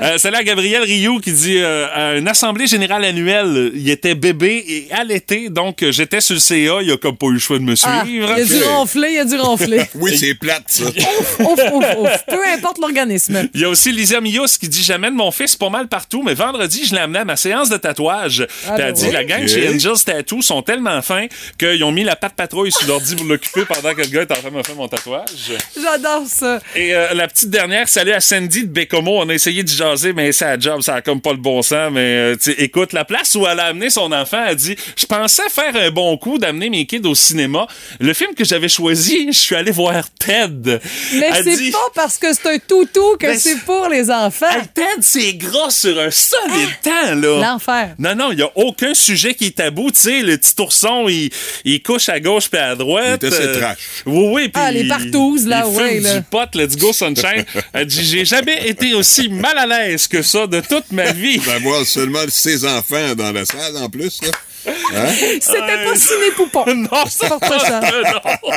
Euh, 0.00 0.14
c'est 0.18 0.30
là 0.30 0.42
Gabriel 0.42 0.82
Rioux 0.82 1.20
qui 1.20 1.32
dit 1.32 1.58
euh, 1.58 1.86
à 1.94 2.14
une 2.16 2.28
assemblée 2.28 2.66
générale 2.66 3.04
annuelle, 3.04 3.70
il 3.74 3.88
était 3.90 4.14
bébé 4.14 4.64
et 4.66 4.92
allaité. 4.92 5.48
Donc, 5.50 5.82
euh, 5.82 5.92
j'étais 5.92 6.20
sur 6.20 6.34
le 6.34 6.40
CA. 6.40 6.80
Il 6.82 6.90
a 6.90 6.96
comme 6.96 7.16
pas 7.16 7.26
eu 7.26 7.32
le 7.34 7.38
choix 7.38 7.58
de 7.58 7.64
me 7.64 7.74
Ah, 7.84 8.02
suivre. 8.04 8.32
il 8.36 8.42
a 8.42 8.44
dû 8.44 8.62
ronfler, 8.64 9.08
il 9.12 9.18
a 9.18 9.24
dû 9.24 9.36
ronfler. 9.38 9.82
Oui, 9.94 10.16
c'est 10.16 10.34
plate, 10.34 10.64
ça. 10.68 10.84
ouf, 10.84 11.38
ouf, 11.40 11.60
ouf. 11.98 12.24
Peu 12.28 12.46
importe 12.54 12.78
l'organisme. 12.78 13.25
Il 13.28 13.60
y 13.60 13.64
a 13.64 13.68
aussi 13.68 13.92
Lisa 13.92 14.20
Mios 14.20 14.58
qui 14.58 14.68
dit 14.68 14.82
J'amène 14.82 15.14
mon 15.14 15.30
fils 15.30 15.56
pas 15.56 15.70
mal 15.70 15.88
partout, 15.88 16.22
mais 16.22 16.34
vendredi, 16.34 16.84
je 16.86 16.94
l'ai 16.94 17.00
amené 17.00 17.20
à 17.20 17.24
ma 17.24 17.36
séance 17.36 17.68
de 17.68 17.76
tatouage. 17.76 18.46
Ah, 18.66 18.72
Puis 18.74 18.82
elle 18.82 18.92
ben 18.92 18.92
dit 18.92 19.06
oui. 19.06 19.12
La 19.12 19.24
gang 19.24 19.46
chez 19.46 19.68
Angels 19.68 20.04
Tattoo 20.04 20.42
sont 20.42 20.62
tellement 20.62 21.00
fins 21.02 21.26
qu'ils 21.58 21.82
ont 21.84 21.92
mis 21.92 22.04
la 22.04 22.16
patte 22.16 22.34
patrouille 22.34 22.72
sur 22.72 22.86
l'ordi 22.86 23.16
pour 23.16 23.26
l'occuper 23.26 23.64
pendant 23.64 23.94
que 23.94 24.02
le 24.02 24.08
gars 24.08 24.22
est 24.22 24.32
en 24.32 24.36
train 24.36 24.50
de 24.50 24.56
me 24.56 24.62
faire 24.62 24.76
mon 24.76 24.88
tatouage. 24.88 25.52
J'adore 25.80 26.26
ça. 26.26 26.60
Et 26.74 26.94
euh, 26.94 27.14
la 27.14 27.28
petite 27.28 27.50
dernière, 27.50 27.88
salut 27.88 28.12
à 28.12 28.20
Sandy 28.20 28.64
de 28.64 28.68
Bécomo. 28.68 29.18
On 29.20 29.28
a 29.28 29.34
essayé 29.34 29.62
de 29.62 29.68
jaser, 29.68 30.12
mais 30.12 30.32
c'est 30.32 30.44
à 30.44 30.58
job, 30.58 30.80
ça 30.82 30.96
a 30.96 31.02
comme 31.02 31.20
pas 31.20 31.32
le 31.32 31.38
bon 31.38 31.62
sens. 31.62 31.90
Mais 31.92 32.34
euh, 32.34 32.36
écoute, 32.58 32.92
la 32.92 33.04
place 33.04 33.34
où 33.34 33.46
elle 33.46 33.60
a 33.60 33.66
amené 33.66 33.90
son 33.90 34.12
enfant, 34.12 34.44
elle 34.46 34.56
dit 34.56 34.76
Je 34.96 35.06
pensais 35.06 35.48
faire 35.48 35.74
un 35.76 35.90
bon 35.90 36.16
coup 36.18 36.38
d'amener 36.38 36.70
mes 36.70 36.86
kids 36.86 37.06
au 37.06 37.14
cinéma. 37.14 37.66
Le 38.00 38.12
film 38.12 38.34
que 38.34 38.44
j'avais 38.44 38.68
choisi, 38.68 39.28
je 39.32 39.38
suis 39.38 39.54
allé 39.54 39.70
voir 39.70 40.04
Ted. 40.18 40.80
Mais 41.14 41.42
c'est 41.42 41.56
dit, 41.56 41.70
pas 41.70 41.78
parce 41.94 42.18
que 42.18 42.32
c'est 42.32 42.48
un 42.48 42.58
toutou 42.58 43.15
que 43.18 43.26
Mais 43.26 43.38
c'est 43.38 43.58
pour 43.64 43.88
les 43.88 44.10
enfants. 44.10 44.46
Hey, 44.50 44.62
Ted, 44.74 44.86
c'est 45.00 45.34
gras 45.34 45.70
sur 45.70 45.98
un 46.00 46.10
solide 46.10 46.68
temps, 46.82 47.14
là. 47.14 47.40
L'enfer. 47.52 47.94
Non, 47.98 48.14
non, 48.14 48.32
il 48.32 48.36
n'y 48.36 48.42
a 48.42 48.50
aucun 48.56 48.94
sujet 48.94 49.34
qui 49.34 49.46
est 49.46 49.56
tabou. 49.56 49.90
Tu 49.90 50.00
sais, 50.00 50.22
le 50.22 50.36
petit 50.38 50.54
ourson, 50.60 51.08
il, 51.08 51.30
il 51.64 51.82
couche 51.82 52.08
à 52.08 52.20
gauche 52.20 52.48
puis 52.48 52.58
à 52.60 52.74
droite. 52.74 53.20
Il 53.22 53.28
était 53.28 53.36
Euh, 53.36 53.58
trash. 53.60 53.78
Oui, 54.06 54.28
oui. 54.32 54.48
puis 54.48 54.62
Ah, 54.64 54.72
les 54.72 54.88
partouzes, 54.88 55.46
là, 55.46 55.64
il 55.66 55.72
fume 55.74 55.82
ouais, 55.84 56.00
là. 56.00 56.14
du 56.18 56.22
pot, 56.24 56.48
let's 56.54 56.76
go 56.76 56.92
sunshine. 56.92 57.44
Elle 57.72 57.86
dit, 57.86 58.04
j'ai 58.04 58.24
jamais 58.24 58.68
été 58.68 58.94
aussi 58.94 59.28
mal 59.28 59.56
à 59.58 59.66
l'aise 59.66 60.06
que 60.08 60.22
ça 60.22 60.46
de 60.46 60.60
toute 60.60 60.90
ma 60.92 61.12
vie. 61.12 61.38
D'avoir 61.38 61.84
seulement 61.84 62.20
ses 62.28 62.64
enfants 62.64 63.14
dans 63.16 63.32
la 63.32 63.44
salle, 63.44 63.76
en 63.76 63.88
plus, 63.88 64.20
là. 64.22 64.28
Hein? 64.66 65.06
C'était 65.40 65.84
pas 65.84 65.94
ciné 65.94 66.30
poupon. 66.36 66.64
non, 66.74 66.88
c'est 67.08 67.28
pas 67.28 67.38
pas 67.38 67.58
ça. 67.58 67.80
non. 67.80 68.50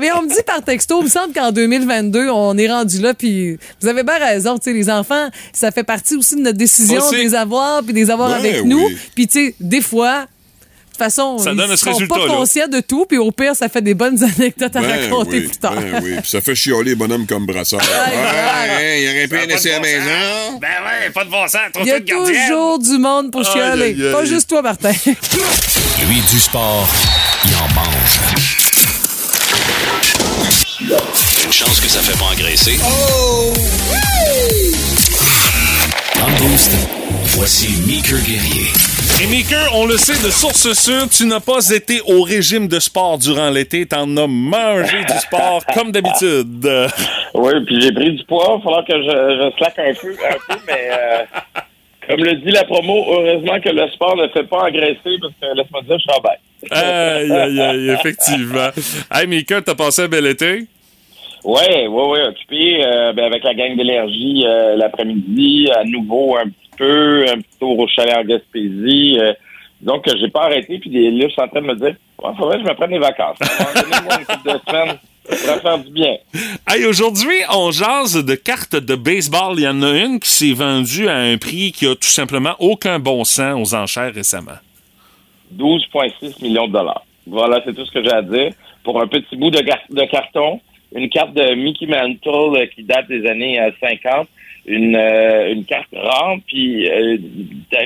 Mais 0.00 0.12
on 0.12 0.22
me 0.22 0.28
dit 0.28 0.42
par 0.46 0.62
texto, 0.62 1.00
il 1.00 1.04
me 1.04 1.08
semble 1.08 1.32
qu'en 1.32 1.52
2022, 1.52 2.28
on 2.30 2.56
est 2.58 2.68
rendu 2.68 3.00
là, 3.00 3.14
puis 3.14 3.58
vous 3.80 3.88
avez 3.88 4.02
bien 4.02 4.18
raison, 4.18 4.58
tu 4.58 4.64
sais, 4.64 4.72
les 4.72 4.90
enfants, 4.90 5.28
ça 5.52 5.70
fait 5.70 5.84
partie 5.84 6.16
aussi 6.16 6.36
de 6.36 6.40
notre 6.42 6.58
décision 6.58 7.00
Aussi. 7.00 7.12
de 7.16 7.20
les 7.20 7.34
avoir, 7.34 7.82
puis 7.82 7.92
de 7.92 7.98
les 7.98 8.10
avoir 8.10 8.28
Ben 8.30 8.36
avec 8.38 8.56
oui. 8.62 8.68
nous. 8.68 8.88
Puis 9.14 9.26
tu 9.26 9.46
sais, 9.48 9.54
des 9.60 9.80
fois, 9.80 10.26
toute 10.96 11.04
façon, 11.04 11.38
Ça 11.38 11.50
ils 11.52 11.56
donne 11.56 11.70
ce 11.70 11.76
sont 11.76 12.06
pas 12.06 12.26
conscients 12.26 12.68
de 12.68 12.80
tout, 12.80 13.06
puis 13.06 13.18
au 13.18 13.30
pire, 13.30 13.54
ça 13.54 13.68
fait 13.68 13.82
des 13.82 13.94
bonnes 13.94 14.22
anecdotes 14.38 14.74
à 14.76 14.80
Ben 14.80 15.10
raconter 15.10 15.38
oui, 15.38 15.46
plus 15.48 15.56
tard. 15.58 15.74
ben 15.74 16.00
oui. 16.02 16.14
Puis 16.20 16.30
ça 16.30 16.40
fait 16.40 16.54
chialer 16.54 16.84
les 16.90 16.94
bonhommes 16.94 17.26
comme 17.26 17.46
brassard. 17.46 17.80
Ouais, 17.86 18.76
Ouais, 18.76 19.02
il 19.02 19.08
aurait 19.08 19.28
pu 19.28 19.46
laisser 19.48 19.70
à 19.70 19.74
la 19.74 19.80
maison. 19.80 20.58
Ben 20.60 20.68
ouais, 20.68 21.10
pas 21.10 21.24
de 21.24 21.30
bon 21.30 21.46
sens. 21.48 21.60
Trop 21.72 21.82
Il 21.84 21.88
y 21.88 21.92
a 21.92 22.00
toujours 22.00 22.78
du 22.78 22.98
monde 22.98 23.30
pour 23.30 23.40
Aïe, 23.46 23.52
chialer. 23.52 23.84
aïe, 23.84 24.06
aïe. 24.06 24.12
Pas 24.12 24.24
juste 24.24 24.48
toi, 24.48 24.62
Martin. 24.62 24.90
Lui, 24.90 26.20
du 26.30 26.40
sport, 26.40 26.88
il 27.44 27.54
en 27.54 27.68
mange. 27.74 28.20
Une 31.44 31.52
chance 31.52 31.80
que 31.80 31.88
ça 31.88 32.00
fait 32.00 32.18
pas 32.18 32.26
engraisser. 32.32 32.76
Dans 36.18 36.26
le 36.28 36.34
boost, 36.48 36.70
voici 37.24 37.80
Meeker 37.86 38.18
Guerrier. 38.26 38.70
Et 39.22 39.26
Maker, 39.26 39.70
on 39.74 39.86
le 39.86 39.96
sait 39.96 40.20
de 40.24 40.30
source 40.30 40.72
sûre, 40.72 41.08
tu 41.08 41.26
n'as 41.26 41.40
pas 41.40 41.70
été 41.70 42.00
au 42.06 42.22
régime 42.22 42.68
de 42.68 42.78
sport 42.78 43.18
durant 43.18 43.50
l'été, 43.50 43.86
t'en 43.86 44.16
as 44.16 44.26
mangé 44.26 44.98
du 45.04 45.18
sport 45.18 45.64
comme 45.74 45.92
d'habitude. 45.92 46.68
Oui, 47.34 47.52
puis 47.64 47.80
j'ai 47.80 47.92
pris 47.92 48.12
du 48.12 48.24
poids. 48.24 48.46
Il 48.48 48.56
va 48.58 48.62
falloir 48.62 48.84
que 48.84 48.92
je, 48.92 49.00
je 49.02 49.56
slack 49.56 49.78
un 49.78 49.94
peu, 49.94 50.12
un 50.12 50.54
peu 50.54 50.60
mais 50.66 50.88
euh, 50.90 51.24
comme 52.08 52.24
le 52.24 52.34
dit 52.36 52.50
la 52.50 52.64
promo, 52.64 53.04
heureusement 53.08 53.60
que 53.60 53.70
le 53.70 53.88
sport 53.90 54.16
ne 54.16 54.28
fait 54.28 54.44
pas 54.44 54.64
engraisser 54.64 55.18
parce 55.20 55.32
que 55.40 55.56
laisse-moi 55.56 55.82
dire, 55.82 55.98
je 55.98 56.06
travaille. 56.06 56.38
Aïe, 56.70 57.32
aïe, 57.32 57.60
aïe, 57.60 57.88
effectivement. 57.90 58.70
Hey, 59.12 59.26
Mika, 59.26 59.62
t'as 59.62 59.74
passé 59.74 60.02
un 60.02 60.08
bel 60.08 60.26
été? 60.26 60.66
Ouais, 61.44 61.86
ouais, 61.86 62.06
ouais, 62.08 62.22
occupé 62.26 62.84
euh, 62.84 63.12
ben, 63.12 63.24
avec 63.24 63.44
la 63.44 63.54
gang 63.54 63.76
d'énergie 63.76 64.44
euh, 64.44 64.74
l'après-midi, 64.76 65.68
à 65.70 65.84
nouveau 65.84 66.36
un 66.36 66.46
petit 66.48 66.65
peu, 66.76 67.26
un 67.28 67.40
petit 67.40 67.58
tour 67.58 67.78
au 67.78 67.88
chalet 67.88 68.16
en 68.16 68.24
Gaspésie. 68.24 69.18
euh, 69.20 69.32
donc, 69.80 70.08
euh, 70.08 70.12
j'ai 70.18 70.28
pas 70.28 70.44
arrêté, 70.44 70.78
puis 70.78 70.90
des 70.90 71.10
livres 71.10 71.30
sont 71.32 71.42
en 71.42 71.48
train 71.48 71.60
de 71.60 71.66
me 71.66 71.74
dire, 71.74 71.94
il 72.22 72.36
faudrait 72.36 72.58
que 72.58 72.64
je 72.64 72.68
me 72.68 72.74
prenne 72.74 72.90
des 72.90 72.98
vacances. 72.98 73.38
Donnez-moi 73.74 74.18
une 74.18 74.52
de 74.52 74.58
ça 75.28 75.60
faire 75.60 75.78
du 75.78 75.90
bien. 75.90 76.16
Hey, 76.68 76.84
aujourd'hui, 76.86 77.34
on 77.52 77.70
jase 77.70 78.24
de 78.24 78.34
cartes 78.34 78.76
de 78.76 78.94
baseball. 78.94 79.54
Il 79.58 79.62
y 79.62 79.68
en 79.68 79.82
a 79.82 79.96
une 79.96 80.20
qui 80.20 80.28
s'est 80.28 80.52
vendue 80.52 81.08
à 81.08 81.16
un 81.16 81.36
prix 81.36 81.72
qui 81.72 81.86
a 81.86 81.94
tout 81.94 82.08
simplement 82.08 82.54
aucun 82.58 82.98
bon 82.98 83.24
sens 83.24 83.72
aux 83.72 83.74
enchères 83.74 84.14
récemment. 84.14 84.58
12,6 85.56 86.42
millions 86.42 86.68
de 86.68 86.72
dollars. 86.72 87.04
Voilà, 87.26 87.60
c'est 87.64 87.74
tout 87.74 87.84
ce 87.84 87.92
que 87.92 88.02
j'ai 88.02 88.12
à 88.12 88.22
dire. 88.22 88.52
Pour 88.84 89.00
un 89.00 89.06
petit 89.06 89.36
bout 89.36 89.50
de, 89.50 89.58
de 89.58 90.04
carton, 90.04 90.60
une 90.94 91.08
carte 91.08 91.34
de 91.34 91.54
Mickey 91.54 91.86
Mantle 91.86 92.56
euh, 92.56 92.66
qui 92.66 92.84
date 92.84 93.08
des 93.08 93.26
années 93.26 93.60
euh, 93.60 93.70
50, 93.80 94.28
une, 94.66 94.96
euh, 94.96 95.52
une 95.52 95.64
carte 95.64 95.88
rare, 95.94 96.36
puis 96.46 96.88
euh, 96.90 97.16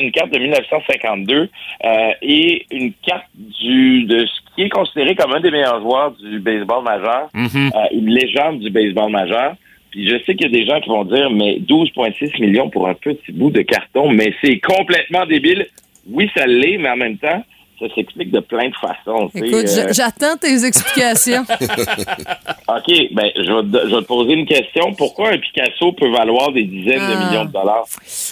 une 0.01 0.11
carte 0.13 0.33
de 0.33 0.39
1952 0.39 1.49
euh, 1.85 2.11
et 2.23 2.65
une 2.71 2.93
carte 3.07 3.27
du 3.35 4.05
de 4.05 4.27
ce 4.27 4.55
qui 4.55 4.63
est 4.63 4.69
considéré 4.69 5.15
comme 5.15 5.33
un 5.33 5.41
des 5.41 5.51
meilleurs 5.51 5.81
joueurs 5.81 6.13
du 6.13 6.39
baseball 6.41 6.83
majeur, 6.83 7.29
Mhm. 7.35 7.71
euh, 7.75 7.79
une 7.93 8.11
légende 8.11 8.61
du 8.61 8.71
baseball 8.71 9.11
majeur. 9.11 9.55
Puis 9.91 10.09
je 10.09 10.17
sais 10.25 10.35
qu'il 10.37 10.43
y 10.43 10.57
a 10.57 10.59
des 10.61 10.65
gens 10.67 10.81
qui 10.81 10.89
vont 10.89 11.05
dire, 11.05 11.31
mais 11.31 11.59
12,6 11.61 12.41
millions 12.41 12.71
pour 12.71 12.89
un 12.89 12.95
petit 12.95 13.33
bout 13.33 13.51
de 13.51 13.63
carton, 13.63 14.11
mais 14.11 14.33
c'est 14.43 14.59
complètement 14.61 15.27
débile. 15.27 15.67
Oui, 16.11 16.31
ça 16.37 16.47
l'est, 16.47 16.79
mais 16.79 16.89
en 16.91 16.97
même 16.97 17.19
temps, 17.19 17.45
ça 17.81 17.87
s'explique 17.95 18.31
de 18.31 18.41
plein 18.41 18.69
de 18.69 18.75
façons. 18.77 19.31
Écoute, 19.35 19.67
euh, 19.67 19.93
j'attends 19.93 20.37
tes 20.41 20.65
explications. 20.65 21.43
OK, 21.51 22.93
ben, 23.13 23.31
je 23.37 23.43
vais, 23.53 23.63
te- 23.81 23.89
je 23.89 23.95
vais 23.97 24.03
te 24.03 24.07
poser 24.07 24.33
une 24.35 24.47
question. 24.47 24.93
Pourquoi 24.95 25.31
un 25.31 25.39
Picasso 25.39 25.93
peut 25.93 26.11
valoir 26.11 26.53
des 26.53 26.65
dizaines 26.65 27.01
Ah. 27.01 27.15
de 27.15 27.27
millions 27.29 27.45
de 27.47 27.53
dollars? 27.53 27.85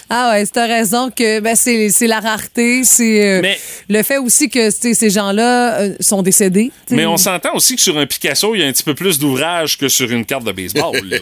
Ah 0.09 0.31
ouais, 0.31 0.45
t'as 0.45 0.67
raison 0.67 1.09
que 1.09 1.39
ben, 1.41 1.55
c'est 1.55 1.89
c'est 1.89 2.07
la 2.07 2.19
rareté, 2.19 2.83
c'est 2.83 3.39
euh, 3.39 3.53
le 3.89 4.03
fait 4.03 4.17
aussi 4.17 4.49
que 4.49 4.69
ces 4.69 5.09
gens-là 5.09 5.81
euh, 5.81 5.95
sont 5.99 6.21
décédés. 6.21 6.71
Mais 6.91 7.05
on 7.05 7.17
s'entend 7.17 7.53
aussi 7.55 7.75
que 7.75 7.81
sur 7.81 7.97
un 7.97 8.05
Picasso, 8.05 8.55
il 8.55 8.61
y 8.61 8.63
a 8.63 8.67
un 8.67 8.71
petit 8.71 8.83
peu 8.83 8.93
plus 8.95 9.19
d'ouvrage 9.19 9.77
que 9.77 9.87
sur 9.89 10.09
une 10.11 10.25
carte 10.25 10.43
de 10.45 10.51
baseball. 10.51 10.95
là. 11.05 11.17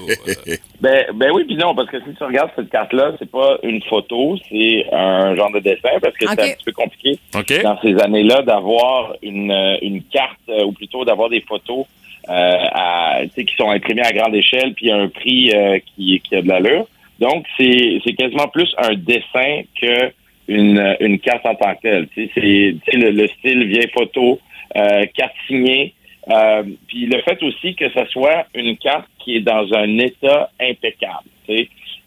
Euh, 0.48 0.56
Ben, 0.80 1.08
ben 1.16 1.32
oui, 1.34 1.44
puis 1.46 1.56
non, 1.58 1.74
parce 1.74 1.90
que 1.90 1.98
si 2.02 2.14
tu 2.16 2.24
regardes 2.24 2.52
cette 2.56 2.70
carte-là, 2.70 3.14
c'est 3.18 3.32
pas 3.32 3.58
une 3.64 3.82
photo, 3.90 4.38
c'est 4.48 4.86
un 4.94 5.36
genre 5.36 5.52
de 5.52 5.58
dessin, 5.60 5.90
parce 6.00 6.14
que 6.16 6.28
c'est 6.28 6.40
un 6.40 6.54
petit 6.54 6.64
peu 6.66 6.72
compliqué 6.72 7.18
OK. 7.36 7.64
dans 7.64 7.82
ces 7.82 7.96
années-là 8.18 8.42
d'avoir 8.42 9.16
une, 9.22 9.52
euh, 9.52 9.78
une 9.82 10.04
carte, 10.04 10.40
euh, 10.50 10.66
ou 10.66 10.72
plutôt 10.72 11.06
d'avoir 11.06 11.30
des 11.30 11.42
photos 11.42 11.86
euh, 12.30 13.28
qui 13.36 13.56
sont 13.56 13.70
imprimées 13.70 14.04
à 14.04 14.12
grande 14.12 14.36
échelle, 14.36 14.74
puis 14.74 14.92
un 14.92 15.08
prix 15.08 15.54
qui, 15.96 16.22
a 16.34 16.42
de 16.42 16.48
l'allure. 16.48 16.88
Donc, 17.20 17.46
c'est 17.58 18.16
quasiment 18.18 18.48
plus 18.48 18.74
un 18.78 18.96
dessin 18.96 19.62
que 19.82 20.12
une, 20.50 20.96
une 21.00 21.20
carte 21.20 21.46
en 21.46 21.56
tant 21.56 21.74
que 21.76 21.82
telle. 21.82 22.08
C'est 22.16 22.96
le, 22.96 23.12
le 23.12 23.28
style 23.28 23.66
vieille 23.66 23.90
photo, 23.94 24.40
carte 24.74 25.34
signée. 25.48 25.94
Puis 26.88 27.06
le 27.06 27.22
fait 27.22 27.42
aussi 27.44 27.76
que 27.76 27.90
ce 27.90 28.06
soit 28.12 28.46
une 28.54 28.76
carte 28.78 29.08
qui 29.20 29.38
est 29.38 29.42
dans 29.42 29.74
un 29.74 29.98
état 29.98 30.50
impeccable. 30.60 31.30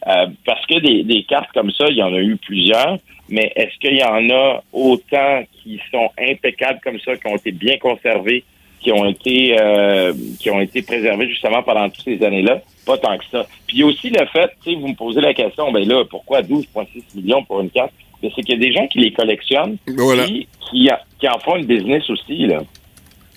Euh, 0.06 0.26
parce 0.46 0.64
que 0.66 0.78
des, 0.80 1.02
des 1.04 1.24
cartes 1.24 1.50
comme 1.52 1.70
ça, 1.72 1.86
il 1.88 1.96
y 1.96 2.02
en 2.02 2.14
a 2.14 2.18
eu 2.20 2.36
plusieurs, 2.36 2.98
mais 3.28 3.52
est-ce 3.54 3.76
qu'il 3.78 3.96
y 3.98 4.02
en 4.02 4.28
a 4.30 4.62
autant 4.72 5.42
qui 5.62 5.78
sont 5.90 6.10
impeccables 6.18 6.80
comme 6.82 6.98
ça, 7.00 7.16
qui 7.16 7.26
ont 7.26 7.36
été 7.36 7.52
bien 7.52 7.76
conservés, 7.78 8.42
qui 8.80 8.90
ont 8.92 9.04
été 9.04 9.56
euh, 9.60 10.14
qui 10.38 10.48
ont 10.50 10.60
été 10.60 10.80
préservés 10.80 11.28
justement 11.28 11.62
pendant 11.62 11.88
toutes 11.90 12.04
ces 12.04 12.22
années-là? 12.24 12.62
Pas 12.86 12.96
tant 12.96 13.18
que 13.18 13.24
ça. 13.30 13.46
Puis 13.66 13.82
aussi 13.82 14.08
le 14.08 14.24
fait, 14.26 14.50
tu 14.64 14.70
sais, 14.72 14.76
vous 14.76 14.88
me 14.88 14.94
posez 14.94 15.20
la 15.20 15.34
question, 15.34 15.70
ben 15.70 15.86
là, 15.86 16.02
pourquoi 16.08 16.40
12,6 16.40 16.86
millions 17.16 17.42
pour 17.44 17.60
une 17.60 17.70
carte? 17.70 17.92
C'est 18.22 18.30
qu'il 18.42 18.50
y 18.50 18.52
a 18.54 18.56
des 18.68 18.72
gens 18.72 18.86
qui 18.86 18.98
les 19.00 19.12
collectionnent, 19.12 19.76
Voilà. 19.86 20.24
qui, 20.26 20.46
qui 20.70 21.28
en 21.28 21.38
font 21.38 21.56
une 21.56 21.66
business 21.66 22.08
aussi, 22.10 22.46
là. 22.46 22.60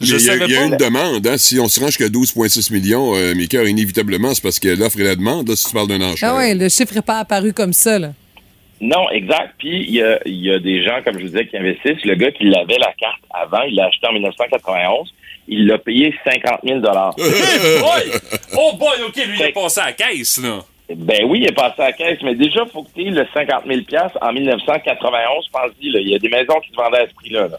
Il 0.03 0.09
y 0.09 0.29
a, 0.29 0.35
il 0.45 0.51
y 0.51 0.57
a 0.57 0.65
une 0.65 0.77
demande. 0.77 1.25
Hein? 1.25 1.37
Si 1.37 1.59
on 1.59 1.67
se 1.67 1.79
range 1.79 1.97
jusqu'à 1.97 2.07
12,6 2.07 2.71
millions, 2.73 3.15
euh, 3.15 3.33
mes 3.35 3.47
cœurs, 3.47 3.67
inévitablement, 3.67 4.33
c'est 4.33 4.43
parce 4.43 4.59
que 4.59 4.67
l'offre 4.69 4.99
et 4.99 5.03
la 5.03 5.15
demande, 5.15 5.47
là, 5.49 5.55
si 5.55 5.65
tu 5.65 5.73
parles 5.73 5.87
d'un 5.87 6.01
enchère. 6.01 6.31
Ah 6.33 6.37
ouais, 6.37 6.53
le 6.53 6.69
chiffre 6.69 6.93
n'est 6.93 7.01
pas 7.01 7.19
apparu 7.19 7.53
comme 7.53 7.73
ça. 7.73 7.97
Là. 7.99 8.11
Non, 8.81 9.09
exact. 9.11 9.53
Puis 9.57 9.85
il 9.87 9.95
y 9.95 10.01
a, 10.03 10.19
il 10.25 10.43
y 10.43 10.51
a 10.51 10.59
des 10.59 10.83
gens, 10.83 11.01
comme 11.05 11.17
je 11.17 11.23
vous 11.23 11.29
disais, 11.29 11.47
qui 11.47 11.57
investissent. 11.57 12.03
Le 12.03 12.15
gars 12.15 12.31
qui 12.31 12.43
l'avait 12.43 12.77
la 12.79 12.91
carte 12.99 13.21
avant, 13.33 13.61
il 13.61 13.75
l'a 13.75 13.85
acheté 13.85 14.07
en 14.07 14.13
1991. 14.13 15.13
Il 15.47 15.67
l'a 15.67 15.77
payé 15.77 16.13
50 16.25 16.59
000 16.63 16.79
Hey 16.79 17.79
boy! 17.79 18.19
Oh 18.57 18.71
boy, 18.77 19.03
OK, 19.07 19.15
lui, 19.15 19.37
il 19.39 19.41
est 19.41 19.51
passé 19.51 19.79
à 19.81 19.85
la 19.87 19.93
caisse, 19.93 20.41
là. 20.41 20.59
Ben 20.93 21.23
oui, 21.25 21.39
il 21.41 21.47
est 21.47 21.55
passé 21.55 21.81
à 21.81 21.85
la 21.85 21.93
caisse, 21.93 22.19
mais 22.23 22.35
déjà, 22.35 22.65
faut 22.65 22.83
que 22.83 22.89
tu 22.93 23.07
aies 23.07 23.11
le 23.11 23.25
50 23.33 23.63
000 23.65 23.81
en 24.21 24.33
1991, 24.33 25.47
pense-y, 25.51 25.89
là. 25.89 25.99
Il 25.99 26.09
y 26.09 26.15
a 26.15 26.19
des 26.19 26.29
maisons 26.29 26.59
qui 26.61 26.71
se 26.71 26.75
vendaient 26.75 26.99
à 26.99 27.07
ce 27.07 27.13
prix-là. 27.13 27.47
là. 27.47 27.57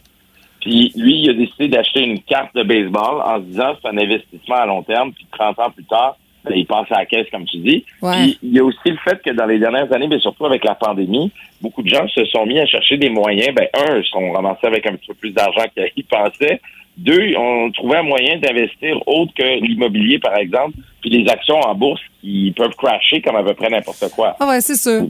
Puis 0.64 0.92
lui, 0.96 1.20
il 1.20 1.30
a 1.30 1.34
décidé 1.34 1.68
d'acheter 1.68 2.00
une 2.00 2.22
carte 2.22 2.54
de 2.54 2.62
baseball 2.62 3.20
en 3.22 3.36
se 3.36 3.42
disant 3.42 3.74
c'est 3.82 3.88
un 3.88 3.98
investissement 3.98 4.56
à 4.56 4.66
long 4.66 4.82
terme, 4.82 5.12
puis 5.12 5.26
30 5.30 5.58
ans 5.58 5.70
plus 5.70 5.84
tard, 5.84 6.16
ben, 6.42 6.54
il 6.56 6.64
passe 6.64 6.90
à 6.90 7.00
la 7.00 7.06
caisse, 7.06 7.26
comme 7.30 7.44
tu 7.44 7.58
dis. 7.58 7.84
Ouais. 8.00 8.12
Puis 8.12 8.38
il 8.42 8.54
y 8.54 8.58
a 8.58 8.64
aussi 8.64 8.78
le 8.86 8.96
fait 8.96 9.20
que 9.22 9.30
dans 9.30 9.44
les 9.44 9.58
dernières 9.58 9.92
années, 9.92 10.08
mais 10.08 10.18
surtout 10.20 10.46
avec 10.46 10.64
la 10.64 10.74
pandémie, 10.74 11.30
beaucoup 11.60 11.82
de 11.82 11.88
gens 11.90 12.08
se 12.08 12.24
sont 12.26 12.46
mis 12.46 12.58
à 12.58 12.64
chercher 12.64 12.96
des 12.96 13.10
moyens. 13.10 13.54
Ben, 13.54 13.68
un, 13.74 13.98
ils 13.98 14.06
sont 14.06 14.32
ramassés 14.32 14.66
avec 14.66 14.86
un 14.86 14.94
petit 14.94 15.08
peu 15.08 15.14
plus 15.14 15.32
d'argent 15.32 15.64
qu'ils 15.74 16.04
pensaient. 16.04 16.62
Deux, 16.96 17.34
on 17.36 17.70
trouvait 17.72 17.98
un 17.98 18.02
moyen 18.04 18.38
d'investir 18.38 18.96
autre 19.06 19.34
que 19.34 19.60
l'immobilier, 19.60 20.18
par 20.18 20.38
exemple, 20.38 20.78
puis 21.02 21.10
les 21.10 21.30
actions 21.30 21.60
en 21.60 21.74
bourse 21.74 22.00
qui 22.22 22.54
peuvent 22.56 22.74
crasher 22.78 23.20
comme 23.20 23.36
à 23.36 23.42
peu 23.42 23.52
près 23.52 23.68
n'importe 23.68 24.08
quoi. 24.14 24.34
Ah 24.40 24.48
ouais, 24.48 24.62
c'est 24.62 24.76
sûr. 24.76 25.08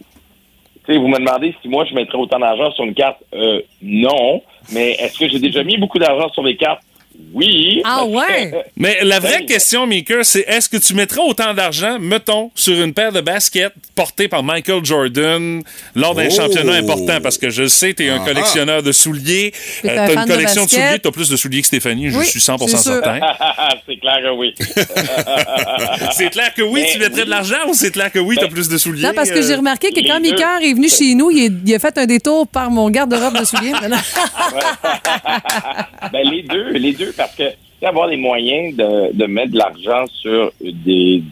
Vous 0.87 1.09
me 1.09 1.19
demandez 1.19 1.55
si 1.63 1.69
moi 1.69 1.85
je 1.85 1.95
mettrais 1.95 2.19
autant 2.19 2.39
d'argent 2.39 2.71
sur 2.73 2.85
une 2.85 2.95
carte. 2.95 3.19
Euh, 3.35 3.63
non. 3.83 4.43
Mais 4.73 4.93
est-ce 4.93 5.19
que 5.19 5.29
j'ai 5.29 5.39
déjà 5.39 5.63
mis 5.65 5.79
beaucoup 5.79 5.99
d'argent 5.99 6.29
sur 6.31 6.43
des 6.43 6.57
cartes? 6.57 6.83
Oui. 7.33 7.81
Ah 7.85 8.05
ouais? 8.05 8.53
Mais 8.77 8.99
la 9.03 9.19
vraie 9.21 9.39
Ben, 9.41 9.47
question, 9.47 9.87
Maker, 9.87 10.25
c'est 10.25 10.45
est-ce 10.49 10.69
que 10.69 10.77
tu 10.77 10.95
mettrais 10.95 11.21
autant 11.21 11.53
d'argent, 11.55 11.99
mettons, 12.01 12.51
sur 12.55 12.81
une 12.81 12.93
paire 12.95 13.13
de 13.13 13.21
baskets 13.21 13.73
portée 13.95 14.29
par 14.29 14.43
Michael 14.43 14.85
Jordan 14.85 15.63
lors 15.95 16.15
d'un 16.15 16.27
Oh! 16.31 16.35
championnat 16.35 16.75
important? 16.75 17.21
Parce 17.21 17.39
que 17.39 17.51
je 17.51 17.67
sais, 17.67 17.95
t'es 17.95 18.09
un 18.09 18.21
Ah. 18.23 18.25
collectionneur 18.25 18.83
de 18.83 18.93
souliers. 18.93 19.53
T'es 19.83 19.91
Euh, 19.91 20.07
fan 20.07 20.19
une 20.19 20.25
de 20.25 20.29
collection 20.33 20.65
de, 20.65 20.71
souliers. 20.71 20.99
T'as 21.03 21.11
plus 21.11 21.29
de 21.29 21.37
souliers 21.37 21.61
que 21.61 21.67
Stéphanie, 21.67 22.11
je 22.11 22.21
suis 22.21 22.41
100% 22.41 22.67
c'est 22.69 22.83
sûr. 22.83 22.93
certain. 22.95 23.21
c'est 23.89 23.97
clair 23.97 24.19
que 24.23 24.31
oui. 24.37 24.55
c'est 26.13 26.31
clair 26.31 26.55
que 26.55 26.63
oui, 26.63 26.81
Mais 26.83 26.93
tu 26.93 26.99
mettrais 26.99 27.21
oui. 27.21 27.25
de 27.27 27.31
l'argent 27.31 27.57
ou 27.69 27.75
c'est 27.75 27.91
clair 27.91 28.11
que 28.13 28.19
oui, 28.19 28.37
t'as 28.37 28.47
Ben, 28.47 28.53
plus 28.53 28.69
de 28.69 28.79
souliers? 28.79 29.03
Non, 29.03 29.13
parce 29.15 29.31
que 29.31 29.39
euh, 29.39 29.47
j'ai 29.47 29.55
remarqué 29.55 29.91
que 29.93 30.01
quand 30.07 30.17
deux. 30.21 30.31
Mickey 30.31 30.45
est 30.71 30.75
venu 30.75 30.89
chez 30.89 31.15
nous, 31.15 31.31
il, 31.31 31.45
est- 31.47 31.53
il 31.67 31.75
a 31.75 31.79
fait 31.79 31.97
un 31.99 32.07
détour 32.07 32.47
par 32.49 32.71
mon 32.71 32.91
garde-robe 32.91 33.39
de 33.39 33.45
souliers. 33.45 33.73
Ben, 36.13 36.23
les 36.31 36.43
deux, 36.43 36.71
les 36.73 36.93
deux, 37.05 37.13
parce 37.17 37.35
que 37.35 37.45
avoir 37.87 38.07
les 38.07 38.17
moyens 38.17 38.75
de, 38.77 39.13
de 39.13 39.27
mettre 39.27 39.53
de 39.53 39.59
l'argent 39.59 40.07
sur 40.07 40.53
des, 40.61 41.23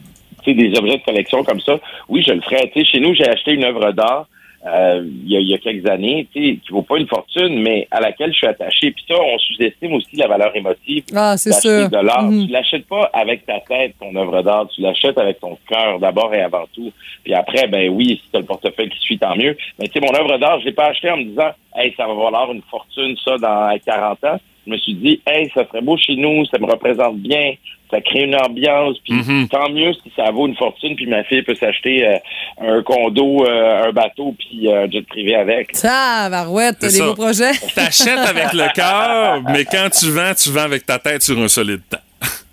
objets 0.45 0.97
de 0.97 1.03
collection 1.03 1.43
comme 1.43 1.59
ça, 1.61 1.79
oui, 2.09 2.23
je 2.25 2.31
le 2.33 2.41
ferais. 2.41 2.71
Chez 2.83 2.99
nous, 2.99 3.13
j'ai 3.15 3.27
acheté 3.27 3.53
une 3.53 3.63
œuvre 3.63 3.91
d'art 3.91 4.27
euh, 4.65 5.05
il, 5.25 5.29
y 5.29 5.35
a, 5.35 5.39
il 5.41 5.47
y 5.47 5.53
a 5.53 5.57
quelques 5.57 5.85
années, 5.89 6.25
qui 6.31 6.61
vaut 6.69 6.83
pas 6.83 6.97
une 6.97 7.07
fortune, 7.07 7.61
mais 7.61 7.85
à 7.91 7.99
laquelle 7.99 8.31
je 8.31 8.37
suis 8.37 8.47
attaché. 8.47 8.91
Puis 8.91 9.03
ça, 9.09 9.15
on 9.19 9.37
sous-estime 9.37 9.93
aussi 9.93 10.15
la 10.15 10.27
valeur 10.27 10.55
émotive 10.55 11.03
Ah, 11.13 11.35
c'est 11.37 11.49
d'acheter 11.49 11.79
sûr. 11.81 11.89
de 11.89 11.97
l'art. 11.97 12.23
Mhm. 12.23 12.45
Tu 12.45 12.51
l'achètes 12.51 12.87
pas 12.87 13.09
avec 13.13 13.45
ta 13.45 13.59
tête, 13.59 13.95
ton 13.99 14.15
œuvre 14.15 14.41
d'art. 14.41 14.67
Tu 14.73 14.81
l'achètes 14.81 15.17
avec 15.17 15.41
ton 15.41 15.57
cœur 15.67 15.99
d'abord 15.99 16.33
et 16.33 16.41
avant 16.41 16.65
tout. 16.73 16.93
Puis 17.25 17.33
après, 17.33 17.67
ben 17.67 17.89
oui, 17.89 18.21
si 18.23 18.31
tu 18.31 18.37
as 18.37 18.39
le 18.39 18.45
portefeuille 18.45 18.89
qui 18.89 18.99
suit, 18.99 19.19
tant 19.19 19.35
mieux. 19.35 19.57
Mais 19.79 19.87
tu 19.89 19.99
sais, 19.99 20.05
mon 20.05 20.17
œuvre 20.17 20.37
d'art, 20.37 20.61
je 20.61 20.65
l'ai 20.65 20.71
pas 20.71 20.85
acheté 20.85 21.11
en 21.11 21.17
me 21.17 21.25
disant, 21.25 21.51
hey, 21.75 21.93
ça 21.97 22.07
va 22.07 22.13
valoir 22.13 22.49
une 22.53 22.61
fortune, 22.71 23.17
ça, 23.25 23.37
dans 23.37 23.77
40 23.85 24.23
ans. 24.23 24.39
Je 24.65 24.71
me 24.71 24.77
suis 24.77 24.93
dit, 24.95 25.21
hey, 25.27 25.49
ça 25.53 25.65
serait 25.67 25.81
beau 25.81 25.97
chez 25.97 26.15
nous, 26.15 26.45
ça 26.45 26.57
me 26.59 26.65
représente 26.65 27.17
bien, 27.17 27.53
ça 27.91 27.99
crée 28.01 28.23
une 28.23 28.35
ambiance, 28.35 28.97
puis 29.03 29.13
Mhm. 29.13 29.47
tant 29.49 29.69
mieux 29.69 29.93
si 29.93 30.11
ça 30.15 30.31
vaut 30.31 30.47
une 30.47 30.55
fortune, 30.55 30.95
puis 30.95 31.05
ma 31.05 31.23
fille 31.25 31.41
peut 31.43 31.55
s'acheter 31.55 32.07
euh, 32.07 32.17
un 32.61 32.81
condo, 32.81 33.45
euh, 33.45 33.87
un 33.87 33.91
bateau, 33.91 34.33
puis 34.39 34.67
euh, 34.67 34.85
un 34.85 34.89
jet 34.89 35.05
privé 35.05 35.35
avec. 35.35 35.75
Ça, 35.75 36.29
Barouette, 36.29 36.77
t'as 36.79 36.89
des 36.91 36.99
beaux 36.99 37.13
projets. 37.13 37.51
T'achètes 37.75 38.17
avec 38.17 38.53
le 38.53 38.73
cœur, 38.73 39.41
mais 39.51 39.65
quand 39.65 39.89
tu 39.91 40.09
vends, 40.11 40.33
tu 40.33 40.49
vends 40.49 40.61
avec 40.61 40.85
ta 40.85 40.97
tête 40.97 41.21
sur 41.21 41.37
un 41.39 41.47
solide 41.47 41.81
temps. 41.89 41.97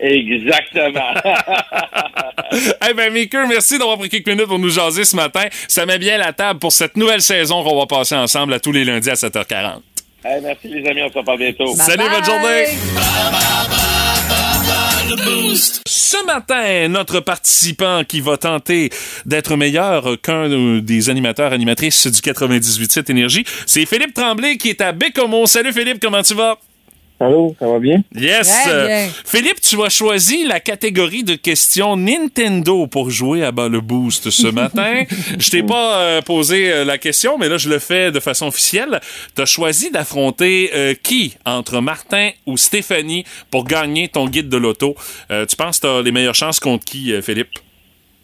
Exactement. 0.00 1.14
Eh 2.88 2.94
ben, 2.94 3.12
Maker, 3.12 3.46
merci 3.46 3.78
d'avoir 3.78 3.96
pris 3.96 4.08
quelques 4.08 4.26
minutes 4.28 4.46
pour 4.46 4.58
nous 4.58 4.70
jaser 4.70 5.04
ce 5.04 5.14
matin. 5.14 5.44
Ça 5.68 5.86
met 5.86 5.98
bien 6.00 6.18
la 6.18 6.32
table 6.32 6.58
pour 6.58 6.72
cette 6.72 6.96
nouvelle 6.96 7.20
saison 7.20 7.62
qu'on 7.62 7.78
va 7.78 7.86
passer 7.86 8.16
ensemble 8.16 8.52
à 8.54 8.58
tous 8.58 8.72
les 8.72 8.84
lundis 8.84 9.08
à 9.08 9.14
7h40. 9.14 9.82
Hey, 10.22 10.40
merci 10.42 10.68
les 10.68 10.86
amis, 10.86 11.02
on 11.02 11.10
se 11.10 11.18
reparle 11.18 11.38
bientôt. 11.38 11.64
Bye 11.64 11.76
Salut, 11.76 12.04
bye. 12.04 12.10
bonne 12.10 12.24
journée! 12.24 12.66
Ce 15.86 16.26
matin, 16.26 16.88
notre 16.88 17.20
participant 17.20 18.04
qui 18.04 18.20
va 18.20 18.36
tenter 18.36 18.90
d'être 19.24 19.56
meilleur 19.56 20.20
qu'un 20.20 20.80
des 20.80 21.10
animateurs 21.10 21.52
animatrices 21.52 22.06
du 22.06 22.20
98.7 22.20 23.10
Énergie, 23.10 23.44
c'est 23.66 23.86
Philippe 23.86 24.14
Tremblay 24.14 24.56
qui 24.56 24.68
est 24.68 24.80
à 24.80 24.92
Bécomo. 24.92 25.46
Salut 25.46 25.72
Philippe, 25.72 26.00
comment 26.00 26.22
tu 26.22 26.34
vas? 26.34 26.58
Allô, 27.22 27.54
ça 27.58 27.68
va 27.68 27.78
bien? 27.78 28.02
Yes! 28.14 28.50
Bien. 28.66 29.08
Philippe, 29.26 29.60
tu 29.60 29.80
as 29.82 29.90
choisi 29.90 30.46
la 30.46 30.58
catégorie 30.58 31.22
de 31.22 31.34
questions 31.34 31.94
Nintendo 31.94 32.86
pour 32.86 33.10
jouer 33.10 33.44
à 33.44 33.52
bas 33.52 33.68
le 33.68 33.82
boost 33.82 34.30
ce 34.30 34.46
matin. 34.60 35.04
je 35.38 35.50
t'ai 35.50 35.62
pas 35.62 35.98
euh, 35.98 36.22
posé 36.22 36.72
euh, 36.72 36.84
la 36.86 36.96
question, 36.96 37.36
mais 37.36 37.50
là, 37.50 37.58
je 37.58 37.68
le 37.68 37.78
fais 37.78 38.10
de 38.10 38.20
façon 38.20 38.46
officielle. 38.46 39.00
Tu 39.36 39.42
as 39.42 39.46
choisi 39.46 39.90
d'affronter 39.90 40.70
euh, 40.74 40.94
qui 40.94 41.36
entre 41.44 41.82
Martin 41.82 42.30
ou 42.46 42.56
Stéphanie 42.56 43.24
pour 43.50 43.64
gagner 43.64 44.08
ton 44.08 44.26
guide 44.26 44.48
de 44.48 44.56
l'auto? 44.56 44.94
Euh, 45.30 45.44
tu 45.44 45.56
penses 45.56 45.78
que 45.78 45.86
tu 45.86 45.92
as 45.92 46.00
les 46.02 46.12
meilleures 46.12 46.34
chances 46.34 46.58
contre 46.58 46.86
qui, 46.86 47.12
euh, 47.12 47.20
Philippe? 47.20 47.50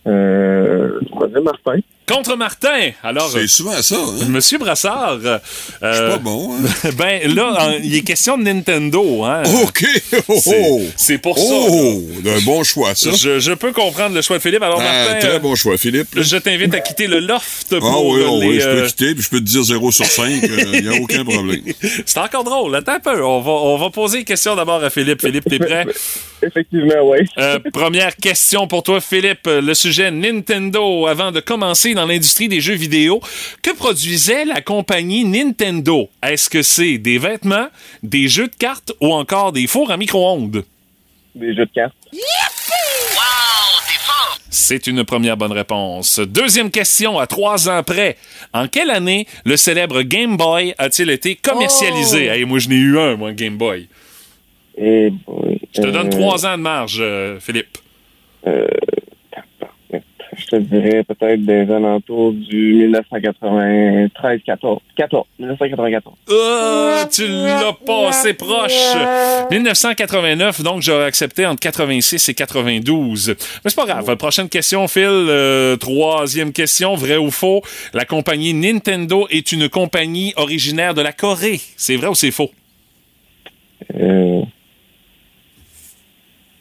Euh, 0.07 1.01
je 1.03 1.39
Martin. 1.41 1.81
Contre 2.09 2.37
Martin! 2.37 2.91
Alors, 3.03 3.29
C'est 3.31 3.49
souvent 3.49 3.83
ça, 3.83 3.97
hein? 3.97 4.27
Monsieur 4.29 4.59
Brassard, 4.59 5.19
euh, 5.25 5.39
Je 5.83 5.93
suis 5.93 6.07
pas 6.09 6.19
bon, 6.19 6.55
hein? 6.55 6.91
ben 6.97 7.35
là, 7.35 7.73
il 7.83 7.97
est 7.97 8.03
question 8.03 8.39
de 8.39 8.45
Nintendo. 8.45 9.25
Hein? 9.25 9.43
OK! 9.65 9.85
Oh, 10.29 10.39
C'est- 10.41 10.67
oh. 10.71 10.83
C'est 10.97 11.19
pour 11.19 11.37
ça. 11.37 11.45
Oh! 11.51 12.01
Un 12.25 12.41
bon 12.45 12.63
choix, 12.63 12.95
ça. 12.95 13.11
Je, 13.11 13.41
je 13.41 13.53
peux 13.55 13.73
comprendre 13.73 14.15
le 14.15 14.23
choix 14.23 14.37
de 14.39 14.43
Philippe. 14.43 14.63
Alors, 14.63 14.81
Ah, 14.81 14.85
Martin, 14.85 15.19
très 15.19 15.35
euh, 15.35 15.39
bon 15.41 15.57
choix, 15.57 15.77
Philippe. 15.77 16.11
je 16.15 16.37
t'invite 16.37 16.73
à 16.75 16.81
quitter 16.81 17.09
le 17.09 17.19
loft 17.19 17.67
Ah 17.73 17.81
pour 17.81 18.07
oui, 18.07 18.23
oh, 18.25 18.41
les, 18.41 18.47
oui, 18.51 18.61
je 18.61 18.67
peux 18.67 18.83
euh, 18.83 18.87
quitter, 18.87 19.15
puis 19.15 19.25
je 19.25 19.29
peux 19.31 19.41
te 19.41 19.45
dire 19.45 19.65
0 19.65 19.91
sur 19.91 20.07
5, 20.07 20.31
il 20.31 20.83
n'y 20.89 20.97
a 20.97 21.01
aucun 21.03 21.25
problème. 21.25 21.63
C'est 22.07 22.19
encore 22.21 22.45
drôle. 22.45 22.77
Attends 22.77 22.93
un 22.95 23.01
peu. 23.01 23.21
On 23.25 23.41
va, 23.41 23.51
on 23.51 23.79
va 23.79 23.91
poser 23.91 24.19
une 24.19 24.25
question 24.25 24.55
d'abord 24.55 24.83
à 24.85 24.91
Philippe. 24.91 25.23
Philippe, 25.23 25.45
t'es 25.51 25.59
prêt? 25.59 25.85
Effectivement, 26.43 26.95
oui. 27.03 27.19
Euh, 27.39 27.59
première 27.73 28.15
question 28.15 28.69
pour 28.69 28.85
toi, 28.85 29.01
Philippe. 29.01 29.47
Le 29.47 29.75
sujet 29.75 30.13
Nintendo. 30.13 31.09
Avant 31.09 31.33
de 31.33 31.41
commencer 31.41 31.96
dans 31.97 32.07
l'industrie 32.07 32.49
des 32.49 32.61
jeux 32.61 32.75
vidéo, 32.75 33.21
que 33.63 33.75
produisait 33.75 34.45
la 34.45 34.61
compagnie 34.61 35.25
Nintendo? 35.25 36.09
Est-ce 36.23 36.49
que 36.49 36.63
c'est 36.63 36.99
des 36.99 37.19
vêtements, 37.19 37.67
des 38.05 38.29
jeux 38.29 38.47
de 38.47 38.55
cartes 38.55 38.93
ou 39.01 39.13
encore 39.13 39.51
des 39.53 39.67
fours 39.67 39.91
à 39.91 39.97
micro-ondes? 39.97 40.65
Des 41.35 41.55
jeux 41.55 41.67
de 41.67 41.73
cartes. 41.75 41.95
C'est 44.49 44.87
une 44.87 45.05
première 45.05 45.37
bonne 45.37 45.53
réponse. 45.53 46.19
Deuxième 46.19 46.71
question, 46.71 47.19
à 47.19 47.27
trois 47.27 47.69
ans 47.69 47.83
près. 47.83 48.17
En 48.53 48.69
quelle 48.69 48.91
année 48.91 49.27
le 49.45 49.57
célèbre 49.57 50.03
Game 50.03 50.37
Boy 50.37 50.75
a-t-il 50.79 51.11
été 51.11 51.37
commercialisé? 51.37 52.29
Oh! 52.29 52.33
Hey, 52.33 52.45
moi, 52.45 52.59
je 52.59 52.69
n'ai 52.69 52.77
eu 52.77 52.99
un, 52.99 53.17
moi, 53.17 53.33
Game 53.33 53.57
Boy. 53.57 53.87
Et, 54.79 55.13
oui, 55.27 55.61
Je 55.75 55.83
te 55.83 55.87
donne 55.87 56.09
euh, 56.09 56.11
trois 56.11 56.47
ans 56.47 56.57
de 56.57 56.63
marge, 56.63 56.99
euh, 57.01 57.39
Philippe. 57.39 57.79
euh, 58.47 58.67
je 60.47 60.57
te 60.57 60.63
dirais 60.63 61.05
peut-être 61.05 61.45
des 61.45 61.71
alentours 61.73 62.33
du 62.33 62.75
1993, 62.75 64.41
14. 64.47 64.81
14, 64.97 65.27
1994. 65.39 66.17
Euh, 66.31 67.05
tu 67.11 67.27
l'as 67.27 67.77
passé 67.85 68.35
proche. 68.35 68.95
1989, 69.51 70.63
donc 70.63 70.83
j'aurais 70.83 71.07
accepté 71.07 71.47
entre 71.47 71.61
86 71.61 72.29
et 72.29 72.35
92. 72.35 73.29
Mais 73.29 73.35
c'est 73.65 73.77
pas 73.77 73.87
grave. 73.87 74.17
Prochaine 74.17 74.49
question, 74.49 74.87
Phil. 74.89 75.07
Euh, 75.07 75.77
troisième 75.77 76.53
question, 76.53 76.95
vrai 76.95 77.17
ou 77.17 77.31
faux? 77.31 77.63
La 77.93 78.05
compagnie 78.05 78.55
Nintendo 78.55 79.27
est 79.31 79.53
une 79.53 79.69
compagnie 79.69 80.33
originaire 80.37 80.95
de 80.95 81.03
la 81.03 81.13
Corée. 81.13 81.61
C'est 81.77 81.97
vrai 81.97 82.09
ou 82.09 82.15
c'est 82.15 82.31
faux? 82.31 82.51
Euh, 83.95 84.43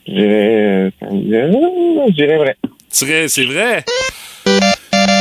je 0.06 0.12
dirais, 0.12 0.90
euh, 1.02 2.06
je 2.08 2.12
dirais 2.12 2.36
vrai. 2.36 2.56
C'est 2.96 3.28
c'est 3.28 3.44
vrai? 3.44 3.84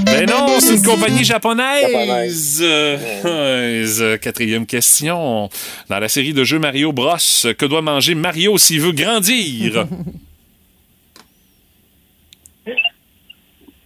Ben 0.06 0.26
non, 0.30 0.62
c'est 0.62 0.76
une 0.76 0.82
compagnie 0.82 1.26
japonaise. 1.26 2.62
Euh, 2.64 4.18
Quatrième 4.18 4.66
question. 4.66 5.50
Dans 5.90 6.00
la 6.00 6.08
série 6.08 6.32
de 6.32 6.46
jeux 6.46 6.58
Mario 6.58 6.94
Bros, 6.94 7.18
que 7.18 7.66
doit 7.66 7.82
manger 7.82 8.16
Mario 8.16 8.58
s'il 8.58 8.80
veut 8.80 8.94
grandir? 8.94 9.88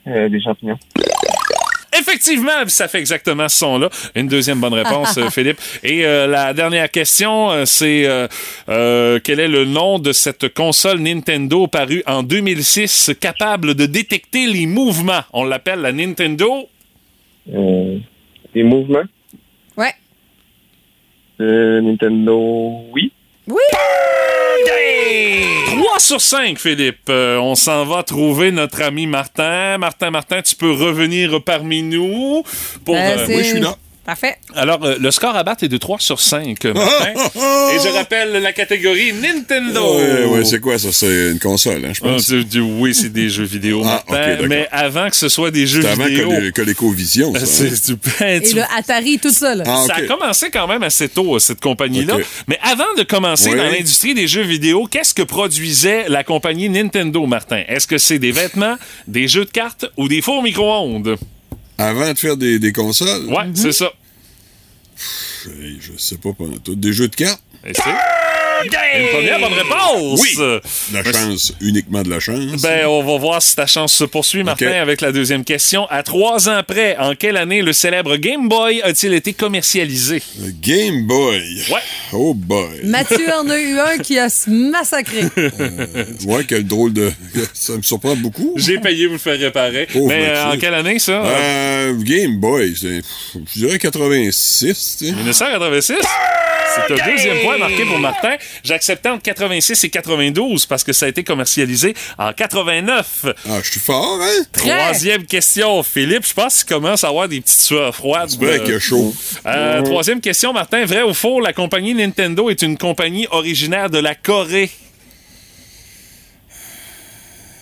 Euh, 0.07 0.27
des 0.27 0.41
champignons. 0.41 0.79
Effectivement, 1.99 2.51
ça 2.67 2.87
fait 2.87 2.99
exactement 2.99 3.49
ce 3.49 3.57
son-là. 3.59 3.89
Une 4.15 4.27
deuxième 4.27 4.59
bonne 4.59 4.73
réponse, 4.73 5.17
euh, 5.17 5.29
Philippe. 5.31 5.59
Et 5.83 6.05
euh, 6.05 6.27
la 6.27 6.53
dernière 6.53 6.89
question, 6.89 7.51
euh, 7.51 7.65
c'est 7.65 8.05
euh, 8.05 8.27
euh, 8.69 9.19
quel 9.23 9.39
est 9.39 9.47
le 9.47 9.65
nom 9.65 9.99
de 9.99 10.11
cette 10.13 10.53
console 10.53 10.99
Nintendo 10.99 11.67
parue 11.67 12.03
en 12.07 12.23
2006 12.23 13.11
capable 13.19 13.75
de 13.75 13.85
détecter 13.85 14.47
les 14.47 14.65
mouvements? 14.65 15.21
On 15.33 15.43
l'appelle 15.43 15.81
la 15.81 15.91
Nintendo. 15.91 16.67
Euh, 17.53 17.97
des 18.53 18.63
mouvements? 18.63 19.03
Ouais. 19.77 19.93
Euh, 21.41 21.81
Nintendo, 21.81 22.71
oui. 22.93 23.11
Oui! 23.47 23.55
3 23.71 25.58
sur 25.99 26.21
5, 26.21 26.57
Philippe. 26.57 27.09
Euh, 27.09 27.37
on 27.37 27.55
s'en 27.55 27.85
va 27.85 28.03
trouver 28.03 28.51
notre 28.51 28.81
ami 28.81 29.05
Martin. 29.07 29.77
Martin, 29.77 30.11
Martin, 30.11 30.41
tu 30.41 30.55
peux 30.55 30.71
revenir 30.71 31.43
parmi 31.43 31.83
nous. 31.83 32.43
Pour, 32.85 32.95
Euh, 32.95 32.99
euh, 32.99 33.25
oui, 33.27 33.37
je 33.39 33.43
suis 33.43 33.59
là. 33.59 33.75
Parfait. 34.09 34.37
Alors, 34.55 34.83
euh, 34.83 34.95
le 34.99 35.11
score 35.11 35.35
à 35.35 35.43
battre 35.43 35.63
est 35.63 35.67
de 35.67 35.77
3 35.77 35.99
sur 35.99 36.19
5, 36.19 36.63
Martin. 36.65 37.13
Et 37.35 37.77
je 37.83 37.93
rappelle 37.93 38.31
la 38.31 38.51
catégorie 38.53 39.13
Nintendo. 39.13 39.97
Ouais, 39.97 40.25
ouais, 40.25 40.45
c'est 40.45 40.59
quoi 40.59 40.79
ça? 40.79 40.87
C'est 40.91 41.29
une 41.31 41.37
console, 41.39 41.85
hein, 41.85 41.91
je 41.93 42.01
Ah, 42.03 42.07
pense. 42.13 42.25
tu- 42.25 42.43
tu- 42.47 42.59
oui, 42.59 42.95
c'est 42.95 43.09
des 43.13 43.29
jeux 43.29 43.43
vidéo, 43.43 43.83
Ah, 43.85 44.03
Martin. 44.09 44.47
mais 44.47 44.67
avant 44.71 45.09
que 45.11 45.15
ce 45.15 45.29
soit 45.29 45.51
des 45.51 45.67
jeux 45.67 45.83
C'est 45.83 45.89
avant 45.89 46.05
vidéo... 46.05 46.27
que, 46.29 46.49
que 46.49 46.61
l'Ecovision, 46.63 47.33
ça. 47.35 47.45
c'est- 47.45 47.91
hein? 48.23 48.27
Et 48.27 48.41
tu- 48.41 48.55
le 48.55 48.63
Atari, 48.75 49.19
tout 49.19 49.31
ça, 49.31 49.53
là. 49.53 49.63
Ah, 49.67 49.83
Ça 49.85 49.93
a 49.97 50.01
commencé 50.01 50.49
quand 50.49 50.67
même 50.67 50.81
assez 50.81 51.07
tôt, 51.07 51.35
euh, 51.35 51.39
cette 51.39 51.61
compagnie-là. 51.61 52.17
Mais 52.47 52.57
avant 52.63 52.91
de 52.97 53.03
commencer 53.03 53.51
Oui. 53.51 53.57
dans 53.57 53.65
l'industrie 53.69 54.15
des 54.15 54.27
jeux 54.27 54.41
vidéo, 54.41 54.87
qu'est-ce 54.89 55.13
que 55.13 55.21
produisait 55.21 56.05
la 56.09 56.23
compagnie 56.23 56.67
Nintendo, 56.69 57.27
Martin? 57.27 57.61
Est-ce 57.67 57.85
que 57.85 57.99
c'est 57.99 58.17
des 58.17 58.31
vêtements, 58.31 58.75
des 59.07 59.27
jeux 59.27 59.45
de 59.45 59.51
cartes 59.51 59.85
ou 59.97 60.07
des 60.07 60.21
fours 60.23 60.41
micro-ondes? 60.41 61.15
Avant 61.79 62.11
de 62.13 62.17
faire 62.17 62.35
des, 62.37 62.59
des 62.59 62.73
consoles, 62.73 63.25
Ouais, 63.27 63.49
c'est 63.53 63.71
ça. 63.71 63.91
hey, 65.47 65.77
je 65.79 65.93
sais 65.97 66.17
pas, 66.17 66.33
pas 66.33 66.43
tout. 66.63 66.75
Des 66.75 66.91
jeux 66.93 67.07
de 67.07 67.15
cartes? 67.15 67.41
Et 67.65 67.73
une 68.63 69.07
première 69.09 69.39
bonne 69.39 69.53
réponse. 69.53 70.21
Oui. 70.21 70.59
La 70.93 71.03
chance, 71.03 71.53
uniquement 71.61 72.01
de 72.03 72.09
la 72.09 72.19
chance. 72.19 72.61
Ben, 72.61 72.85
on 72.87 73.03
va 73.03 73.17
voir 73.17 73.41
si 73.41 73.55
ta 73.55 73.65
chance 73.67 73.93
se 73.93 74.03
poursuit, 74.03 74.43
Martin, 74.43 74.71
avec 74.71 75.01
la 75.01 75.11
deuxième 75.11 75.43
question. 75.43 75.85
À 75.89 76.03
trois 76.03 76.49
ans 76.49 76.61
près, 76.67 76.97
en 76.97 77.15
quelle 77.15 77.37
année 77.37 77.61
le 77.61 77.73
célèbre 77.73 78.17
Game 78.17 78.47
Boy 78.49 78.81
a-t-il 78.83 79.13
été 79.13 79.33
commercialisé? 79.33 80.21
Le 80.41 80.51
Game 80.51 81.05
Boy. 81.07 81.41
Ouais. 81.71 81.79
Oh 82.13 82.33
boy. 82.33 82.79
Mathieu 82.83 83.27
en 83.33 83.49
a 83.49 83.57
eu 83.59 83.77
un 83.77 83.97
qui 83.99 84.17
a 84.17 84.29
se 84.29 84.49
massacré. 84.49 85.23
Ouais, 86.25 86.43
quel 86.47 86.65
drôle 86.65 86.93
de. 86.93 87.11
Ça 87.53 87.73
me 87.73 87.81
surprend 87.81 88.15
beaucoup. 88.15 88.53
J'ai 88.55 88.79
payé 88.79 89.05
vous 89.07 89.13
le 89.13 89.19
faire 89.19 89.37
réparer. 89.39 89.87
Pauvre 89.91 90.07
Mais 90.07 90.25
euh, 90.29 90.33
Mathieu. 90.45 90.57
en 90.57 90.59
quelle 90.59 90.73
année, 90.73 90.99
ça? 90.99 91.23
Euh, 91.23 91.93
Game 92.01 92.37
Boy, 92.39 92.73
c'est. 92.79 93.01
Je 93.55 93.59
dirais 93.65 93.79
86, 93.79 94.97
tu 94.99 95.05
sais. 95.07 95.11
1986? 95.13 95.95
C'est 96.87 97.01
un 97.01 97.05
deuxième 97.05 97.39
point 97.41 97.57
marqué 97.57 97.85
pour 97.85 97.99
Martin. 97.99 98.35
J'acceptais 98.63 99.09
entre 99.09 99.23
86 99.23 99.83
et 99.83 99.89
92 99.89 100.65
parce 100.65 100.83
que 100.83 100.93
ça 100.93 101.05
a 101.05 101.09
été 101.09 101.23
commercialisé 101.23 101.93
en 102.17 102.33
89. 102.33 103.25
Ah, 103.47 103.59
je 103.63 103.69
suis 103.71 103.79
fort, 103.79 104.19
hein? 104.21 104.43
Troisième 104.51 105.25
question, 105.25 105.83
Philippe. 105.83 106.25
Je 106.27 106.33
pense 106.33 106.63
qu'il 106.63 106.73
commence 106.73 107.03
à 107.03 107.09
avoir 107.09 107.27
des 107.27 107.41
petites 107.41 107.61
sueurs 107.61 107.95
froides. 107.95 108.29
C'est 108.29 108.37
vrai 108.43 108.59
qu'il 108.59 108.73
y 108.73 108.75
a 108.75 108.79
chaud. 108.79 109.13
Euh, 109.45 109.81
troisième 109.81 110.21
question, 110.21 110.53
Martin. 110.53 110.85
Vrai 110.85 111.03
ou 111.03 111.13
faux, 111.13 111.39
la 111.39 111.53
compagnie 111.53 111.93
Nintendo 111.93 112.49
est 112.49 112.61
une 112.61 112.77
compagnie 112.77 113.27
originaire 113.31 113.89
de 113.89 113.99
la 113.99 114.15
Corée? 114.15 114.69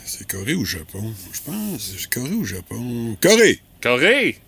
C'est 0.06 0.28
Corée 0.28 0.56
ou 0.56 0.66
Japon? 0.66 1.14
Je 1.32 1.40
pense. 1.46 1.94
C'est 1.98 2.10
Corée 2.10 2.34
ou 2.34 2.46
Japon? 2.46 3.18
Corée! 3.22 3.60
Corée? 3.82 4.40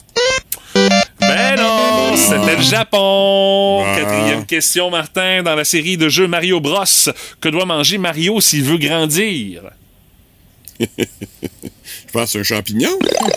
Ben 1.19 1.55
non, 1.57 1.88
c'était 2.19 2.55
le 2.55 2.61
Japon. 2.61 3.83
Ah. 3.85 3.99
Quatrième 3.99 4.45
question, 4.45 4.89
Martin. 4.89 5.43
Dans 5.43 5.55
la 5.55 5.63
série 5.63 5.97
de 5.97 6.09
jeux 6.09 6.27
Mario 6.27 6.59
Bros, 6.59 6.83
que 7.41 7.49
doit 7.49 7.65
manger 7.65 7.97
Mario 7.97 8.41
s'il 8.41 8.63
veut 8.63 8.77
grandir? 8.77 9.63
Je 12.09 12.13
pense 12.13 12.35
un 12.35 12.43
champignon. 12.43 12.89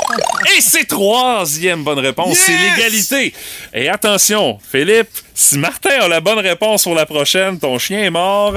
Et 0.56 0.60
c'est 0.60 0.84
troisième 0.84 1.82
bonne 1.82 1.98
réponse, 1.98 2.38
c'est 2.38 2.56
l'égalité. 2.56 3.32
Et 3.74 3.88
attention, 3.88 4.58
Philippe, 4.70 5.10
si 5.34 5.58
Martin 5.58 6.00
a 6.00 6.08
la 6.08 6.20
bonne 6.20 6.38
réponse 6.38 6.84
pour 6.84 6.94
la 6.94 7.06
prochaine, 7.06 7.58
ton 7.58 7.78
chien 7.78 8.02
est 8.02 8.10
mort. 8.10 8.54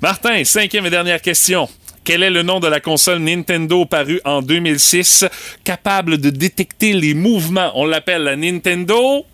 Martin, 0.00 0.44
cinquième 0.44 0.86
et 0.86 0.90
dernière 0.90 1.20
question. 1.20 1.68
Quel 2.04 2.22
est 2.22 2.30
le 2.30 2.42
nom 2.42 2.60
de 2.60 2.68
la 2.68 2.78
console 2.78 3.18
Nintendo 3.18 3.84
parue 3.84 4.20
en 4.24 4.40
2006, 4.40 5.24
capable 5.64 6.18
de 6.18 6.30
détecter 6.30 6.92
les 6.92 7.14
mouvements? 7.14 7.72
On 7.74 7.84
l'appelle 7.84 8.22
la 8.22 8.36
Nintendo. 8.36 9.26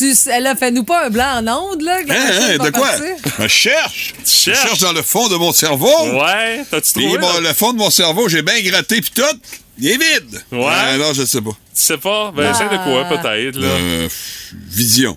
Tu 0.00 0.14
Tu, 0.14 0.30
elle 0.30 0.46
a 0.46 0.56
fait 0.56 0.70
nous 0.70 0.84
pas 0.84 1.06
un 1.06 1.10
blanc 1.10 1.42
en 1.44 1.48
onde, 1.48 1.82
là. 1.82 1.98
Hein, 2.08 2.30
hein, 2.52 2.64
de 2.64 2.70
quoi? 2.70 2.90
Je 3.38 3.46
cherche. 3.48 4.14
Je 4.24 4.30
cherches? 4.30 4.62
cherche 4.62 4.78
dans 4.80 4.92
le 4.92 5.02
fond 5.02 5.28
de 5.28 5.36
mon 5.36 5.52
cerveau. 5.52 5.88
Ouais, 6.18 6.64
t'as-tu 6.70 6.92
Puis 6.94 7.12
trouvé? 7.12 7.40
le 7.42 7.52
fond 7.54 7.72
de 7.72 7.78
mon 7.78 7.90
cerveau, 7.90 8.28
j'ai 8.28 8.42
bien 8.42 8.60
gratté 8.62 9.00
puis 9.00 9.12
tout. 9.14 9.22
Il 9.78 9.88
est 9.88 9.96
vide. 9.96 10.42
Ouais. 10.52 10.66
Ah, 10.70 10.96
non, 10.98 11.12
je 11.12 11.24
sais 11.24 11.40
pas. 11.40 11.50
Tu 11.50 11.56
sais 11.74 11.96
pas? 11.98 12.32
Ben, 12.34 12.50
essaie 12.50 12.64
de 12.64 12.76
quoi, 12.84 13.04
peut-être, 13.08 13.56
là? 13.56 13.68
Euh, 13.68 14.08
vision. 14.68 15.16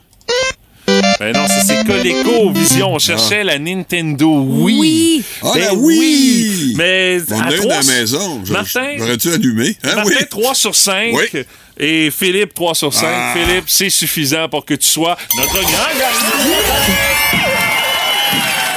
Ben 1.20 1.32
non, 1.34 1.48
ça, 1.48 1.62
c'est 1.66 1.86
Coleco 1.86 2.52
Vision. 2.52 2.94
On 2.94 3.00
cherchait 3.00 3.44
la 3.44 3.58
Nintendo 3.60 4.42
Wii. 4.42 4.78
Oui. 4.80 5.24
Ah, 5.42 5.52
Ben 5.54 5.62
la 5.66 5.74
Wii! 5.74 6.74
Mais 6.78 7.18
On 7.32 7.40
à 7.40 7.44
a 7.46 7.52
une 7.52 7.58
trois 7.58 7.74
à 7.74 7.78
la 7.78 7.84
sur- 7.84 7.94
maison. 7.94 8.42
Je- 8.44 8.52
Martin, 8.54 8.88
J'aurais-tu 8.98 9.32
allumé? 9.34 9.76
Hein, 9.84 9.96
Martin, 9.96 10.12
oui. 10.20 10.26
3 10.30 10.56
sur 10.56 10.76
5. 10.76 11.14
Oui. 11.14 11.44
Et 11.80 12.12
Philippe, 12.12 12.54
3 12.54 12.76
sur 12.76 12.94
5. 12.94 13.08
Ah. 13.10 13.34
Philippe, 13.36 13.66
c'est 13.68 13.90
suffisant 13.90 14.50
pour 14.50 14.66
que 14.66 14.74
tu 14.74 14.88
sois 14.88 15.18
notre 15.38 15.54
grand 15.54 15.62
gagnant. 15.64 16.44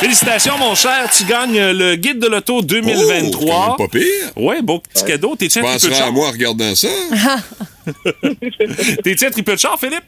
Félicitations, 0.01 0.59
mon 0.59 0.75
cher. 0.75 1.09
Tu 1.17 1.25
gagnes 1.25 1.71
le 1.73 1.97
guide 1.97 2.19
de 2.19 2.27
l'auto 2.27 2.59
Oh, 2.59 2.63
2023. 2.63 3.77
c'est 3.79 3.85
pas 3.87 3.99
pire. 3.99 4.31
Ouais, 4.37 4.61
beau 4.63 4.79
petit 4.81 5.05
cadeau. 5.05 5.35
T'es-tu 5.37 5.59
Tu 5.59 5.59
un 5.59 5.63
triple 5.63 5.89
penseras 5.89 6.07
à 6.09 6.11
moi 6.11 6.29
en 6.29 6.33
regardant 6.33 6.75
ça? 6.75 6.89
T'es-tu 9.03 9.27
un 9.27 9.31
triple 9.31 9.57
char, 9.59 9.79
Philippe? 9.81 10.05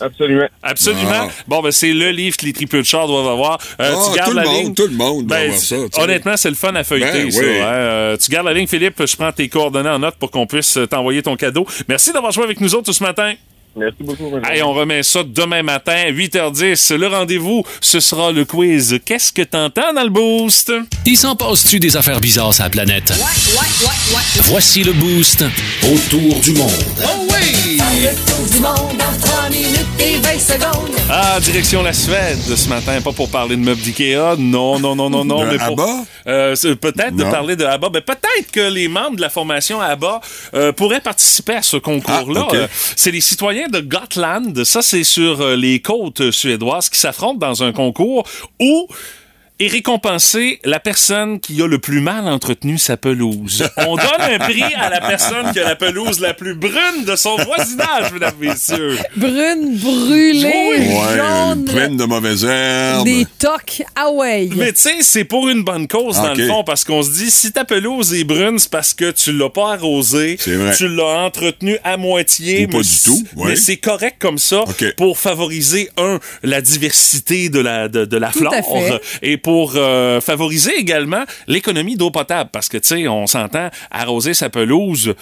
Absolument. 0.00 0.46
Absolument. 0.62 1.10
Ah. 1.12 1.28
Bon, 1.46 1.60
ben, 1.62 1.70
c'est 1.72 1.92
le 1.92 2.10
livre 2.10 2.36
que 2.36 2.46
les 2.46 2.52
triple 2.52 2.82
chars 2.84 3.06
doivent 3.06 3.28
avoir. 3.28 3.58
Euh, 3.80 3.94
Ah, 3.96 4.02
tu 4.10 4.16
gardes 4.16 4.30
tout 4.30 4.36
le 4.36 4.42
la 4.42 4.48
monde, 4.48 4.62
ligne. 4.64 4.74
tout 4.74 4.86
le 4.86 4.94
monde 4.96 5.26
doit 5.26 5.36
Ben, 5.36 5.44
avoir 5.46 5.58
ça. 5.60 5.76
Honnêtement, 6.02 6.36
c'est 6.36 6.50
le 6.50 6.56
fun 6.56 6.74
à 6.74 6.84
feuilleter, 6.84 7.24
Ben 7.24 7.30
ça. 7.30 7.40
oui. 7.40 7.46
hein. 7.60 7.64
Euh, 7.66 8.16
tu 8.16 8.30
gardes 8.30 8.46
la 8.46 8.54
ligne, 8.54 8.66
Philippe. 8.66 9.04
Je 9.04 9.16
prends 9.16 9.32
tes 9.32 9.48
coordonnées 9.48 9.88
en 9.90 9.98
note 9.98 10.16
pour 10.16 10.30
qu'on 10.30 10.46
puisse 10.46 10.76
euh, 10.76 10.86
t'envoyer 10.86 11.22
ton 11.22 11.36
cadeau. 11.36 11.66
Merci 11.88 12.12
d'avoir 12.12 12.32
joué 12.32 12.44
avec 12.44 12.60
nous 12.60 12.74
autres 12.74 12.92
ce 12.92 13.02
matin. 13.02 13.34
Merci 13.76 13.96
beaucoup. 14.00 14.32
Hey, 14.50 14.60
on 14.62 14.72
remet 14.72 15.04
ça 15.04 15.22
demain 15.22 15.62
matin, 15.62 16.10
8h10. 16.10 16.94
Le 16.96 17.06
rendez-vous, 17.06 17.62
ce 17.80 18.00
sera 18.00 18.32
le 18.32 18.44
quiz. 18.44 18.98
Qu'est-ce 19.04 19.32
que 19.32 19.42
t'entends 19.42 19.92
dans 19.94 20.02
le 20.02 20.08
boost? 20.10 20.72
Il 21.06 21.16
s'en 21.16 21.36
passe-tu 21.36 21.78
des 21.78 21.96
affaires 21.96 22.18
bizarres 22.20 22.54
sur 22.54 22.64
la 22.64 22.70
planète? 22.70 23.12
Voici 24.44 24.82
le 24.82 24.92
boost 24.94 25.44
autour 25.84 26.40
du 26.40 26.52
monde. 26.54 26.72
Oh 27.04 27.26
oui! 27.30 27.77
Du 27.94 28.60
monde 28.60 29.00
en 29.00 29.18
3 29.18 29.48
minutes 29.50 29.86
et 29.98 30.18
20 30.18 30.38
secondes. 30.38 30.94
Ah, 31.10 31.40
direction 31.40 31.82
la 31.82 31.94
Suède 31.94 32.38
ce 32.38 32.68
matin, 32.68 33.00
pas 33.00 33.12
pour 33.12 33.30
parler 33.30 33.56
de 33.56 33.62
meubles 33.62 33.80
d'IKEA, 33.80 34.36
non, 34.38 34.78
non, 34.78 34.94
non, 34.94 35.08
non, 35.08 35.24
non, 35.24 35.44
De 35.44 35.50
mais 35.52 35.56
pour 35.56 35.80
ABBA? 35.80 36.04
Euh, 36.26 36.54
c'est 36.54 36.76
peut-être 36.76 37.16
de 37.16 37.24
parler 37.24 37.56
de 37.56 37.64
ABBA, 37.64 37.88
mais 37.94 38.00
peut-être 38.02 38.50
que 38.52 38.70
les 38.70 38.88
membres 38.88 39.16
de 39.16 39.22
la 39.22 39.30
formation 39.30 39.80
ABBA 39.80 40.20
euh, 40.54 40.72
pourraient 40.72 41.00
participer 41.00 41.54
à 41.54 41.62
ce 41.62 41.78
concours-là. 41.78 42.46
Ah. 42.50 42.54
Euh, 42.54 42.68
c'est 42.94 43.10
les 43.10 43.22
citoyens 43.22 43.68
de 43.68 43.80
Gotland, 43.80 44.64
ça 44.64 44.82
c'est 44.82 45.04
sur 45.04 45.40
euh, 45.40 45.56
les 45.56 45.80
côtes 45.80 46.30
suédoises 46.30 46.90
qui 46.90 46.98
s'affrontent 46.98 47.38
dans 47.38 47.62
un 47.62 47.72
concours 47.72 48.28
où 48.60 48.86
est 49.60 49.66
récompensée 49.66 50.60
la 50.64 50.78
personne 50.78 51.40
qui 51.40 51.60
a 51.60 51.66
le 51.66 51.78
plus 51.78 52.00
mal 52.00 52.28
entretenu 52.28 52.78
sa 52.78 52.96
pelouse. 52.96 53.64
On 53.78 53.96
donne 53.96 54.06
un 54.20 54.38
prix 54.38 54.62
à 54.76 54.88
la 54.88 55.00
personne 55.00 55.52
qui 55.52 55.58
a 55.58 55.64
la 55.68 55.74
pelouse 55.76 56.20
la 56.20 56.32
plus 56.34 56.54
brune 56.54 57.04
de 57.06 57.16
son 57.16 57.36
voisinage, 57.36 58.12
mesdames 58.12 58.34
et 58.42 58.46
messieurs. 58.48 58.96
Brune, 59.16 59.76
brûlée, 59.76 60.44
Ouais, 60.44 61.16
jaune. 61.16 61.64
pleine 61.64 61.96
de 61.96 62.04
mauvaises 62.04 62.44
herbes. 62.44 63.04
Des 63.04 63.26
tocs 63.38 63.82
Hawaii. 63.96 64.50
Mais 64.56 64.72
tu 64.72 64.80
sais, 64.82 64.96
c'est 65.00 65.24
pour 65.24 65.48
une 65.48 65.64
bonne 65.64 65.88
cause 65.88 66.16
dans 66.16 66.34
le 66.34 66.46
fond, 66.46 66.62
parce 66.64 66.84
qu'on 66.84 67.02
se 67.02 67.10
dit, 67.10 67.30
si 67.30 67.50
ta 67.52 67.64
pelouse 67.64 68.14
est 68.14 68.24
brune, 68.24 68.58
c'est 68.58 68.70
parce 68.70 68.94
que 68.94 69.10
tu 69.10 69.32
l'as 69.32 69.50
pas 69.50 69.72
arrosée, 69.72 70.36
C'est 70.38 70.54
vrai. 70.54 70.74
tu 70.76 70.88
l'as 70.88 71.24
entretenue 71.24 71.78
à 71.82 71.96
moitié. 71.96 72.66
Ou 72.66 72.68
pas 72.70 72.76
mais 72.78 72.82
du 72.84 72.90
tout, 73.04 73.24
ouais. 73.36 73.48
Mais 73.50 73.56
c'est 73.56 73.76
correct 73.78 74.16
comme 74.20 74.38
ça 74.38 74.62
pour 74.96 75.18
favoriser, 75.18 75.90
un, 75.96 76.20
la 76.42 76.60
diversité 76.60 77.48
de 77.48 77.58
la, 77.60 77.88
de, 77.88 78.04
de 78.04 78.16
la 78.16 78.30
Tout 78.30 78.38
flore, 78.40 78.54
à 78.54 78.62
fait. 78.62 79.00
et 79.22 79.36
pour 79.36 79.47
euh, 79.48 80.20
favoriser 80.20 80.76
également 80.78 81.24
l'économie 81.46 81.96
d'eau 81.96 82.10
potable, 82.10 82.50
parce 82.52 82.68
que 82.68 82.78
tu 82.78 82.88
sais, 82.88 83.08
on 83.08 83.26
s'entend, 83.26 83.70
arroser 83.90 84.34
sa 84.34 84.50
pelouse 84.50 85.14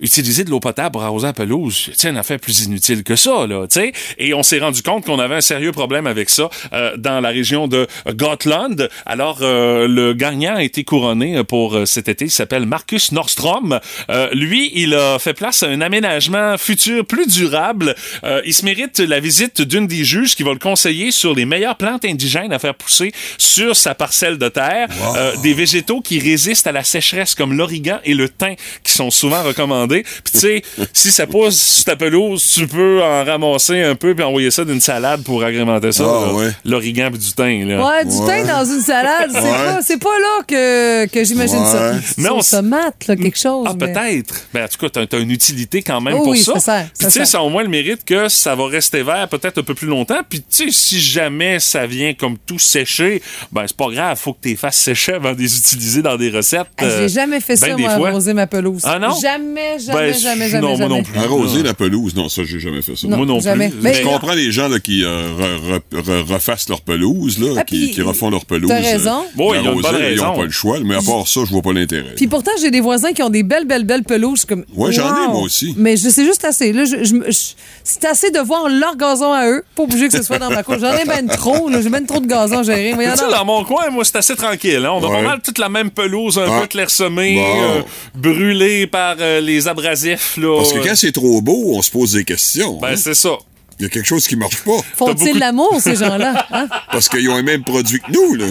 utiliser 0.00 0.44
de 0.44 0.50
l'eau 0.50 0.60
potable 0.60 0.92
pour 0.92 1.02
arroser 1.02 1.26
la 1.26 1.32
pelouse, 1.32 1.90
c'est 1.94 2.08
une 2.08 2.16
affaire 2.16 2.38
plus 2.38 2.64
inutile 2.64 3.02
que 3.04 3.16
ça, 3.16 3.46
là, 3.46 3.66
tu 3.66 3.80
sais. 3.80 3.92
Et 4.18 4.34
on 4.34 4.42
s'est 4.42 4.58
rendu 4.58 4.82
compte 4.82 5.04
qu'on 5.04 5.18
avait 5.18 5.36
un 5.36 5.40
sérieux 5.40 5.72
problème 5.72 6.06
avec 6.06 6.30
ça 6.30 6.48
euh, 6.72 6.96
dans 6.96 7.20
la 7.20 7.28
région 7.30 7.68
de 7.68 7.86
Gotland. 8.08 8.88
Alors, 9.06 9.38
euh, 9.42 9.86
le 9.88 10.12
gagnant 10.14 10.56
a 10.56 10.62
été 10.62 10.84
couronné 10.84 11.36
euh, 11.36 11.44
pour 11.44 11.76
euh, 11.76 11.84
cet 11.86 12.08
été. 12.08 12.26
Il 12.26 12.30
s'appelle 12.30 12.66
Marcus 12.66 13.12
Nordstrom. 13.12 13.78
Euh, 14.10 14.28
lui, 14.32 14.70
il 14.74 14.94
a 14.94 15.18
fait 15.18 15.34
place 15.34 15.62
à 15.62 15.68
un 15.68 15.80
aménagement 15.80 16.56
futur 16.58 17.04
plus 17.06 17.26
durable. 17.26 17.94
Euh, 18.24 18.40
il 18.44 18.54
se 18.54 18.64
mérite 18.64 18.98
la 19.00 19.20
visite 19.20 19.62
d'une 19.62 19.86
des 19.86 20.04
juges 20.04 20.34
qui 20.34 20.42
va 20.42 20.52
le 20.52 20.58
conseiller 20.58 21.10
sur 21.10 21.34
les 21.34 21.44
meilleures 21.44 21.76
plantes 21.76 22.04
indigènes 22.04 22.52
à 22.52 22.58
faire 22.58 22.74
pousser 22.74 23.12
sur 23.38 23.76
sa 23.76 23.94
parcelle 23.94 24.38
de 24.38 24.48
terre. 24.48 24.88
Euh, 25.16 25.36
des 25.42 25.54
végétaux 25.54 26.00
qui 26.00 26.18
résistent 26.18 26.66
à 26.66 26.72
la 26.72 26.84
sécheresse 26.84 27.34
comme 27.34 27.56
l'origan 27.56 27.98
et 28.04 28.14
le 28.14 28.28
thym 28.28 28.54
qui 28.82 28.92
sont 28.92 29.10
souvent 29.10 29.42
recommandés. 29.42 29.83
Puis 29.88 30.32
tu 30.32 30.38
sais, 30.38 30.62
si 30.92 31.10
ça 31.10 31.26
pousse 31.26 31.60
sur 31.60 31.84
ta 31.84 31.96
pelouse, 31.96 32.44
tu 32.54 32.66
peux 32.66 33.02
en 33.02 33.24
ramasser 33.24 33.82
un 33.82 33.94
peu 33.94 34.14
puis 34.14 34.24
envoyer 34.24 34.50
ça 34.50 34.64
d'une 34.64 34.80
salade 34.80 35.22
pour 35.22 35.42
agrémenter 35.44 35.92
ça. 35.92 36.04
Ah, 36.06 36.32
ouais. 36.34 36.50
L'origan 36.64 37.08
puis 37.10 37.18
du 37.18 37.32
thym. 37.32 37.68
Là. 37.68 37.86
Ouais, 37.86 38.04
du 38.04 38.10
thym 38.16 38.46
dans 38.46 38.64
une 38.64 38.80
salade, 38.82 39.30
c'est 39.32 39.40
Ouais. 39.42 39.50
pas, 39.50 39.78
c'est 39.82 39.98
pas 40.02 40.18
là 40.18 40.42
que, 40.46 41.06
que 41.06 41.24
j'imagine 41.24 41.64
ça. 41.64 41.90
Ouais. 41.92 41.96
Mais 42.18 42.24
Mais 42.24 42.30
on 42.30 42.36
on 42.36 42.40
s- 42.40 42.50
tomate, 42.50 43.06
là, 43.06 43.16
quelque 43.16 43.38
chose. 43.38 43.66
Ah, 43.68 43.74
mais- 43.78 43.92
peut-être. 43.92 44.34
Ben, 44.52 44.64
en 44.64 44.68
tout 44.68 44.78
cas, 44.78 44.88
t'as, 44.88 45.06
t'as 45.06 45.18
une 45.20 45.30
utilité 45.30 45.82
quand 45.82 46.00
même 46.00 46.14
Oh 46.14 46.22
pour 46.22 46.28
oui, 46.28 46.38
ça. 46.38 46.54
ça 46.54 46.60
sert, 46.60 46.84
Puis, 46.84 46.92
ça 47.06 47.06
tu 47.12 47.18
sais, 47.18 47.24
ça 47.24 47.38
a 47.38 47.40
au 47.42 47.50
moins 47.50 47.62
le 47.62 47.68
mérite 47.68 48.04
que 48.04 48.28
ça 48.28 48.54
va 48.54 48.66
rester 48.66 49.02
vert 49.02 49.28
peut-être 49.28 49.58
un 49.58 49.62
peu 49.62 49.74
plus 49.74 49.86
longtemps. 49.88 50.20
Puis, 50.28 50.40
tu 50.40 50.46
sais, 50.48 50.66
si 50.70 51.00
jamais 51.00 51.60
ça 51.60 51.86
vient 51.86 52.14
comme 52.14 52.36
tout 52.38 52.58
sécher, 52.58 53.22
ben, 53.52 53.64
c'est 53.66 53.76
pas 53.76 53.88
grave. 53.90 54.16
Faut 54.18 54.32
que 54.32 54.38
tu 54.42 54.48
les 54.50 54.56
fasses 54.56 54.76
sécher 54.76 55.14
avant 55.14 55.32
de 55.32 55.38
les 55.38 55.56
utiliser 55.56 56.02
dans 56.02 56.16
des 56.16 56.30
recettes. 56.30 56.66
Ah, 56.78 56.84
euh, 56.84 57.00
J'ai 57.02 57.08
jamais 57.14 57.40
fait 57.40 57.54
ben 57.60 57.70
ça, 57.70 57.74
des 57.74 57.82
moi, 57.82 57.96
fois. 57.96 58.08
arroser 58.08 58.32
ma 58.34 58.46
pelouse. 58.46 58.82
Ah, 58.84 58.98
non? 58.98 59.14
Jamais, 59.20 59.73
jamais, 59.78 60.10
Ben, 60.10 60.14
jamais, 60.14 60.48
jamais. 60.48 60.66
non, 60.66 60.78
moi 60.78 60.88
non 60.88 61.02
plus. 61.02 61.18
Arroser 61.18 61.62
la 61.62 61.74
pelouse, 61.74 62.14
non, 62.14 62.28
ça, 62.28 62.42
j'ai 62.44 62.58
jamais 62.60 62.82
fait 62.82 62.96
ça. 62.96 63.06
Non, 63.06 63.16
Moi 63.18 63.26
non 63.26 63.40
jamais. 63.40 63.68
plus. 63.70 63.78
Mais- 63.82 63.94
Je 63.94 64.02
comprends 64.02 64.32
les 64.34 64.50
gens 64.52 64.68
là, 64.68 64.78
qui 64.80 65.04
euh, 65.04 65.28
re- 65.38 65.78
re- 65.98 66.02
re- 66.02 66.32
refassent 66.32 66.68
leur 66.68 66.80
pelouse, 66.82 67.38
là, 67.38 67.54
Ah, 67.58 67.64
qui, 67.64 68.00
refont 68.02 68.30
leur 68.30 68.44
pelouse. 68.46 68.68
t'as 68.68 68.80
raison. 68.80 69.24
Bon, 69.36 69.52
l'arroser, 69.52 69.82
bonne 69.82 70.02
Ils 70.12 70.16
n'ont 70.16 70.34
pas 70.36 70.44
le 70.44 70.50
choix, 70.50 70.78
mais 70.84 70.96
à 70.96 71.02
part 71.02 71.26
ça, 71.28 71.40
je 71.46 71.50
vois 71.50 71.62
pas 71.62 71.72
l'intérêt. 71.72 72.14
Puis 72.16 72.26
pourtant, 72.26 72.52
j'ai 72.60 72.70
des 72.70 72.80
voisins 72.80 73.12
qui 73.12 73.22
ont 73.22 73.30
des 73.30 73.42
belles, 73.42 73.66
belles, 73.66 73.84
belles 73.84 74.04
pelouses. 74.04 74.44
Comme, 74.44 74.64
Ouais, 74.74 74.92
j'en 74.92 75.08
ai, 75.08 75.28
moi 75.28 75.40
aussi. 75.42 75.74
Mais 75.76 75.96
je 75.96 76.08
c'est 76.08 76.24
juste 76.24 76.44
assez. 76.44 76.72
Là, 76.72 76.84
je, 76.84 77.04
je 77.04 77.14
me- 77.14 77.30
je- 77.30 77.54
c'est 77.82 78.04
assez 78.04 78.30
de 78.30 78.38
voir 78.40 78.68
leur 78.68 78.96
gazon 78.96 79.32
à 79.32 79.48
eux. 79.48 79.62
Pas 79.76 79.82
obligé 79.84 80.08
que 80.08 80.16
ce 80.16 80.22
soit 80.22 80.38
dans 80.38 80.50
ma 80.50 80.62
cour. 80.62 80.76
J'en 80.78 80.96
ai 80.96 81.04
ben 81.04 81.26
trop. 81.28 81.70
J'ai 81.82 81.88
ben 81.88 82.04
trop 82.06 82.20
de 82.20 82.26
gazon 82.26 82.58
à 82.58 82.62
gérer. 82.62 82.92
Donc. 82.92 83.30
dans 83.30 83.44
mon 83.44 83.64
coin, 83.64 83.90
moi, 83.90 84.04
c'est 84.04 84.16
assez 84.16 84.36
tranquille. 84.36 84.84
hein. 84.84 84.90
On 84.94 85.02
a 85.04 85.08
Ouais. 85.08 85.16
pas 85.16 85.22
mal 85.22 85.40
toute 85.42 85.58
la 85.58 85.68
même 85.68 85.90
pelouse, 85.90 86.38
un 86.38 86.46
Ah. 86.48 86.60
peu 86.62 86.66
clairsemée, 86.66 87.34
Bon. 87.36 87.62
euh, 87.62 87.80
brûlée 88.14 88.86
par 88.86 89.16
euh, 89.20 89.40
les 89.64 89.68
abrasifs. 89.68 90.36
Là. 90.36 90.56
Parce 90.58 90.72
que 90.72 90.86
quand 90.86 90.94
c'est 90.94 91.12
trop 91.12 91.40
beau, 91.40 91.72
on 91.74 91.82
se 91.82 91.90
pose 91.90 92.12
des 92.12 92.24
questions. 92.24 92.78
Ben, 92.80 92.88
hein. 92.88 92.96
c'est 92.96 93.14
ça. 93.14 93.36
Il 93.78 93.82
y 93.82 93.86
a 93.86 93.88
quelque 93.88 94.06
chose 94.06 94.26
qui 94.26 94.36
marche 94.36 94.62
pas. 94.62 94.78
Font-ils 94.96 95.38
l'amour, 95.38 95.78
ces 95.80 95.96
gens-là? 95.96 96.46
Hein? 96.54 96.68
Parce 96.92 97.08
qu'ils 97.08 97.28
ont 97.28 97.36
les 97.36 97.42
mêmes 97.42 97.64
produits 97.64 97.98
que 97.98 98.12
nous, 98.12 98.34
là. 98.34 98.46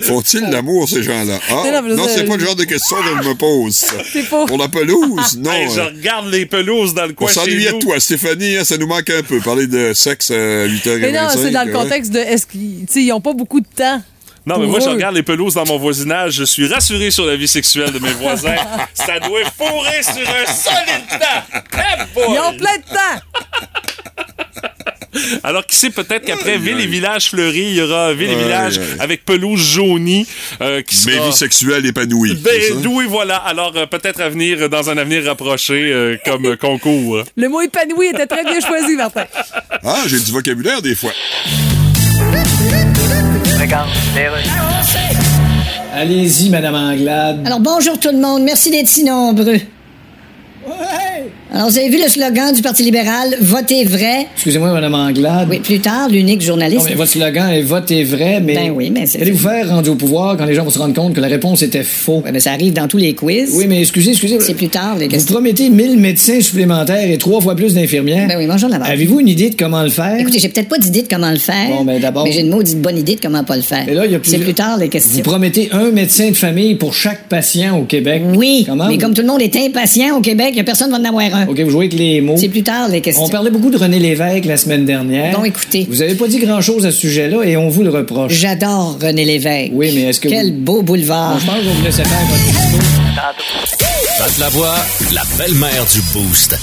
Font-ils 0.00 0.42
l'amour, 0.42 0.88
ces 0.88 1.02
gens-là? 1.02 1.40
Ah, 1.50 1.62
Mais 1.64 1.94
non, 1.94 2.04
c'est 2.06 2.24
pas 2.24 2.36
le 2.36 2.44
genre 2.44 2.54
de 2.54 2.64
question 2.64 2.96
que 2.96 3.22
je 3.22 3.28
me 3.28 3.34
pose. 3.34 3.84
pas. 4.30 4.46
Pour 4.46 4.58
la 4.58 4.68
pelouse, 4.68 5.36
non. 5.38 5.50
Hey, 5.50 5.68
je 5.70 5.80
euh, 5.80 5.86
regarde 5.86 6.28
les 6.28 6.46
pelouses 6.46 6.94
dans 6.94 7.06
le 7.06 7.12
on 7.12 7.14
coin 7.14 7.28
s'ennuie 7.28 7.66
nous. 7.66 7.78
de 7.78 7.84
toi, 7.84 7.98
Stéphanie, 7.98 8.56
hein, 8.56 8.64
ça 8.64 8.76
nous 8.76 8.86
manque 8.86 9.10
un 9.10 9.22
peu. 9.22 9.40
Parler 9.40 9.66
de 9.66 9.92
sexe 9.94 10.30
à 10.30 10.66
8h45. 10.66 10.98
Mais 11.00 11.12
non, 11.12 11.28
c'est 11.32 11.50
dans 11.50 11.66
le 11.66 11.72
contexte 11.72 12.12
de. 12.12 12.18
Est-ce 12.18 12.46
qu'ils 12.46 12.86
tu 12.86 12.92
sais, 12.92 13.02
ils 13.02 13.12
ont 13.12 13.20
pas 13.20 13.32
beaucoup 13.32 13.60
de 13.60 13.66
temps? 13.74 14.00
Non, 14.46 14.58
mais 14.58 14.66
moi, 14.66 14.80
je 14.80 14.88
regarde 14.88 15.14
les 15.14 15.22
pelouses 15.22 15.54
dans 15.54 15.64
mon 15.64 15.78
voisinage. 15.78 16.34
Je 16.34 16.44
suis 16.44 16.66
rassuré 16.66 17.10
sur 17.10 17.24
la 17.24 17.36
vie 17.36 17.48
sexuelle 17.48 17.92
de 17.92 17.98
mes 17.98 18.12
voisins. 18.12 18.56
Ça 18.94 19.18
doit 19.18 19.40
fourrer 19.56 20.02
sur 20.02 20.28
un 20.28 20.46
solide 20.52 21.08
temps. 21.08 21.60
Ils 22.16 22.38
ont 22.38 22.56
plein 22.56 22.76
de 22.76 22.82
temps! 22.82 23.22
Alors, 25.42 25.64
qui 25.64 25.76
sait, 25.76 25.90
peut-être 25.90 26.24
qu'après 26.24 26.58
Ville 26.58 26.80
et 26.80 26.86
Village 26.86 27.30
fleuris, 27.30 27.68
il 27.68 27.74
y 27.76 27.80
aura 27.80 28.12
Ville 28.12 28.30
et 28.30 28.36
Village 28.36 28.80
avec 28.98 29.24
pelouse 29.24 29.60
jaunie 29.60 30.26
euh, 30.60 30.82
qui 30.82 30.96
Mais 31.06 31.18
vie 31.18 31.32
sexuelle 31.32 31.86
épanouie. 31.86 32.34
Ben, 32.34 32.52
et 32.52 33.06
voilà. 33.06 33.36
Alors, 33.36 33.72
euh, 33.76 33.86
peut-être 33.86 34.20
à 34.20 34.28
venir 34.28 34.68
dans 34.68 34.90
un 34.90 34.98
avenir 34.98 35.24
rapproché 35.24 35.74
euh, 35.74 36.16
comme 36.24 36.46
euh, 36.46 36.56
concours. 36.56 37.22
Le 37.36 37.48
mot 37.48 37.60
épanoui 37.60 38.08
était 38.08 38.26
très 38.26 38.42
bien 38.42 38.60
choisi, 38.60 38.96
Martin. 38.96 39.24
Ah, 39.84 40.02
j'ai 40.06 40.18
du 40.18 40.32
vocabulaire 40.32 40.82
des 40.82 40.94
fois. 40.94 41.12
Allez-y, 45.94 46.50
Madame 46.50 46.74
Anglade. 46.74 47.40
Alors 47.46 47.60
bonjour 47.60 47.98
tout 47.98 48.10
le 48.10 48.18
monde, 48.18 48.42
merci 48.42 48.70
d'être 48.70 48.88
si 48.88 49.04
nombreux. 49.04 49.60
Alors, 51.56 51.68
vous 51.70 51.78
avez 51.78 51.88
vu 51.88 51.98
le 52.02 52.08
slogan 52.10 52.52
du 52.52 52.62
Parti 52.62 52.82
libéral, 52.82 53.36
votez 53.40 53.84
vrai? 53.84 54.26
Excusez-moi, 54.34 54.72
Madame 54.72 54.92
Anglade. 54.94 55.46
Oui, 55.48 55.60
plus 55.60 55.78
tard, 55.78 56.08
l'unique 56.08 56.40
Non, 56.40 56.46
journaliste. 56.48 56.84
mais 56.88 56.96
votre 56.96 57.12
slogan 57.12 57.48
est 57.48 57.62
votez 57.62 58.02
vrai, 58.02 58.40
mais. 58.40 58.54
Ben 58.56 58.72
oui, 58.74 58.90
mais 58.90 59.06
c'est- 59.06 59.18
Qu'allez-vous 59.18 59.38
faire 59.38 59.68
rendu 59.68 59.90
au 59.90 59.94
pouvoir 59.94 60.36
quand 60.36 60.46
les 60.46 60.54
gens 60.54 60.64
vont 60.64 60.70
se 60.70 60.80
rendre 60.80 60.94
compte 60.94 61.14
que 61.14 61.20
la 61.20 61.28
réponse 61.28 61.62
était 61.62 61.84
faux? 61.84 62.24
Mais 62.32 62.40
ça 62.40 62.50
arrive 62.50 62.72
dans 62.72 62.88
tous 62.88 62.96
les 62.96 63.14
quiz. 63.14 63.52
Oui, 63.54 63.66
mais 63.68 63.82
excusez, 63.82 64.10
excusez. 64.10 64.40
C'est 64.40 64.54
plus 64.54 64.68
tard, 64.68 64.96
les 64.98 65.04
Vous 65.04 65.12
questions. 65.12 65.32
promettez 65.32 65.70
1000 65.70 65.96
médecins 65.96 66.40
supplémentaires 66.40 67.08
et 67.08 67.18
trois 67.18 67.40
fois 67.40 67.54
plus 67.54 67.72
d'infirmières. 67.74 68.26
Ben 68.26 68.36
oui, 68.36 68.48
bonjour 68.48 68.68
la 68.68 68.78
Avez-vous 68.78 69.20
une 69.20 69.28
idée 69.28 69.50
de 69.50 69.54
comment 69.54 69.84
le 69.84 69.90
faire? 69.90 70.18
Écoutez, 70.18 70.40
j'ai 70.40 70.48
peut-être 70.48 70.68
pas 70.68 70.78
d'idée 70.78 71.02
de 71.02 71.08
comment 71.08 71.30
le 71.30 71.38
faire. 71.38 71.68
Bon, 71.68 71.84
ben, 71.84 72.00
d'abord- 72.00 72.24
Mais 72.24 72.32
j'ai 72.32 72.40
une 72.40 72.50
maudite 72.50 72.80
bonne 72.82 72.98
idée 72.98 73.14
de 73.14 73.20
comment 73.20 73.44
pas 73.44 73.54
le 73.54 73.62
faire. 73.62 73.88
Et 73.88 73.94
là, 73.94 74.06
il 74.06 74.10
y 74.10 74.14
a 74.16 74.18
C'est 74.18 74.22
plusieurs- 74.22 74.42
plus 74.42 74.54
tard, 74.54 74.76
les 74.78 74.86
Vous 74.86 74.90
questions. 74.90 75.22
promettez 75.22 75.68
un 75.70 75.92
médecin 75.92 76.30
de 76.30 76.34
famille 76.36 76.74
pour 76.74 76.94
chaque 76.94 77.28
patient 77.28 77.78
au 77.78 77.84
Québec. 77.84 78.22
Oui, 78.34 78.64
Comment? 78.68 78.88
mais 78.88 78.98
comme 78.98 79.14
tout 79.14 79.22
le 79.22 79.28
monde 79.28 79.40
est 79.40 79.54
impatient 79.54 80.16
au 80.16 80.20
Québec, 80.20 80.48
il 80.50 80.56
y 80.56 80.60
a 80.60 80.64
personne 80.64 80.88
qui 80.88 80.94
va 80.94 80.98
en 80.98 81.04
avoir 81.04 81.32
un. 81.32 81.43
OK, 81.48 81.58
vous 81.60 81.70
jouez 81.70 81.86
avec 81.86 81.98
les 81.98 82.20
mots. 82.20 82.36
C'est 82.36 82.48
plus 82.48 82.62
tard, 82.62 82.88
les 82.88 83.00
questions. 83.00 83.24
On 83.24 83.28
parlait 83.28 83.50
beaucoup 83.50 83.70
de 83.70 83.76
René 83.76 83.98
Lévesque 83.98 84.44
la 84.44 84.56
semaine 84.56 84.84
dernière. 84.84 85.36
Bon, 85.36 85.44
écoutez. 85.44 85.86
Vous 85.88 86.02
avez 86.02 86.14
pas 86.14 86.28
dit 86.28 86.38
grand-chose 86.38 86.86
à 86.86 86.90
ce 86.92 86.98
sujet-là 86.98 87.42
et 87.44 87.56
on 87.56 87.68
vous 87.68 87.82
le 87.82 87.90
reproche. 87.90 88.32
J'adore 88.32 88.98
René 89.02 89.24
Lévesque. 89.24 89.70
Oui, 89.74 89.92
mais 89.94 90.02
est-ce 90.02 90.20
que 90.20 90.28
Quel 90.28 90.52
vous- 90.52 90.58
beau 90.60 90.82
boulevard. 90.82 91.34
Bon, 91.34 91.38
je 91.40 91.46
pense 91.46 91.56
que 91.56 91.64
vous 91.68 91.78
me 91.80 91.84
laissez 91.84 92.04
faire 92.04 92.26
votre 92.28 92.44
discours. 92.44 92.80
Pat 94.18 94.38
Lavoie, 94.38 94.74
la 95.12 95.22
belle-mère 95.38 95.84
du 95.92 96.00
Boost. 96.12 96.56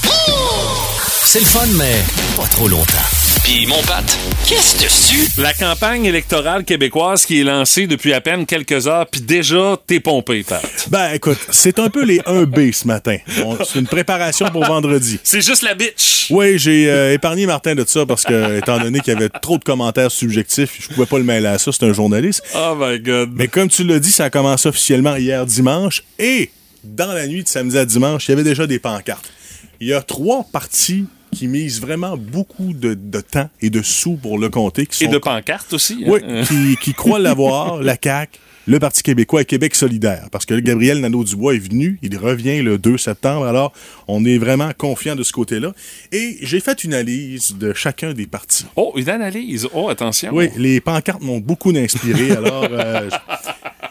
C'est 1.34 1.40
le 1.40 1.46
fun, 1.46 1.66
mais 1.78 1.96
pas 2.36 2.46
trop 2.50 2.68
longtemps. 2.68 3.08
Puis 3.46 3.66
mon 3.66 3.82
Pat, 3.84 4.04
qu'est-ce 4.46 4.84
dessus? 4.84 5.32
La 5.42 5.54
campagne 5.54 6.04
électorale 6.04 6.66
québécoise 6.66 7.26
qui 7.26 7.40
est 7.40 7.46
lancée 7.46 7.88
depuis 7.88 8.12
à 8.12 8.20
peine 8.20 8.46
quelques 8.46 8.90
heures, 8.90 9.08
puis 9.08 9.22
déjà, 9.22 9.78
t'es 9.88 10.02
pompé, 10.02 10.44
Pat. 10.44 10.62
Ben, 10.90 11.14
écoute, 11.14 11.38
c'est 11.50 11.80
un 11.80 11.90
peu 11.90 12.04
les 12.04 12.20
1B 12.20 12.74
ce 12.74 12.86
matin. 12.86 13.16
Bon, 13.38 13.58
c'est 13.64 13.80
une 13.80 13.88
préparation 13.88 14.50
pour 14.50 14.66
vendredi. 14.66 15.22
C'est 15.24 15.40
juste 15.40 15.62
la 15.62 15.74
bitch. 15.74 16.28
Oui, 16.32 16.60
j'ai 16.60 16.92
euh, 16.92 17.14
épargné 17.14 17.46
Martin 17.46 17.76
de 17.76 17.86
ça 17.88 18.06
parce 18.06 18.26
que, 18.26 18.58
étant 18.58 18.78
donné 18.78 19.00
qu'il 19.00 19.14
y 19.14 19.16
avait 19.16 19.30
trop 19.30 19.58
de 19.58 19.64
commentaires 19.64 20.12
subjectifs, 20.12 20.80
je 20.82 20.94
pouvais 20.94 21.08
pas 21.08 21.18
le 21.18 21.24
mêler 21.24 21.48
à 21.48 21.58
ça. 21.58 21.72
C'est 21.72 21.86
un 21.86 21.94
journaliste. 21.94 22.44
Oh 22.56 22.76
my 22.78 23.00
God. 23.00 23.30
Mais 23.34 23.48
comme 23.48 23.70
tu 23.70 23.86
l'as 23.86 24.00
dit, 24.00 24.12
ça 24.12 24.26
a 24.26 24.30
commencé 24.30 24.68
officiellement 24.68 25.16
hier 25.16 25.46
dimanche 25.46 26.04
et 26.20 26.52
dans 26.84 27.14
la 27.14 27.26
nuit 27.26 27.44
de 27.44 27.48
samedi 27.48 27.78
à 27.78 27.86
dimanche, 27.86 28.28
il 28.28 28.32
y 28.32 28.34
avait 28.34 28.44
déjà 28.44 28.68
des 28.68 28.80
pancartes. 28.80 29.32
Il 29.80 29.88
y 29.88 29.94
a 29.94 30.02
trois 30.02 30.46
partis 30.52 31.06
qui 31.32 31.48
misent 31.48 31.80
vraiment 31.82 32.18
beaucoup 32.18 32.74
de, 32.74 32.94
de 32.94 33.22
temps 33.22 33.50
et 33.62 33.70
de 33.70 33.82
sous 33.82 34.16
pour 34.18 34.38
le 34.38 34.50
compter. 34.50 34.86
Qui 34.86 35.04
Et 35.04 35.08
sont 35.08 35.14
de 35.14 35.18
pancartes 35.18 35.74
aussi. 35.74 36.04
hein. 36.06 36.10
oui, 36.12 36.20
qui, 36.48 36.76
qui 36.82 36.94
croient 36.94 37.20
l'avoir, 37.20 37.78
la 37.82 37.96
CAQ, 38.02 38.40
le 38.68 38.78
Parti 38.80 39.02
québécois 39.02 39.42
et 39.42 39.46
Québec 39.46 39.74
solidaire. 39.74 40.28
Parce 40.32 40.46
que 40.46 40.54
Gabriel 40.56 41.00
Nadeau-Dubois 41.02 41.56
est 41.56 41.60
venu, 41.60 41.98
il 42.04 42.16
revient 42.18 42.62
le 42.62 42.78
2 42.78 42.98
septembre, 42.98 43.46
alors 43.48 43.74
on 44.08 44.24
est 44.24 44.38
vraiment 44.38 44.72
confiant 44.78 45.16
de 45.16 45.24
ce 45.24 45.32
côté-là. 45.32 45.74
Et 46.12 46.38
j'ai 46.42 46.60
fait 46.60 46.84
une 46.84 46.94
analyse 46.94 47.56
de 47.58 47.74
chacun 47.74 48.14
des 48.14 48.28
partis. 48.28 48.66
Oh, 48.76 48.94
une 48.98 49.10
analyse. 49.10 49.68
Oh, 49.74 49.90
attention. 49.90 50.32
Oui, 50.34 50.50
les 50.58 50.80
pancartes 50.80 51.22
m'ont 51.24 51.40
beaucoup 51.40 51.72
inspiré, 51.76 52.32
alors 52.32 52.68
euh, 52.72 53.10
je- 53.12 53.18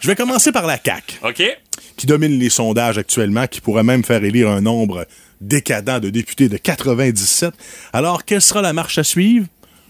je 0.03 0.07
vais 0.09 0.15
commencer 0.17 0.53
par 0.53 0.67
la 0.67 0.79
CAQ, 0.83 1.19
OK. 1.25 1.43
Qui 2.01 2.07
domine 2.07 2.39
les 2.39 2.49
sondages 2.49 2.97
actuellement, 2.97 3.47
qui 3.47 3.61
pourrait 3.61 3.83
même 3.83 4.03
faire 4.05 4.25
élire 4.25 4.49
un 4.49 4.63
nombre 4.63 5.05
décadent 5.43 6.01
de 6.01 6.09
députés 6.09 6.49
de 6.49 6.57
97. 6.57 7.53
Alors, 7.93 8.25
quelle 8.25 8.41
sera 8.41 8.63
la 8.63 8.73
marche 8.73 8.97
à 8.97 9.05
suivre? 9.05 9.45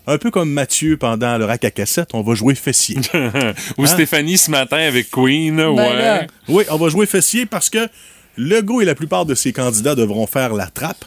Un 0.09 0.19
peu 0.19 0.33
comme 0.33 0.51
Mathieu 0.51 0.97
pendant 0.97 1.39
le 1.39 1.45
rack 1.45 1.65
à 1.65 1.71
cassette, 1.71 2.09
on 2.13 2.23
va 2.23 2.35
jouer 2.35 2.57
fessier. 2.57 2.97
Ou 3.79 3.85
Hein? 3.85 3.87
Stéphanie 3.87 4.39
ce 4.39 4.51
matin 4.51 4.79
avec 4.79 5.09
Queen. 5.09 5.55
Ben 5.55 5.69
ouais. 5.69 5.97
là. 5.97 6.27
Oui, 6.49 6.65
on 6.71 6.79
va 6.79 6.89
jouer 6.89 7.07
fessier 7.07 7.47
parce 7.47 7.71
que 7.71 7.87
Legault 8.37 8.81
et 8.81 8.85
la 8.85 8.97
plupart 8.97 9.25
de 9.25 9.37
ses 9.37 9.53
candidats 9.53 9.95
devront 9.95 10.27
faire 10.27 10.53
la 10.53 10.67
trappe, 10.67 11.05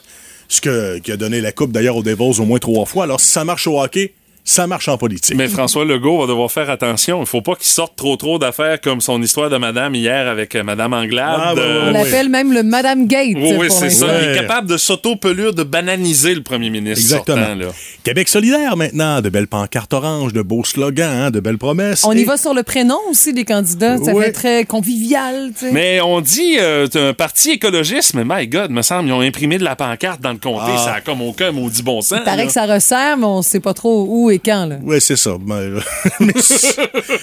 ce 0.48 0.62
que, 0.62 1.00
qui 1.00 1.12
a 1.12 1.18
donné 1.18 1.42
la 1.42 1.52
coupe 1.52 1.70
d'ailleurs 1.72 1.96
aux 1.96 2.02
Devils 2.02 2.40
au 2.40 2.46
moins 2.46 2.60
trois 2.60 2.86
fois. 2.86 3.04
Alors, 3.04 3.20
si 3.20 3.30
ça 3.30 3.44
marche 3.44 3.66
au 3.66 3.78
hockey, 3.78 4.14
ça 4.46 4.66
marche 4.66 4.88
en 4.88 4.98
politique. 4.98 5.36
Mais 5.36 5.48
François 5.48 5.84
Legault 5.86 6.20
va 6.20 6.26
devoir 6.26 6.50
faire 6.52 6.68
attention. 6.68 7.20
Il 7.20 7.26
faut 7.26 7.40
pas 7.40 7.54
qu'il 7.54 7.66
sorte 7.66 7.96
trop 7.96 8.16
trop 8.16 8.38
d'affaires 8.38 8.78
comme 8.80 9.00
son 9.00 9.22
histoire 9.22 9.48
de 9.48 9.56
madame 9.56 9.94
hier 9.94 10.28
avec 10.28 10.54
euh, 10.54 10.62
madame 10.62 10.92
Anglade. 10.92 11.40
Ah, 11.40 11.54
Euh, 11.56 11.88
On 11.88 11.92
l'appelle 11.92 12.28
même 12.28 12.52
le 12.52 12.62
Madame 12.62 13.06
Gate. 13.06 13.36
Oui, 13.36 13.68
c'est 13.70 13.88
ça. 13.90 14.06
Il 14.22 14.28
est 14.30 14.34
capable 14.40 14.68
de 14.68 14.76
s'auto-pelure, 14.76 15.54
de 15.54 15.62
bananiser 15.62 16.34
le 16.34 16.42
premier 16.42 16.68
ministre. 16.70 17.04
Exactement. 17.04 17.38
sortant, 17.38 17.54
là. 17.54 17.66
Québec 18.02 18.28
solidaire 18.28 18.76
maintenant, 18.76 19.20
de 19.22 19.28
belles 19.30 19.46
pancartes 19.48 19.92
oranges, 19.94 20.32
de 20.34 20.42
beaux 20.42 20.62
slogans, 20.64 21.08
hein, 21.08 21.30
de 21.30 21.40
belles 21.40 21.56
promesses. 21.58 22.04
On 22.04 22.12
y 22.12 22.24
va 22.24 22.36
sur 22.36 22.52
le 22.52 22.62
prénom 22.62 22.98
aussi 23.10 23.32
des 23.32 23.44
candidats. 23.44 23.96
Ça 23.98 24.12
Ouais. 24.12 24.26
fait 24.26 24.32
très 24.32 24.64
convivial. 24.64 25.52
Mais 25.72 26.00
on 26.02 26.20
dit 26.20 26.56
euh, 26.58 26.86
un 26.94 27.14
parti 27.14 27.52
écologiste, 27.52 28.12
mais 28.14 28.24
my 28.26 28.46
God, 28.46 28.70
me 28.70 28.82
semble, 28.82 29.08
ils 29.08 29.12
ont 29.12 29.20
imprimé 29.22 29.56
de 29.58 29.64
la 29.64 29.74
pancarte 29.74 30.20
dans 30.20 30.32
le 30.32 30.38
comté. 30.38 30.66
Ah. 30.68 30.82
Ça 30.84 30.92
a 30.94 31.00
comme 31.00 31.22
aucun 31.22 31.50
maudit 31.52 31.82
bon 31.82 32.02
sens. 32.02 32.18
Il 32.18 32.24
paraît 32.24 32.36
là. 32.38 32.46
que 32.46 32.52
ça 32.52 32.66
resserre, 32.66 33.16
mais 33.16 33.24
on 33.24 33.40
sait 33.40 33.60
pas 33.60 33.72
trop 33.74 34.06
où 34.08 34.30
et 34.34 34.38
quand. 34.38 34.66
Là? 34.66 34.78
Oui, 34.82 35.00
c'est 35.00 35.16
ça. 35.16 35.36
Ben, 35.40 35.80
Mais 36.20 36.32
ce- 36.40 36.80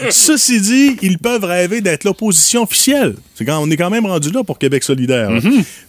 ceci 0.09 0.61
dit, 0.61 0.97
ils 1.01 1.17
peuvent 1.17 1.43
rêver 1.43 1.81
d'être 1.81 2.03
l'opposition 2.03 2.63
officielle. 2.63 3.15
C'est 3.35 3.45
quand, 3.45 3.59
on 3.61 3.69
est 3.69 3.77
quand 3.77 3.89
même 3.89 4.05
rendu 4.05 4.31
là 4.31 4.43
pour 4.43 4.57
Québec 4.59 4.83
solidaire. 4.83 5.29
hein. 5.29 5.39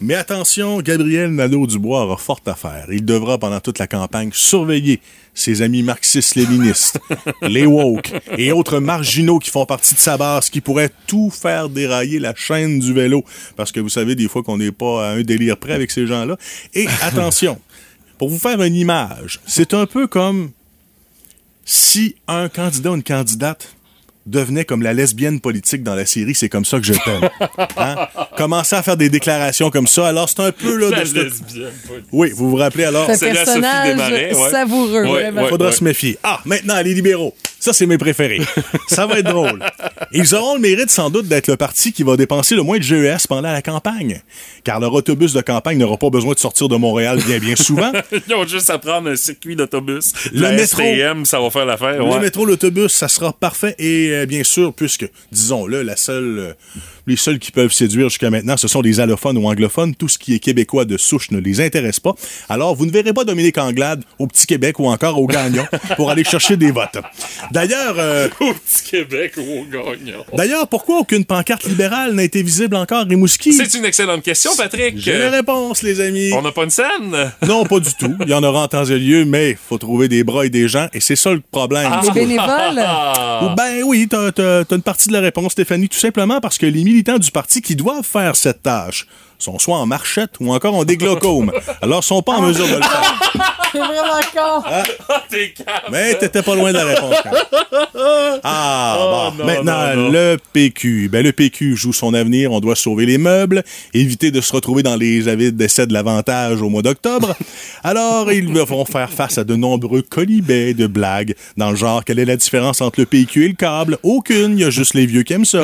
Mais 0.01 0.15
attention, 0.15 0.81
Gabriel 0.81 1.31
Nadeau-Dubois 1.31 2.03
aura 2.05 2.17
forte 2.17 2.47
affaire. 2.47 2.85
Il 2.91 3.05
devra, 3.05 3.37
pendant 3.37 3.59
toute 3.59 3.79
la 3.79 3.87
campagne, 3.87 4.29
surveiller 4.33 4.99
ses 5.35 5.61
amis 5.63 5.81
marxistes-léninistes, 5.83 6.99
les 7.41 7.65
woke 7.65 8.11
et 8.37 8.51
autres 8.51 8.79
marginaux 8.79 9.39
qui 9.39 9.49
font 9.49 9.65
partie 9.65 9.95
de 9.95 9.99
sa 9.99 10.15
base, 10.17 10.49
qui 10.49 10.61
pourraient 10.61 10.91
tout 11.07 11.29
faire 11.31 11.69
dérailler 11.69 12.19
la 12.19 12.33
chaîne 12.35 12.79
du 12.79 12.93
vélo. 12.93 13.23
Parce 13.55 13.71
que 13.71 13.79
vous 13.79 13.89
savez, 13.89 14.15
des 14.15 14.27
fois 14.27 14.43
qu'on 14.43 14.57
n'est 14.57 14.71
pas 14.71 15.07
à 15.07 15.11
un 15.13 15.21
délire 15.23 15.57
près 15.57 15.73
avec 15.73 15.89
ces 15.91 16.05
gens-là. 16.05 16.37
Et 16.73 16.87
attention, 17.01 17.59
pour 18.19 18.29
vous 18.29 18.37
faire 18.39 18.61
une 18.61 18.75
image, 18.75 19.39
c'est 19.47 19.73
un 19.73 19.85
peu 19.87 20.05
comme 20.07 20.51
si 21.65 22.15
un 22.27 22.49
candidat 22.49 22.91
ou 22.91 22.95
une 22.95 23.03
candidate 23.03 23.67
devenait 24.25 24.63
comme 24.65 24.81
la 24.81 24.93
lesbienne 24.93 25.39
politique 25.39 25.83
dans 25.83 25.95
la 25.95 26.05
série, 26.05 26.33
c'est 26.35 26.49
comme 26.49 26.65
ça 26.65 26.79
que 26.79 26.85
je 26.85 26.93
t'aime. 26.93 27.29
Hein? 27.77 27.95
Commencer 28.37 28.75
à 28.75 28.83
faire 28.83 28.97
des 28.97 29.09
déclarations 29.09 29.69
comme 29.69 29.87
ça, 29.87 30.07
alors 30.07 30.29
c'est 30.29 30.39
un 30.41 30.51
peu 30.51 30.75
là 30.77 30.89
La 30.89 30.97
de 30.99 31.03
lesbienne, 31.03 31.29
pas- 31.87 31.93
Oui, 32.11 32.31
vous 32.35 32.49
vous 32.51 32.55
rappelez 32.55 32.85
alors? 32.85 33.05
C'est 33.07 33.13
un 33.13 33.17
C'est 33.17 33.33
la 33.33 33.45
Sophie 33.45 33.61
personnage 33.61 33.87
Desmarais, 33.89 34.35
ouais. 34.35 34.49
savoureux. 34.51 35.05
Ouais. 35.07 35.49
Faudra 35.49 35.71
se 35.71 35.83
méfier. 35.83 36.17
Ah, 36.23 36.39
maintenant, 36.45 36.79
les 36.81 36.93
libéraux. 36.93 37.35
Ça, 37.59 37.71
c'est 37.73 37.85
mes 37.85 37.97
préférés. 37.97 38.41
Ça 38.87 39.05
va 39.07 39.19
être 39.19 39.29
drôle. 39.29 39.63
Ils 40.11 40.35
auront 40.35 40.55
le 40.55 40.59
mérite, 40.59 40.89
sans 40.91 41.09
doute, 41.09 41.27
d'être 41.27 41.47
le 41.47 41.55
parti 41.55 41.93
qui 41.93 42.03
va 42.03 42.17
dépenser 42.17 42.55
le 42.55 42.61
moins 42.61 42.77
de 42.77 42.83
GES 42.83 43.25
pendant 43.27 43.51
la 43.53 43.61
campagne. 43.61 44.21
Car 44.65 44.79
leur 44.81 44.93
autobus 44.93 45.31
de 45.33 45.41
campagne 45.41 45.77
n'aura 45.77 45.95
pas 45.97 46.09
besoin 46.09 46.33
de 46.33 46.39
sortir 46.39 46.67
de 46.67 46.75
Montréal 46.75 47.19
bien, 47.25 47.39
bien 47.39 47.55
souvent. 47.55 47.91
Ils 48.27 48.33
ont 48.35 48.45
juste 48.45 48.69
à 48.69 48.77
prendre 48.79 49.09
un 49.09 49.15
circuit 49.15 49.55
d'autobus. 49.55 50.11
Le 50.33 50.41
La 50.41 50.51
métro. 50.51 50.81
STM, 50.81 51.25
ça 51.25 51.39
va 51.39 51.49
faire 51.49 51.65
l'affaire. 51.65 52.03
Le 52.03 52.19
métro, 52.19 52.45
l'autobus, 52.45 52.91
ça 52.91 53.07
sera 53.07 53.31
parfait. 53.31 53.75
Et 53.79 54.09
euh, 54.11 54.12
bien 54.25 54.43
sûr, 54.43 54.73
puisque, 54.73 55.09
disons-le, 55.31 55.81
la 55.81 55.95
seule, 55.95 56.39
euh, 56.39 56.53
les 57.07 57.15
seuls 57.15 57.39
qui 57.39 57.51
peuvent 57.51 57.71
séduire 57.71 58.09
jusqu'à 58.09 58.29
maintenant, 58.29 58.57
ce 58.57 58.67
sont 58.67 58.81
des 58.81 58.99
allophones 58.99 59.37
ou 59.37 59.47
anglophones. 59.47 59.95
Tout 59.95 60.07
ce 60.07 60.17
qui 60.17 60.33
est 60.33 60.39
québécois 60.39 60.85
de 60.85 60.97
souche 60.97 61.31
ne 61.31 61.39
les 61.39 61.61
intéresse 61.61 61.99
pas. 61.99 62.15
Alors, 62.49 62.75
vous 62.75 62.85
ne 62.85 62.91
verrez 62.91 63.13
pas 63.13 63.23
Dominique 63.25 63.57
Anglade 63.57 64.03
au 64.19 64.27
Petit 64.27 64.47
Québec 64.47 64.79
ou 64.79 64.87
encore 64.87 65.19
au 65.19 65.27
Gagnon 65.27 65.65
pour 65.97 66.09
aller 66.09 66.23
chercher 66.23 66.57
des 66.57 66.71
votes. 66.71 66.97
D'ailleurs, 67.51 67.95
euh, 67.97 68.27
Au 68.39 68.53
petit 68.53 68.83
Québec 68.91 69.33
ou 69.37 69.41
au 69.41 69.63
Gagnon. 69.65 70.25
d'ailleurs, 70.33 70.67
pourquoi 70.67 70.99
aucune 70.99 71.25
pancarte 71.25 71.65
libérale 71.65 72.13
n'a 72.13 72.23
été 72.23 72.41
visible 72.41 72.75
encore 72.75 72.99
à 72.99 73.03
Rimouski? 73.03 73.53
C'est 73.53 73.77
une 73.77 73.85
excellente 73.85 74.23
question, 74.23 74.51
Patrick. 74.55 74.97
J'ai 74.97 75.17
les 75.17 75.29
réponses, 75.29 75.81
les 75.81 76.01
amis. 76.01 76.31
On 76.33 76.41
n'a 76.41 76.51
pas 76.51 76.63
une 76.63 76.69
scène? 76.69 77.31
Non, 77.45 77.65
pas 77.65 77.79
du 77.79 77.93
tout. 77.93 78.15
Il 78.21 78.29
y 78.29 78.33
en 78.33 78.43
aura 78.43 78.63
en 78.63 78.67
temps 78.67 78.85
et 78.85 78.99
lieu, 78.99 79.25
mais 79.25 79.51
il 79.51 79.57
faut 79.57 79.77
trouver 79.77 80.07
des 80.07 80.23
bras 80.23 80.45
et 80.45 80.49
des 80.49 80.67
gens, 80.67 80.87
et 80.93 80.99
c'est 80.99 81.15
ça 81.15 81.31
le 81.31 81.41
problème. 81.51 81.91
Les 82.03 82.11
bénévoles? 82.11 82.79
Ah. 82.79 83.53
Ben 83.57 83.83
oui, 83.83 84.07
t'as 84.09 84.31
t'as 84.31 84.63
une 84.75 84.81
partie 84.81 85.07
de 85.09 85.13
la 85.13 85.19
réponse, 85.21 85.53
Stéphanie, 85.53 85.89
tout 85.89 85.99
simplement 85.99 86.39
parce 86.41 86.57
que 86.57 86.65
les 86.65 86.83
militants 86.93 87.17
du 87.17 87.31
parti 87.31 87.61
qui 87.61 87.75
doivent 87.75 88.05
faire 88.05 88.35
cette 88.35 88.61
tâche 88.61 89.07
sont 89.43 89.59
soit 89.59 89.77
en 89.77 89.85
marchette 89.85 90.31
ou 90.39 90.53
encore 90.53 90.75
en 90.75 90.83
déglocome. 90.85 91.51
Alors, 91.81 92.03
sont 92.03 92.21
pas 92.21 92.33
en 92.33 92.41
mesure 92.41 92.65
de 92.67 92.75
le 92.75 92.81
faire. 92.81 93.19
C'est 93.71 93.79
vraiment 93.79 94.19
con. 94.33 94.63
Ah. 94.65 94.83
T'es 95.29 95.51
calme. 95.53 95.79
Mais 95.91 96.13
t'étais 96.15 96.43
pas 96.43 96.55
loin 96.55 96.71
de 96.71 96.77
la 96.77 96.85
réponse. 96.85 97.15
quand. 97.23 97.31
Ah, 98.43 98.97
Oh, 98.99 99.31
bon. 99.31 99.37
non, 99.39 99.45
Maintenant, 99.45 99.95
non, 99.95 100.01
non. 100.03 100.09
le 100.11 100.37
PQ. 100.53 101.09
Ben, 101.11 101.23
le 101.23 101.31
PQ 101.31 101.75
joue 101.75 101.93
son 101.93 102.13
avenir. 102.13 102.51
On 102.51 102.59
doit 102.59 102.75
sauver 102.75 103.05
les 103.05 103.17
meubles, 103.17 103.63
éviter 103.93 104.31
de 104.31 104.41
se 104.41 104.51
retrouver 104.53 104.83
dans 104.83 104.95
les 104.95 105.27
avides 105.27 105.55
d'essai 105.55 105.87
de 105.87 105.93
l'avantage 105.93 106.61
au 106.61 106.69
mois 106.69 106.81
d'octobre. 106.81 107.35
Alors, 107.83 108.31
ils 108.31 108.51
devront 108.51 108.85
faire 108.85 109.09
face 109.09 109.37
à 109.37 109.43
de 109.43 109.55
nombreux 109.55 110.01
colibets 110.01 110.73
de 110.73 110.87
blagues 110.87 111.35
dans 111.57 111.69
le 111.71 111.75
genre 111.75 112.03
quelle 112.03 112.19
est 112.19 112.25
la 112.25 112.35
différence 112.35 112.81
entre 112.81 112.99
le 112.99 113.05
PQ 113.05 113.45
et 113.45 113.47
le 113.49 113.53
câble? 113.55 113.97
Aucune, 114.03 114.53
il 114.57 114.61
y 114.61 114.65
a 114.65 114.69
juste 114.69 114.93
les 114.93 115.05
vieux 115.05 115.23
qui 115.23 115.33
aiment 115.33 115.45
ça. 115.45 115.63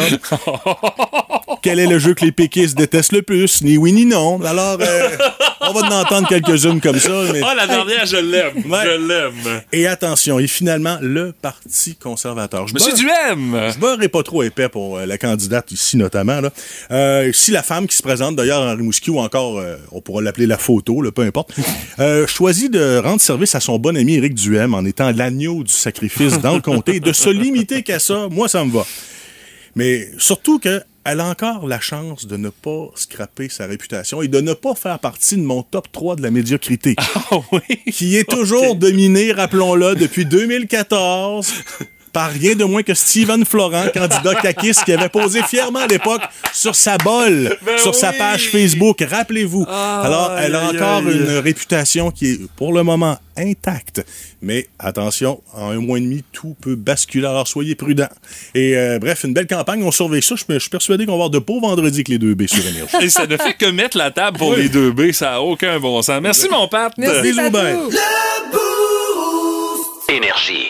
Quel 1.61 1.79
est 1.79 1.87
le 1.87 1.99
jeu 1.99 2.13
que 2.13 2.23
les 2.25 2.31
péquistes 2.31 2.77
détestent 2.77 3.11
le 3.11 3.21
plus? 3.21 3.61
Ni 3.69 3.77
oui 3.77 3.91
ni 3.91 4.03
non. 4.07 4.41
Alors, 4.41 4.79
euh, 4.81 5.09
On 5.61 5.73
va 5.73 5.81
en 5.81 6.01
entendre 6.01 6.27
quelques-unes 6.27 6.81
comme 6.81 6.97
ça. 6.97 7.11
mais- 7.31 7.41
Ah, 7.43 7.53
la 7.53 7.67
dernière, 7.67 8.03
je 8.07 8.15
l'aime. 8.17 8.63
Ouais. 8.67 8.79
Je 8.83 9.07
l'aime. 9.07 9.61
Et 9.71 9.85
attention, 9.85 10.39
et 10.39 10.47
finalement, 10.47 10.97
le 11.01 11.33
Parti 11.39 11.95
conservateur. 11.95 12.67
Je 12.67 12.73
Monsieur 12.73 12.93
Duhem! 12.93 13.69
Je 13.71 13.77
beurre 13.77 14.01
est 14.01 14.07
pas 14.07 14.23
trop 14.23 14.41
épais 14.41 14.69
pour 14.69 14.97
euh, 14.97 15.05
la 15.05 15.19
candidate 15.19 15.71
ici, 15.71 15.97
notamment. 15.97 16.41
Là. 16.41 16.49
Euh, 16.89 17.29
si 17.31 17.51
la 17.51 17.61
femme 17.61 17.85
qui 17.85 17.95
se 17.95 18.01
présente, 18.01 18.35
d'ailleurs, 18.37 18.63
en 18.63 18.75
Rimouski, 18.75 19.11
ou 19.11 19.19
encore, 19.19 19.61
on 19.91 20.01
pourra 20.01 20.23
l'appeler 20.23 20.47
la 20.47 20.57
photo, 20.57 21.03
là, 21.03 21.11
peu 21.11 21.21
importe, 21.21 21.53
choisit 22.27 22.71
de 22.71 22.97
rendre 22.97 23.21
service 23.21 23.53
à 23.53 23.59
son 23.59 23.77
bon 23.77 23.95
ami 23.95 24.15
Éric 24.15 24.33
Duhem 24.33 24.73
en 24.73 24.83
étant 24.83 25.11
l'agneau 25.11 25.63
du 25.63 25.71
sacrifice 25.71 26.39
dans 26.39 26.55
le 26.55 26.61
comté, 26.61 26.95
et 26.95 26.99
de 26.99 27.13
se 27.13 27.29
limiter 27.29 27.83
qu'à 27.83 27.99
ça, 27.99 28.27
moi, 28.31 28.47
ça 28.49 28.65
me 28.65 28.71
va. 28.71 28.83
Mais 29.75 30.07
surtout 30.17 30.57
que 30.57 30.81
elle 31.11 31.21
a 31.21 31.25
encore 31.27 31.67
la 31.67 31.79
chance 31.79 32.27
de 32.27 32.37
ne 32.37 32.49
pas 32.49 32.91
scraper 32.93 33.49
sa 33.49 33.65
réputation 33.65 34.21
et 34.21 34.27
de 34.27 34.41
ne 34.41 34.53
pas 34.53 34.75
faire 34.75 34.99
partie 34.99 35.37
de 35.37 35.41
mon 35.41 35.63
top 35.63 35.91
3 35.91 36.17
de 36.17 36.21
la 36.21 36.29
médiocrité. 36.29 36.95
Qui 37.91 38.15
est 38.15 38.29
toujours 38.29 38.75
dominé, 38.75 39.31
rappelons-le, 39.31 39.95
depuis 39.95 40.25
2014 40.25 41.51
par 42.11 42.31
rien 42.31 42.55
de 42.55 42.63
moins 42.63 42.83
que 42.83 42.93
Steven 42.93 43.45
Florent, 43.45 43.85
candidat 43.93 44.35
Kakis, 44.35 44.73
qui 44.85 44.91
avait 44.93 45.09
posé 45.09 45.41
fièrement 45.43 45.79
à 45.79 45.87
l'époque 45.87 46.21
sur 46.53 46.75
sa 46.75 46.97
bolle, 46.97 47.55
Ben 47.65 47.77
sur 47.77 47.95
sa 47.95 48.11
page 48.13 48.49
Facebook. 48.49 49.01
Rappelez-vous. 49.01 49.65
Ah, 49.67 50.01
Alors, 50.05 50.31
elle 50.37 50.55
a 50.55 50.67
aïe, 50.67 50.75
encore 50.77 50.97
aïe. 51.07 51.17
une 51.17 51.37
réputation 51.37 52.11
qui 52.11 52.31
est, 52.31 52.39
pour 52.55 52.73
le 52.73 52.83
moment, 52.83 53.17
intacte. 53.37 54.05
Mais 54.41 54.67
attention, 54.79 55.41
en 55.53 55.69
un 55.71 55.79
mois 55.79 55.97
et 55.97 56.01
demi, 56.01 56.23
tout 56.31 56.55
peut 56.61 56.75
basculer. 56.75 57.25
Alors, 57.27 57.47
soyez 57.47 57.75
prudents. 57.75 58.09
Et 58.55 58.75
euh, 58.77 58.99
bref, 58.99 59.23
une 59.23 59.33
belle 59.33 59.47
campagne. 59.47 59.83
On 59.83 59.91
surveille 59.91 60.21
ça. 60.23 60.35
Je 60.35 60.43
suis- 60.59 60.69
persuadé 60.69 61.05
qu'on 61.05 61.11
va 61.13 61.15
avoir 61.15 61.29
de 61.29 61.39
beaux 61.39 61.59
vendredis 61.61 61.97
avec 61.97 62.07
les 62.09 62.17
deux 62.17 62.33
B 62.35 62.47
sur 62.47 62.65
Énergie. 62.65 62.95
Et 63.01 63.09
ça 63.09 63.25
ne 63.27 63.37
fait 63.37 63.53
que 63.53 63.65
mettre 63.65 63.97
la 63.97 64.11
table 64.11 64.37
pour 64.37 64.49
Oui. 64.49 64.63
les 64.63 64.69
deux 64.69 64.91
B. 64.91 65.11
Ça 65.11 65.31
n'a 65.31 65.41
aucun 65.41 65.79
bon 65.79 66.01
sens. 66.01 66.21
Merci, 66.21 66.47
mon 66.49 66.67
Pat. 66.67 66.93
Merci, 66.97 67.21
Bisous, 67.21 67.49
ben. 67.51 67.77
Énergie. 70.09 70.69